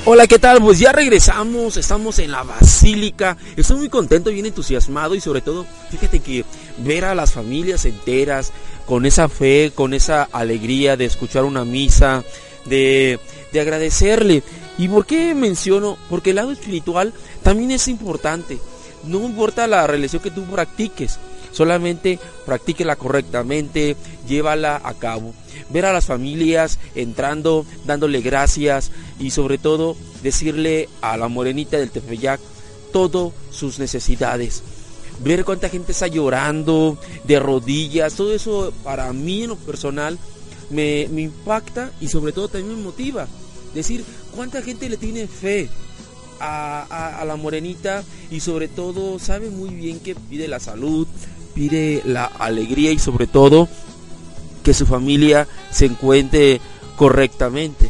Hola, 0.05 0.25
¿qué 0.25 0.39
tal? 0.39 0.61
Pues 0.61 0.79
ya 0.79 0.93
regresamos, 0.93 1.75
estamos 1.75 2.17
en 2.19 2.31
la 2.31 2.43
Basílica. 2.43 3.35
Estoy 3.57 3.75
muy 3.75 3.89
contento, 3.89 4.29
bien 4.29 4.45
entusiasmado 4.45 5.15
y 5.15 5.19
sobre 5.19 5.41
todo, 5.41 5.65
fíjate 5.91 6.21
que 6.21 6.45
ver 6.77 7.03
a 7.03 7.13
las 7.13 7.33
familias 7.33 7.83
enteras 7.83 8.53
con 8.85 9.05
esa 9.05 9.27
fe, 9.27 9.73
con 9.75 9.93
esa 9.93 10.23
alegría 10.31 10.95
de 10.95 11.03
escuchar 11.03 11.43
una 11.43 11.65
misa, 11.65 12.23
de, 12.63 13.19
de 13.51 13.59
agradecerle. 13.59 14.43
¿Y 14.77 14.87
por 14.87 15.05
qué 15.05 15.35
menciono? 15.35 15.97
Porque 16.09 16.29
el 16.29 16.37
lado 16.37 16.53
espiritual 16.53 17.11
también 17.43 17.71
es 17.71 17.89
importante. 17.89 18.59
No 19.07 19.23
importa 19.25 19.67
la 19.67 19.85
religión 19.87 20.21
que 20.21 20.31
tú 20.31 20.43
practiques, 20.43 21.19
solamente 21.51 22.19
practíquela 22.45 22.95
correctamente, 22.95 23.95
llévala 24.27 24.81
a 24.83 24.93
cabo. 24.93 25.33
Ver 25.69 25.85
a 25.85 25.93
las 25.93 26.05
familias 26.05 26.79
entrando, 26.95 27.65
dándole 27.85 28.21
gracias 28.21 28.91
y 29.19 29.31
sobre 29.31 29.57
todo 29.57 29.95
decirle 30.23 30.89
a 31.01 31.17
la 31.17 31.27
morenita 31.27 31.77
del 31.77 31.91
Tepeyac 31.91 32.39
todas 32.91 33.33
sus 33.51 33.79
necesidades. 33.79 34.63
Ver 35.19 35.45
cuánta 35.45 35.69
gente 35.69 35.93
está 35.93 36.07
llorando 36.07 36.97
de 37.23 37.39
rodillas, 37.39 38.15
todo 38.15 38.33
eso 38.33 38.73
para 38.83 39.13
mí 39.13 39.43
en 39.43 39.49
lo 39.49 39.55
personal 39.55 40.17
me, 40.69 41.07
me 41.11 41.21
impacta 41.21 41.91
y 42.01 42.09
sobre 42.09 42.33
todo 42.33 42.49
también 42.49 42.77
me 42.77 42.83
motiva. 42.83 43.27
Decir 43.73 44.03
cuánta 44.35 44.61
gente 44.61 44.89
le 44.89 44.97
tiene 44.97 45.27
fe 45.27 45.69
a, 46.39 47.23
la 47.25 47.35
morenita 47.35 48.03
y 48.31 48.39
sobre 48.39 48.67
todo 48.67 49.19
sabe 49.19 49.49
muy 49.49 49.69
bien 49.69 49.99
que 49.99 50.15
pide 50.15 50.47
la 50.47 50.59
salud, 50.59 51.07
pide 51.53 52.01
la 52.05 52.25
alegría 52.25 52.91
y 52.91 52.99
sobre 52.99 53.27
todo 53.27 53.67
que 54.63 54.73
su 54.73 54.85
familia 54.85 55.47
se 55.71 55.85
encuentre 55.85 56.59
correctamente. 56.95 57.89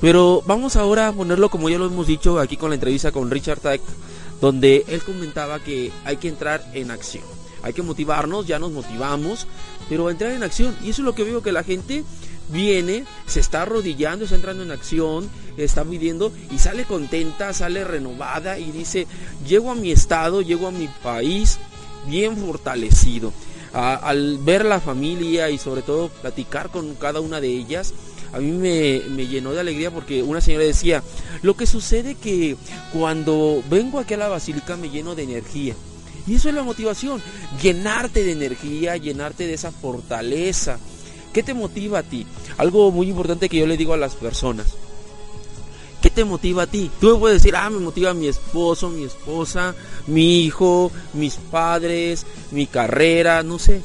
Pero 0.00 0.42
vamos 0.46 0.76
ahora 0.76 1.08
a 1.08 1.12
ponerlo 1.12 1.48
como 1.48 1.68
ya 1.68 1.78
lo 1.78 1.86
hemos 1.86 2.06
dicho 2.06 2.40
aquí 2.40 2.56
con 2.56 2.70
la 2.70 2.74
entrevista 2.74 3.12
con 3.12 3.30
Richard 3.30 3.60
Tech, 3.60 3.80
donde 4.40 4.84
él 4.88 5.02
comentaba 5.02 5.60
que 5.60 5.92
hay 6.04 6.16
que 6.16 6.28
entrar 6.28 6.64
en 6.74 6.90
acción. 6.90 7.24
Hay 7.62 7.72
que 7.72 7.82
motivarnos, 7.82 8.46
ya 8.46 8.58
nos 8.58 8.72
motivamos, 8.72 9.46
pero 9.88 10.10
entrar 10.10 10.32
en 10.32 10.42
acción. 10.42 10.76
Y 10.82 10.90
eso 10.90 11.02
es 11.02 11.06
lo 11.06 11.14
que 11.14 11.22
veo 11.22 11.42
que 11.42 11.52
la 11.52 11.62
gente 11.62 12.02
viene, 12.52 13.04
se 13.26 13.40
está 13.40 13.62
arrodillando, 13.62 14.24
está 14.24 14.36
entrando 14.36 14.62
en 14.62 14.70
acción, 14.70 15.28
está 15.56 15.84
pidiendo 15.84 16.32
y 16.50 16.58
sale 16.58 16.84
contenta, 16.84 17.52
sale 17.52 17.84
renovada 17.84 18.58
y 18.58 18.70
dice, 18.70 19.06
llego 19.46 19.70
a 19.70 19.74
mi 19.74 19.90
estado, 19.90 20.42
llego 20.42 20.68
a 20.68 20.72
mi 20.72 20.88
país 21.02 21.58
bien 22.06 22.36
fortalecido. 22.36 23.32
Al 23.72 24.36
ver 24.38 24.66
la 24.66 24.80
familia 24.80 25.48
y 25.48 25.56
sobre 25.56 25.80
todo 25.80 26.08
platicar 26.08 26.68
con 26.68 26.94
cada 26.94 27.20
una 27.20 27.40
de 27.40 27.48
ellas, 27.48 27.94
a 28.34 28.38
mí 28.38 28.50
me, 28.50 29.00
me, 29.10 29.26
llenó 29.26 29.52
de 29.52 29.60
alegría 29.60 29.90
porque 29.90 30.22
una 30.22 30.42
señora 30.42 30.64
decía, 30.64 31.02
lo 31.42 31.54
que 31.54 31.66
sucede 31.66 32.14
que 32.14 32.56
cuando 32.92 33.62
vengo 33.70 33.98
aquí 33.98 34.14
a 34.14 34.18
la 34.18 34.28
basílica 34.28 34.76
me 34.76 34.90
lleno 34.90 35.14
de 35.14 35.22
energía. 35.22 35.74
Y 36.26 36.34
eso 36.34 36.48
es 36.48 36.54
la 36.54 36.62
motivación, 36.62 37.20
llenarte 37.62 38.22
de 38.24 38.32
energía, 38.32 38.96
llenarte 38.96 39.46
de 39.46 39.54
esa 39.54 39.72
fortaleza. 39.72 40.78
¿Qué 41.32 41.42
te 41.42 41.54
motiva 41.54 42.00
a 42.00 42.02
ti? 42.02 42.26
Algo 42.58 42.90
muy 42.90 43.08
importante 43.08 43.48
que 43.48 43.58
yo 43.58 43.66
le 43.66 43.76
digo 43.76 43.94
a 43.94 43.96
las 43.96 44.14
personas. 44.14 44.66
¿Qué 46.02 46.10
te 46.10 46.24
motiva 46.24 46.64
a 46.64 46.66
ti? 46.66 46.90
Tú 47.00 47.12
me 47.14 47.18
puedes 47.18 47.42
decir, 47.42 47.56
ah, 47.56 47.70
me 47.70 47.78
motiva 47.78 48.12
mi 48.12 48.26
esposo, 48.26 48.90
mi 48.90 49.04
esposa, 49.04 49.74
mi 50.06 50.40
hijo, 50.40 50.90
mis 51.14 51.36
padres, 51.36 52.26
mi 52.50 52.66
carrera, 52.66 53.42
no 53.42 53.58
sé. 53.58 53.80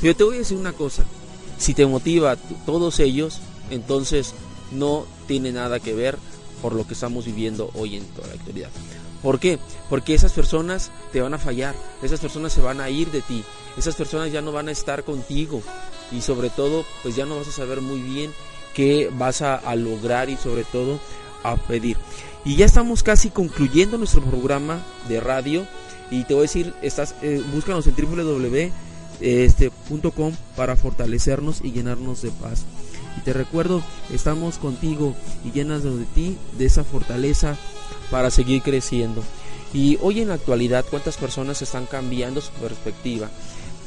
Pero 0.00 0.16
te 0.16 0.24
voy 0.24 0.36
a 0.36 0.38
decir 0.40 0.58
una 0.58 0.72
cosa. 0.72 1.04
Si 1.58 1.72
te 1.72 1.86
motiva 1.86 2.36
todos 2.66 2.98
ellos, 3.00 3.40
entonces 3.70 4.34
no 4.72 5.06
tiene 5.26 5.52
nada 5.52 5.80
que 5.80 5.94
ver 5.94 6.18
por 6.60 6.74
lo 6.74 6.86
que 6.86 6.94
estamos 6.94 7.24
viviendo 7.24 7.70
hoy 7.74 7.96
en 7.96 8.04
toda 8.06 8.28
la 8.28 8.34
actualidad. 8.34 8.70
¿Por 9.22 9.38
qué? 9.38 9.58
Porque 9.88 10.14
esas 10.14 10.32
personas 10.32 10.90
te 11.12 11.20
van 11.20 11.34
a 11.34 11.38
fallar, 11.38 11.74
esas 12.02 12.20
personas 12.20 12.52
se 12.52 12.60
van 12.60 12.80
a 12.80 12.90
ir 12.90 13.10
de 13.10 13.20
ti, 13.20 13.44
esas 13.76 13.94
personas 13.94 14.32
ya 14.32 14.40
no 14.40 14.52
van 14.52 14.68
a 14.68 14.72
estar 14.72 15.04
contigo 15.04 15.62
y 16.12 16.20
sobre 16.20 16.50
todo 16.50 16.84
pues 17.02 17.16
ya 17.16 17.26
no 17.26 17.36
vas 17.36 17.48
a 17.48 17.52
saber 17.52 17.80
muy 17.80 18.00
bien 18.00 18.32
qué 18.74 19.10
vas 19.16 19.42
a, 19.42 19.74
lograr 19.76 20.30
y 20.30 20.36
sobre 20.36 20.64
todo 20.64 21.00
a 21.42 21.56
pedir. 21.56 21.96
Y 22.44 22.56
ya 22.56 22.66
estamos 22.66 23.02
casi 23.02 23.30
concluyendo 23.30 23.98
nuestro 23.98 24.22
programa 24.22 24.82
de 25.08 25.20
radio 25.20 25.66
Y 26.10 26.24
te 26.24 26.34
voy 26.34 26.40
a 26.40 26.42
decir, 26.42 26.74
estás, 26.82 27.14
eh, 27.22 27.42
búscanos 27.52 27.86
en 27.86 27.94
www.com 29.20 30.32
para 30.56 30.76
fortalecernos 30.76 31.60
y 31.62 31.70
llenarnos 31.72 32.22
de 32.22 32.30
paz. 32.30 32.64
Y 33.16 33.20
te 33.20 33.32
recuerdo, 33.32 33.82
estamos 34.12 34.58
contigo 34.58 35.14
y 35.44 35.52
llenas 35.52 35.84
de 35.84 36.04
ti 36.14 36.36
de 36.58 36.64
esa 36.64 36.82
fortaleza 36.82 37.56
para 38.10 38.30
seguir 38.30 38.62
creciendo. 38.62 39.22
Y 39.72 39.98
hoy 40.02 40.20
en 40.20 40.28
la 40.28 40.34
actualidad, 40.34 40.84
¿cuántas 40.90 41.16
personas 41.16 41.62
están 41.62 41.86
cambiando 41.86 42.40
su 42.40 42.50
perspectiva? 42.52 43.30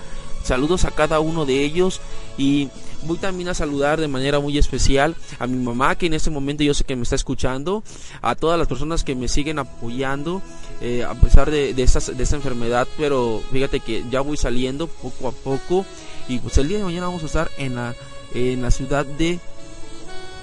Saludos 0.42 0.84
a 0.84 0.90
cada 0.90 1.18
uno 1.20 1.46
de 1.46 1.64
ellos 1.64 2.02
y 2.36 2.68
voy 3.04 3.16
también 3.16 3.48
a 3.48 3.54
saludar 3.54 3.98
de 3.98 4.08
manera 4.08 4.38
muy 4.38 4.58
especial 4.58 5.16
a 5.38 5.46
mi 5.46 5.56
mamá 5.56 5.96
que 5.96 6.06
en 6.06 6.14
este 6.14 6.28
momento 6.28 6.62
yo 6.62 6.74
sé 6.74 6.84
que 6.84 6.96
me 6.96 7.04
está 7.04 7.14
escuchando, 7.14 7.82
a 8.20 8.34
todas 8.34 8.58
las 8.58 8.68
personas 8.68 9.02
que 9.02 9.14
me 9.14 9.28
siguen 9.28 9.58
apoyando 9.58 10.42
eh, 10.82 11.04
a 11.04 11.14
pesar 11.14 11.50
de, 11.50 11.72
de, 11.72 11.86
de 11.86 12.22
esta 12.22 12.36
enfermedad, 12.36 12.86
pero 12.98 13.42
fíjate 13.50 13.80
que 13.80 14.04
ya 14.10 14.20
voy 14.20 14.36
saliendo 14.36 14.88
poco 14.88 15.28
a 15.28 15.32
poco 15.32 15.86
y 16.28 16.38
pues 16.38 16.58
el 16.58 16.68
día 16.68 16.78
de 16.78 16.84
mañana 16.84 17.06
vamos 17.06 17.22
a 17.22 17.26
estar 17.26 17.50
en 17.56 17.74
la, 17.74 17.94
en 18.34 18.62
la 18.62 18.70
ciudad 18.70 19.06
de 19.06 19.40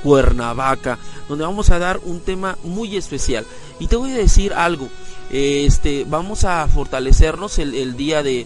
Cuernavaca, 0.03 0.99
donde 1.29 1.45
vamos 1.45 1.69
a 1.69 1.79
dar 1.79 1.99
un 2.03 2.19
tema 2.19 2.57
muy 2.63 2.95
especial. 2.95 3.45
Y 3.79 3.87
te 3.87 3.95
voy 3.95 4.11
a 4.11 4.17
decir 4.17 4.53
algo, 4.53 4.89
este, 5.31 6.05
vamos 6.07 6.43
a 6.43 6.67
fortalecernos 6.67 7.59
el, 7.59 7.97
día 7.97 8.23
de, 8.23 8.45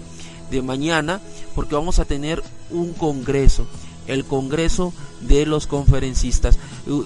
de 0.51 0.61
mañana 0.61 1.21
porque 1.55 1.75
vamos 1.75 1.99
a 1.99 2.05
tener 2.05 2.43
un 2.71 2.93
congreso, 2.93 3.67
el 4.07 4.25
congreso 4.25 4.93
de 5.21 5.45
los 5.45 5.67
conferencistas, 5.67 6.57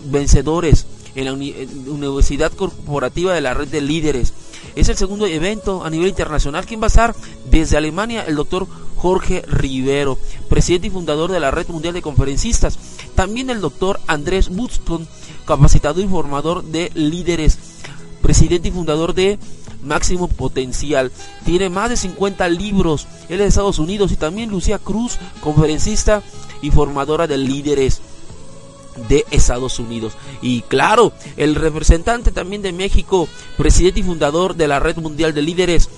vencedores 0.06 0.86
en 1.16 1.26
la 1.26 1.34
Universidad 1.34 2.52
Corporativa 2.52 3.34
de 3.34 3.42
la 3.42 3.54
Red 3.54 3.68
de 3.68 3.82
Líderes. 3.82 4.34
Es 4.76 4.90
el 4.90 4.98
segundo 4.98 5.28
evento 5.28 5.84
a 5.84 5.90
nivel 5.90 6.10
internacional. 6.10 6.66
¿Quién 6.66 6.82
va 6.82 6.86
a 6.86 6.88
estar? 6.88 7.16
Desde 7.50 7.78
Alemania, 7.78 8.24
el 8.28 8.36
doctor 8.36 8.68
Jorge 9.04 9.44
Rivero, 9.50 10.18
presidente 10.48 10.88
y 10.88 10.90
fundador 10.90 11.30
de 11.30 11.42
la 11.42 11.52
Red 11.52 11.68
Mundial 11.68 11.94
de 11.94 12.02
Conferencistas. 12.02 12.80
También 13.16 13.50
el 13.50 13.60
doctor 13.60 14.00
Andrés 14.08 14.48
Buxton, 14.48 15.06
capacitador 15.46 16.02
y 16.02 16.08
formador 16.08 16.64
de 16.64 16.90
líderes, 16.96 17.60
presidente 18.22 18.70
y 18.70 18.72
fundador 18.72 19.14
de 19.14 19.40
Máximo 19.84 20.30
Potencial. 20.30 21.12
Tiene 21.44 21.70
más 21.70 21.90
de 21.90 21.98
50 21.98 22.48
libros. 22.48 23.06
Él 23.28 23.34
es 23.34 23.40
de 23.40 23.46
Estados 23.48 23.78
Unidos. 23.78 24.14
Y 24.14 24.16
también 24.16 24.50
Lucía 24.50 24.80
Cruz, 24.80 25.18
conferencista 25.42 26.24
y 26.62 26.72
formadora 26.72 27.28
de 27.28 27.38
líderes 27.38 28.00
de 29.10 29.26
Estados 29.32 29.80
Unidos. 29.80 30.14
Y 30.42 30.62
claro, 30.62 31.12
el 31.36 31.56
representante 31.56 32.32
también 32.32 32.62
de 32.62 32.72
México, 32.72 33.28
presidente 33.58 34.00
y 34.00 34.04
fundador 34.04 34.56
de 34.56 34.70
la 34.70 34.80
Red 34.80 34.96
Mundial 34.96 35.34
de 35.34 35.42
Líderes, 35.42 35.90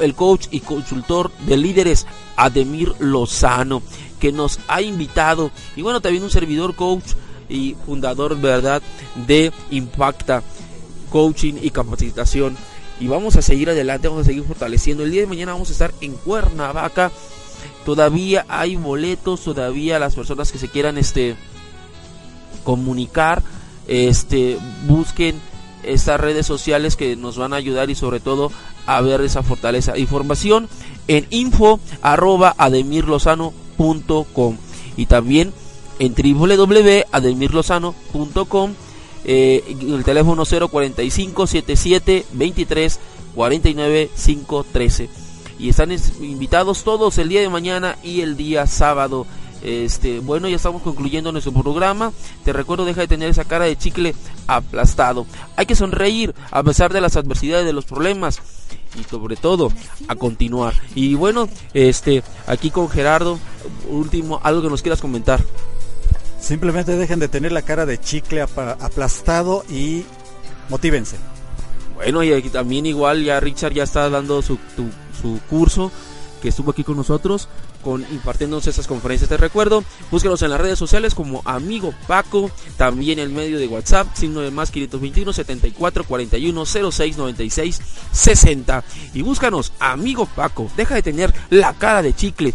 el 0.00 0.14
coach 0.14 0.46
y 0.50 0.60
consultor 0.60 1.30
de 1.46 1.56
líderes, 1.56 2.06
Ademir 2.36 2.94
Lozano, 2.98 3.82
que 4.18 4.32
nos 4.32 4.60
ha 4.68 4.82
invitado. 4.82 5.50
Y 5.76 5.82
bueno, 5.82 6.00
también 6.00 6.24
un 6.24 6.30
servidor 6.30 6.74
coach 6.74 7.12
y 7.48 7.76
fundador, 7.86 8.38
¿verdad?, 8.38 8.82
de 9.26 9.52
Impacta 9.70 10.42
Coaching 11.10 11.54
y 11.60 11.70
Capacitación. 11.70 12.56
Y 13.00 13.08
vamos 13.08 13.36
a 13.36 13.42
seguir 13.42 13.70
adelante, 13.70 14.08
vamos 14.08 14.24
a 14.24 14.28
seguir 14.28 14.44
fortaleciendo. 14.44 15.04
El 15.04 15.10
día 15.10 15.22
de 15.22 15.26
mañana 15.26 15.52
vamos 15.52 15.70
a 15.70 15.72
estar 15.72 15.92
en 16.00 16.14
Cuernavaca. 16.14 17.10
Todavía 17.84 18.44
hay 18.48 18.76
boletos, 18.76 19.42
todavía 19.42 19.98
las 19.98 20.14
personas 20.14 20.52
que 20.52 20.58
se 20.58 20.68
quieran 20.68 20.98
este 20.98 21.34
comunicar, 22.62 23.42
este, 23.88 24.58
busquen 24.86 25.40
estas 25.82 26.20
redes 26.20 26.46
sociales 26.46 26.94
que 26.96 27.16
nos 27.16 27.38
van 27.38 27.54
a 27.54 27.56
ayudar 27.56 27.88
y 27.88 27.94
sobre 27.94 28.20
todo 28.20 28.52
a 28.86 29.00
ver 29.00 29.20
esa 29.22 29.42
fortaleza. 29.42 29.96
Información 29.98 30.68
en 31.08 31.26
info 31.30 31.80
arroba 32.02 32.54
ademirlozano.com 32.58 34.56
y 34.96 35.06
también 35.06 35.52
en 35.98 36.14
www.ademirlozano.com 36.14 38.74
eh, 39.24 39.76
el 39.82 40.04
teléfono 40.04 40.44
045 40.44 41.46
77 41.46 42.26
23 42.32 42.98
49 43.34 44.10
513 44.16 45.08
y 45.58 45.68
están 45.68 45.90
es- 45.92 46.12
invitados 46.22 46.84
todos 46.84 47.18
el 47.18 47.28
día 47.28 47.42
de 47.42 47.50
mañana 47.50 47.98
y 48.02 48.22
el 48.22 48.36
día 48.38 48.66
sábado. 48.66 49.26
Este, 49.62 50.20
bueno, 50.20 50.48
ya 50.48 50.56
estamos 50.56 50.82
concluyendo 50.82 51.32
nuestro 51.32 51.52
programa. 51.52 52.12
Te 52.44 52.52
recuerdo, 52.52 52.84
deja 52.84 53.02
de 53.02 53.08
tener 53.08 53.28
esa 53.28 53.44
cara 53.44 53.66
de 53.66 53.76
chicle 53.76 54.14
aplastado. 54.46 55.26
Hay 55.56 55.66
que 55.66 55.74
sonreír 55.74 56.34
a 56.50 56.62
pesar 56.62 56.92
de 56.92 57.00
las 57.00 57.16
adversidades, 57.16 57.66
de 57.66 57.72
los 57.72 57.84
problemas 57.84 58.40
y 58.98 59.04
sobre 59.04 59.36
todo 59.36 59.70
a 60.08 60.14
continuar. 60.16 60.74
Y 60.94 61.14
bueno, 61.14 61.48
este, 61.74 62.22
aquí 62.46 62.70
con 62.70 62.88
Gerardo, 62.88 63.38
último, 63.88 64.40
algo 64.42 64.62
que 64.62 64.70
nos 64.70 64.82
quieras 64.82 65.00
comentar. 65.00 65.40
Simplemente 66.40 66.96
dejen 66.96 67.18
de 67.20 67.28
tener 67.28 67.52
la 67.52 67.62
cara 67.62 67.84
de 67.84 68.00
chicle 68.00 68.40
aplastado 68.40 69.64
y 69.70 70.04
motívense. 70.70 71.16
Bueno, 71.96 72.22
y 72.22 72.32
aquí 72.32 72.48
también 72.48 72.86
igual 72.86 73.22
ya 73.22 73.40
Richard 73.40 73.74
ya 73.74 73.82
está 73.82 74.08
dando 74.08 74.40
su, 74.40 74.56
tu- 74.74 74.88
su 75.20 75.38
curso 75.50 75.92
que 76.40 76.48
estuvo 76.48 76.70
aquí 76.70 76.84
con 76.84 76.96
nosotros 76.96 77.48
con 77.82 78.02
impartiéndonos 78.02 78.66
esas 78.66 78.86
conferencias. 78.86 79.28
Te 79.28 79.36
recuerdo, 79.36 79.84
búscanos 80.10 80.42
en 80.42 80.50
las 80.50 80.60
redes 80.60 80.78
sociales 80.78 81.14
como 81.14 81.42
Amigo 81.44 81.94
Paco, 82.06 82.50
también 82.76 83.18
en 83.18 83.34
medio 83.34 83.58
de 83.58 83.66
WhatsApp, 83.66 84.08
signo 84.14 84.40
de 84.40 84.50
más 84.50 84.70
521 84.70 85.32
74 85.32 86.04
41 86.04 86.66
06 86.66 87.16
96 87.16 87.80
60. 88.12 88.84
Y 89.14 89.22
búscanos 89.22 89.72
Amigo 89.78 90.26
Paco, 90.26 90.70
deja 90.76 90.94
de 90.94 91.02
tener 91.02 91.32
la 91.50 91.74
cara 91.74 92.02
de 92.02 92.14
chicle 92.14 92.54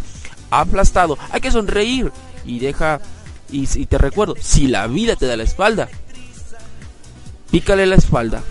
aplastado, 0.50 1.18
hay 1.30 1.40
que 1.40 1.50
sonreír 1.50 2.12
y 2.44 2.60
deja, 2.60 3.00
y 3.50 3.66
te 3.66 3.98
recuerdo, 3.98 4.34
si 4.40 4.68
la 4.68 4.86
vida 4.86 5.16
te 5.16 5.26
da 5.26 5.36
la 5.36 5.42
espalda, 5.42 5.88
pícale 7.50 7.86
la 7.86 7.96
espalda. 7.96 8.42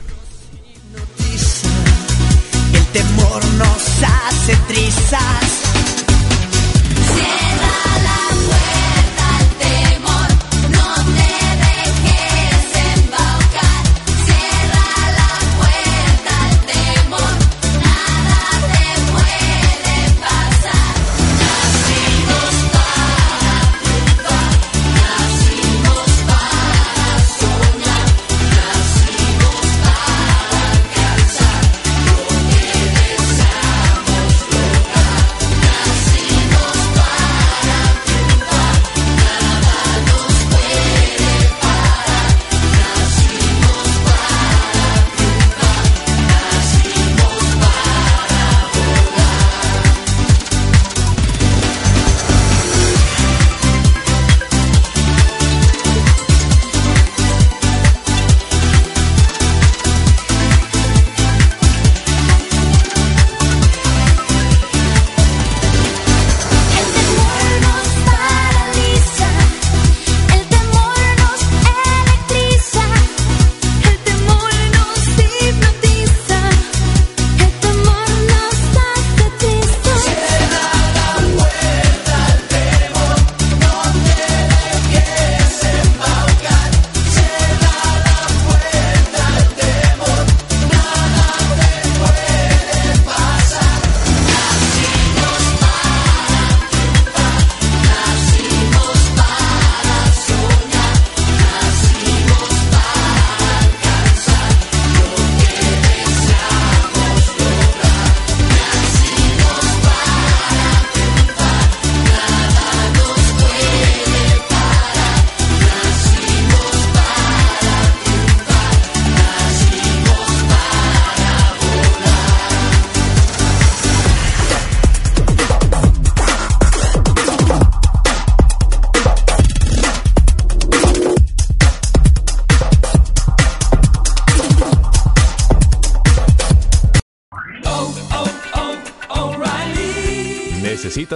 Temor 2.96 3.44
nos 3.58 4.04
hace 4.04 4.56
trizas. 4.70 5.75